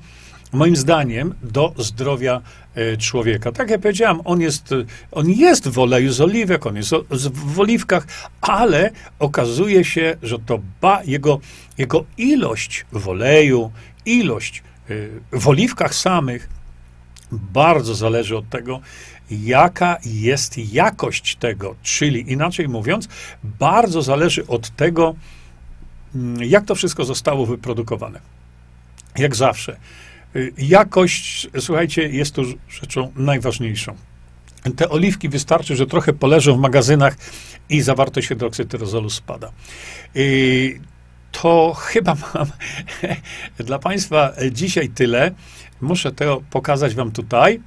moim 0.53 0.77
zdaniem, 0.77 1.35
do 1.43 1.75
zdrowia 1.79 2.41
e, 2.75 2.97
człowieka. 2.97 3.53
Tak 3.53 3.71
jak 3.71 3.81
powiedziałem, 3.81 4.21
on 4.25 4.41
jest, 4.41 4.75
on 5.13 5.31
jest 5.31 5.69
w 5.69 5.79
oleju 5.79 6.13
z 6.13 6.21
oliwek, 6.21 6.67
on 6.67 6.77
jest 6.77 6.91
w 7.33 7.61
oliwkach, 7.61 8.07
ale 8.41 8.91
okazuje 9.19 9.85
się, 9.85 10.17
że 10.23 10.39
to 10.39 10.61
ba, 10.81 11.03
jego, 11.05 11.41
jego 11.79 12.05
ilość 12.19 12.87
w 12.93 13.09
oleju, 13.09 13.71
ilość 14.07 14.63
e, 14.91 14.95
w 15.33 15.49
oliwkach 15.49 15.95
samych 15.95 16.49
bardzo 17.33 17.95
zależy 17.95 18.37
od 18.37 18.49
tego, 18.49 18.81
jaka 19.31 19.99
jest 20.05 20.59
jakość 20.73 21.37
tego. 21.37 21.75
Czyli 21.83 22.33
inaczej 22.33 22.69
mówiąc, 22.69 23.09
bardzo 23.45 24.03
zależy 24.03 24.47
od 24.47 24.71
tego, 24.71 25.15
mm, 26.15 26.45
jak 26.45 26.65
to 26.65 26.75
wszystko 26.75 27.05
zostało 27.05 27.47
wyprodukowane. 27.47 28.21
Jak 29.19 29.37
zawsze. 29.37 29.77
Y, 30.37 30.53
jakość, 30.59 31.49
słuchajcie, 31.61 32.09
jest 32.09 32.35
tu 32.35 32.43
rzeczą 32.69 33.13
najważniejszą. 33.17 33.97
Te 34.77 34.89
oliwki 34.89 35.29
wystarczy, 35.29 35.77
że 35.77 35.87
trochę 35.87 36.13
poleżą 36.13 36.57
w 36.57 36.61
magazynach 36.61 37.17
i 37.69 37.83
zawartość 37.83 38.29
hydroksytyrozolu 38.29 39.11
spada. 39.11 39.53
I 40.15 40.81
to 41.33 41.75
chyba 41.75 42.17
mam 42.35 42.47
dla 43.67 43.79
Państwa 43.79 44.33
dzisiaj 44.53 44.89
tyle. 44.89 45.31
Muszę 45.81 46.13
to 46.13 46.43
pokazać 46.51 46.95
Wam 46.95 47.13
tutaj. 47.13 47.61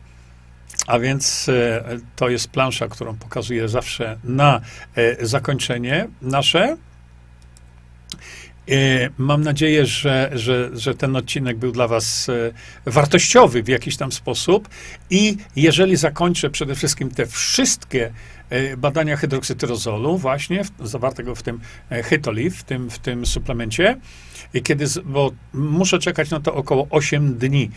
A 0.89 0.99
więc 0.99 1.49
e, 1.49 1.83
to 2.15 2.29
jest 2.29 2.47
plansza, 2.47 2.87
którą 2.87 3.15
pokazuję 3.15 3.67
zawsze 3.67 4.17
na 4.23 4.61
e, 4.95 5.25
zakończenie 5.25 6.07
nasze. 6.21 6.77
E, 8.69 9.09
mam 9.17 9.43
nadzieję, 9.43 9.85
że, 9.85 10.29
że, 10.33 10.69
że 10.73 10.95
ten 10.95 11.15
odcinek 11.15 11.57
był 11.57 11.71
dla 11.71 11.87
Was 11.87 12.27
wartościowy 12.85 13.63
w 13.63 13.67
jakiś 13.67 13.97
tam 13.97 14.11
sposób. 14.11 14.69
I 15.09 15.37
jeżeli 15.55 15.95
zakończę 15.95 16.49
przede 16.49 16.75
wszystkim 16.75 17.11
te 17.11 17.25
wszystkie 17.25 18.13
badania 18.77 19.17
hydroksytyrozolu, 19.17 20.17
właśnie 20.17 20.61
zawartego 20.79 21.35
w 21.35 21.43
tym 21.43 21.59
Hytolif, 22.03 22.57
w 22.57 22.63
tym, 22.63 22.89
w 22.89 22.99
tym 22.99 23.25
suplemencie, 23.25 23.97
kiedy, 24.63 24.85
bo 25.05 25.31
muszę 25.53 25.99
czekać 25.99 26.29
na 26.29 26.39
to 26.39 26.53
około 26.55 26.87
8 26.89 27.37
dni 27.37 27.71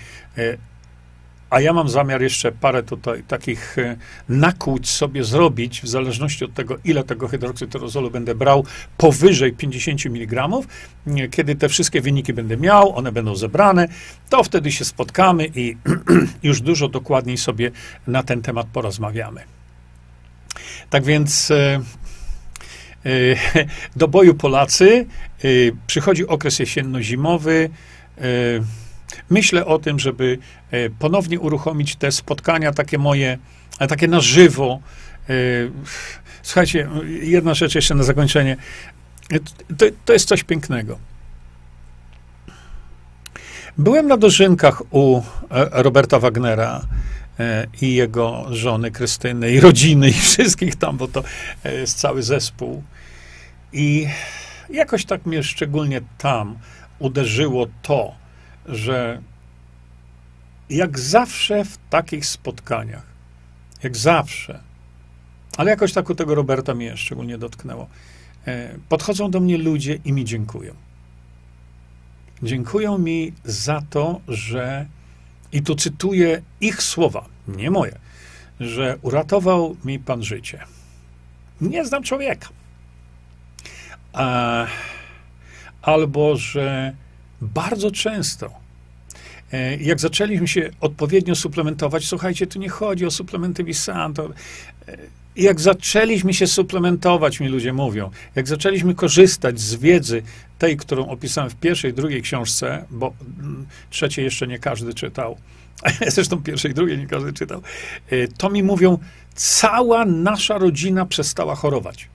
a 1.52 1.60
ja 1.60 1.72
mam 1.72 1.88
zamiar 1.88 2.22
jeszcze 2.22 2.52
parę 2.52 2.82
tutaj 2.82 3.22
takich 3.28 3.78
e, 3.78 3.96
nakłuć 4.28 4.90
sobie 4.90 5.24
zrobić, 5.24 5.80
w 5.80 5.88
zależności 5.88 6.44
od 6.44 6.54
tego, 6.54 6.76
ile 6.84 7.04
tego 7.04 7.28
hydroksytyrozolu 7.28 8.10
będę 8.10 8.34
brał, 8.34 8.64
powyżej 8.96 9.52
50 9.52 10.06
mg. 10.06 10.48
Kiedy 11.30 11.54
te 11.54 11.68
wszystkie 11.68 12.00
wyniki 12.00 12.32
będę 12.32 12.56
miał, 12.56 12.96
one 12.96 13.12
będą 13.12 13.36
zebrane, 13.36 13.88
to 14.28 14.44
wtedy 14.44 14.72
się 14.72 14.84
spotkamy 14.84 15.48
i 15.54 15.76
już 16.48 16.60
dużo 16.60 16.88
dokładniej 16.88 17.38
sobie 17.38 17.70
na 18.06 18.22
ten 18.22 18.42
temat 18.42 18.66
porozmawiamy. 18.72 19.40
Tak 20.90 21.04
więc 21.04 21.50
e, 21.50 21.80
e, 23.06 23.36
do 23.96 24.08
boju 24.08 24.34
Polacy. 24.34 25.06
Przychodzi 25.86 26.26
okres 26.26 26.58
jesienno-zimowy. 26.58 27.68
Myślę 29.30 29.66
o 29.66 29.78
tym, 29.78 29.98
żeby 29.98 30.38
e, 30.70 30.90
ponownie 30.90 31.40
uruchomić 31.40 31.96
te 31.96 32.12
spotkania 32.12 32.72
takie 32.72 32.98
moje, 32.98 33.38
takie 33.88 34.08
na 34.08 34.20
żywo. 34.20 34.80
E, 35.28 35.32
słuchajcie, 36.42 36.88
jedna 37.22 37.54
rzecz 37.54 37.74
jeszcze 37.74 37.94
na 37.94 38.02
zakończenie. 38.02 38.56
E, 39.32 39.38
to, 39.76 39.86
to 40.04 40.12
jest 40.12 40.28
coś 40.28 40.44
pięknego. 40.44 40.98
Byłem 43.78 44.08
na 44.08 44.16
dożynkach 44.16 44.82
u 44.90 45.22
Roberta 45.70 46.18
Wagnera 46.18 46.86
i 47.82 47.94
jego 47.94 48.46
żony 48.50 48.90
Krystyny 48.90 49.50
i 49.50 49.60
rodziny 49.60 50.08
i 50.08 50.12
wszystkich 50.12 50.76
tam, 50.76 50.96
bo 50.96 51.08
to 51.08 51.22
jest 51.64 51.98
cały 51.98 52.22
zespół. 52.22 52.82
I 53.72 54.06
jakoś 54.70 55.04
tak 55.04 55.26
mnie 55.26 55.42
szczególnie 55.42 56.00
tam 56.18 56.58
uderzyło 56.98 57.66
to, 57.82 58.14
że 58.66 59.22
jak 60.70 60.98
zawsze 60.98 61.64
w 61.64 61.78
takich 61.90 62.26
spotkaniach, 62.26 63.06
jak 63.82 63.96
zawsze, 63.96 64.60
ale 65.56 65.70
jakoś 65.70 65.92
tak 65.92 66.10
u 66.10 66.14
tego 66.14 66.34
Roberta 66.34 66.74
mnie 66.74 66.96
szczególnie 66.96 67.38
dotknęło, 67.38 67.88
e, 68.46 68.74
podchodzą 68.88 69.30
do 69.30 69.40
mnie 69.40 69.58
ludzie 69.58 69.98
i 70.04 70.12
mi 70.12 70.24
dziękują. 70.24 70.74
Dziękują 72.42 72.98
mi 72.98 73.32
za 73.44 73.82
to, 73.90 74.20
że, 74.28 74.86
i 75.52 75.62
tu 75.62 75.74
cytuję 75.74 76.42
ich 76.60 76.82
słowa, 76.82 77.24
nie 77.48 77.70
moje, 77.70 77.98
że 78.60 78.98
uratował 79.02 79.76
mi 79.84 79.98
Pan 79.98 80.22
życie. 80.22 80.58
Nie 81.60 81.84
znam 81.84 82.02
człowieka. 82.02 82.48
A, 84.12 84.66
albo, 85.82 86.36
że 86.36 86.94
bardzo 87.42 87.90
często, 87.90 88.50
e, 89.52 89.76
jak 89.76 90.00
zaczęliśmy 90.00 90.48
się 90.48 90.70
odpowiednio 90.80 91.34
suplementować, 91.34 92.04
słuchajcie, 92.04 92.46
tu 92.46 92.58
nie 92.58 92.68
chodzi 92.68 93.06
o 93.06 93.10
suplementy 93.10 93.64
Visanto. 93.64 94.30
E, 94.88 94.96
jak 95.36 95.60
zaczęliśmy 95.60 96.34
się 96.34 96.46
suplementować, 96.46 97.40
mi 97.40 97.48
ludzie 97.48 97.72
mówią, 97.72 98.10
jak 98.34 98.48
zaczęliśmy 98.48 98.94
korzystać 98.94 99.60
z 99.60 99.74
wiedzy 99.74 100.22
tej, 100.58 100.76
którą 100.76 101.08
opisałem 101.08 101.50
w 101.50 101.54
pierwszej, 101.54 101.94
drugiej 101.94 102.22
książce, 102.22 102.84
bo 102.90 103.14
mm, 103.38 103.66
trzeciej 103.90 104.24
jeszcze 104.24 104.46
nie 104.46 104.58
każdy 104.58 104.94
czytał, 104.94 105.36
zresztą 106.14 106.42
pierwszej 106.42 106.74
drugiej 106.74 106.98
nie 106.98 107.06
każdy 107.06 107.32
czytał, 107.32 107.62
e, 108.10 108.28
to 108.28 108.50
mi 108.50 108.62
mówią, 108.62 108.98
cała 109.34 110.04
nasza 110.04 110.58
rodzina 110.58 111.06
przestała 111.06 111.54
chorować. 111.54 112.08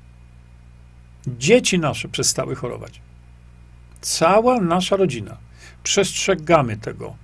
Dzieci 1.27 1.79
nasze 1.79 2.07
przestały 2.07 2.55
chorować. 2.55 3.06
Cała 4.01 4.61
nasza 4.61 4.95
rodzina. 4.95 5.37
Przestrzegamy 5.83 6.77
tego. 6.77 7.15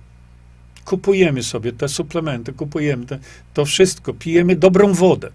Kupujemy 0.84 1.42
sobie 1.42 1.72
te 1.72 1.88
suplementy, 1.88 2.52
kupujemy 2.52 3.06
te, 3.06 3.18
to 3.54 3.64
wszystko, 3.64 4.14
pijemy 4.14 4.56
dobrą 4.56 4.92
wodę. 4.92 5.30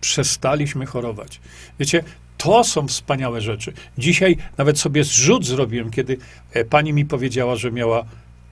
Przestaliśmy 0.00 0.86
chorować. 0.86 1.40
Wiecie, 1.78 2.04
to 2.38 2.64
są 2.64 2.88
wspaniałe 2.88 3.40
rzeczy. 3.40 3.72
Dzisiaj 3.98 4.36
nawet 4.58 4.78
sobie 4.78 5.04
zrzut 5.04 5.46
zrobiłem, 5.46 5.90
kiedy 5.90 6.18
e, 6.52 6.64
pani 6.64 6.92
mi 6.92 7.04
powiedziała, 7.04 7.56
że 7.56 7.72
miała 7.72 8.04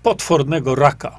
potwornego 0.02 0.74
raka. 0.74 1.18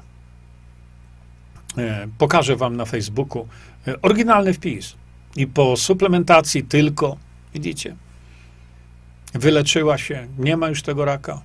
E, 1.78 2.08
pokażę 2.18 2.56
wam 2.56 2.76
na 2.76 2.84
Facebooku 2.84 3.48
e, 3.88 4.02
oryginalny 4.02 4.54
wpis. 4.54 4.94
I 5.36 5.46
po 5.46 5.76
suplementacji 5.76 6.62
tylko, 6.62 7.16
widzicie, 7.54 7.96
wyleczyła 9.34 9.98
się, 9.98 10.26
nie 10.38 10.56
ma 10.56 10.68
już 10.68 10.82
tego 10.82 11.04
raka. 11.04 11.42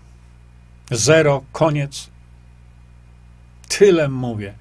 Zero, 0.91 1.43
koniec. 1.51 2.09
Tyle 3.67 4.09
mówię. 4.09 4.53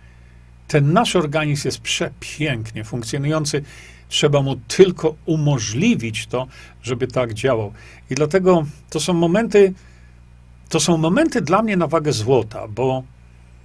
Ten 0.68 0.92
nasz 0.92 1.16
organizm 1.16 1.68
jest 1.68 1.80
przepięknie 1.80 2.84
funkcjonujący. 2.84 3.62
Trzeba 4.08 4.42
mu 4.42 4.56
tylko 4.56 5.14
umożliwić 5.26 6.26
to, 6.26 6.46
żeby 6.82 7.06
tak 7.06 7.34
działał. 7.34 7.72
I 8.10 8.14
dlatego 8.14 8.66
to 8.90 9.00
są 9.00 9.12
momenty, 9.12 9.72
to 10.68 10.80
są 10.80 10.96
momenty 10.96 11.40
dla 11.40 11.62
mnie 11.62 11.76
na 11.76 11.86
wagę 11.86 12.12
złota, 12.12 12.68
bo 12.68 13.02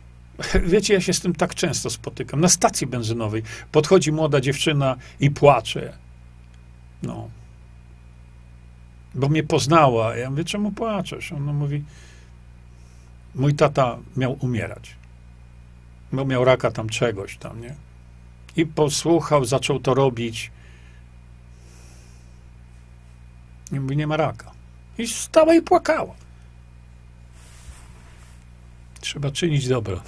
wiecie, 0.65 0.93
ja 0.93 1.01
się 1.01 1.13
z 1.13 1.19
tym 1.19 1.35
tak 1.35 1.55
często 1.55 1.89
spotykam. 1.89 2.41
Na 2.41 2.49
stacji 2.49 2.87
benzynowej 2.87 3.43
podchodzi 3.71 4.11
młoda 4.11 4.41
dziewczyna 4.41 4.95
i 5.19 5.31
płacze. 5.31 5.93
No, 7.03 7.29
bo 9.15 9.29
mnie 9.29 9.43
poznała. 9.43 10.17
Ja 10.17 10.29
mówię, 10.29 10.43
czemu 10.43 10.71
płaczesz? 10.71 11.31
Ona 11.31 11.53
mówi, 11.53 11.83
mój 13.35 13.55
tata 13.55 13.97
miał 14.17 14.37
umierać. 14.39 14.95
Bo 16.11 16.25
miał 16.25 16.45
raka 16.45 16.71
tam 16.71 16.89
czegoś 16.89 17.37
tam, 17.37 17.61
nie? 17.61 17.75
I 18.55 18.65
posłuchał, 18.65 19.45
zaczął 19.45 19.79
to 19.79 19.93
robić. 19.93 20.51
I 23.71 23.79
mówi, 23.79 23.97
nie 23.97 24.07
ma 24.07 24.17
raka. 24.17 24.51
I 24.97 25.07
stała 25.07 25.53
i 25.53 25.61
płakała. 25.61 26.15
Trzeba 28.99 29.31
czynić 29.31 29.67
dobro. 29.67 30.01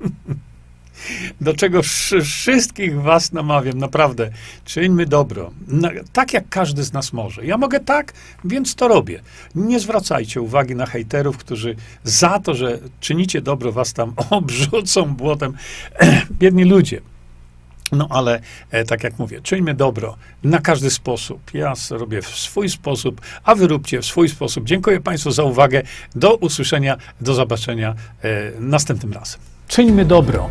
do 1.40 1.54
czego 1.54 1.80
wszystkich 2.22 3.02
was 3.02 3.32
namawiam, 3.32 3.78
naprawdę. 3.78 4.30
Czyńmy 4.64 5.06
dobro. 5.06 5.50
tak 6.12 6.32
jak 6.32 6.48
każdy 6.48 6.82
z 6.82 6.92
nas 6.92 7.12
może. 7.12 7.46
Ja 7.46 7.58
mogę 7.58 7.80
tak, 7.80 8.12
więc 8.44 8.74
to 8.74 8.88
robię. 8.88 9.20
Nie 9.54 9.80
zwracajcie 9.80 10.40
uwagi 10.40 10.74
na 10.74 10.86
hejterów, 10.86 11.36
którzy 11.38 11.76
za 12.04 12.38
to, 12.38 12.54
że 12.54 12.78
czynicie 13.00 13.40
dobro, 13.40 13.72
was 13.72 13.92
tam 13.92 14.12
obrzucą 14.30 15.14
błotem. 15.14 15.52
Biedni 16.40 16.64
ludzie. 16.64 17.00
No 17.92 18.06
ale 18.10 18.40
e, 18.70 18.84
tak 18.84 19.04
jak 19.04 19.18
mówię, 19.18 19.40
czyńmy 19.42 19.74
dobro 19.74 20.16
na 20.44 20.58
każdy 20.58 20.90
sposób. 20.90 21.54
Ja 21.54 21.72
robię 21.90 22.22
w 22.22 22.28
swój 22.28 22.68
sposób, 22.68 23.20
a 23.44 23.54
wy 23.54 23.66
róbcie 23.66 24.00
w 24.00 24.06
swój 24.06 24.28
sposób. 24.28 24.64
Dziękuję 24.64 25.00
Państwu 25.00 25.30
za 25.30 25.42
uwagę. 25.42 25.82
Do 26.14 26.36
usłyszenia, 26.36 26.96
do 27.20 27.34
zobaczenia 27.34 27.94
e, 28.22 28.52
następnym 28.60 29.12
razem. 29.12 29.40
Czyńmy 29.68 30.04
dobro. 30.04 30.50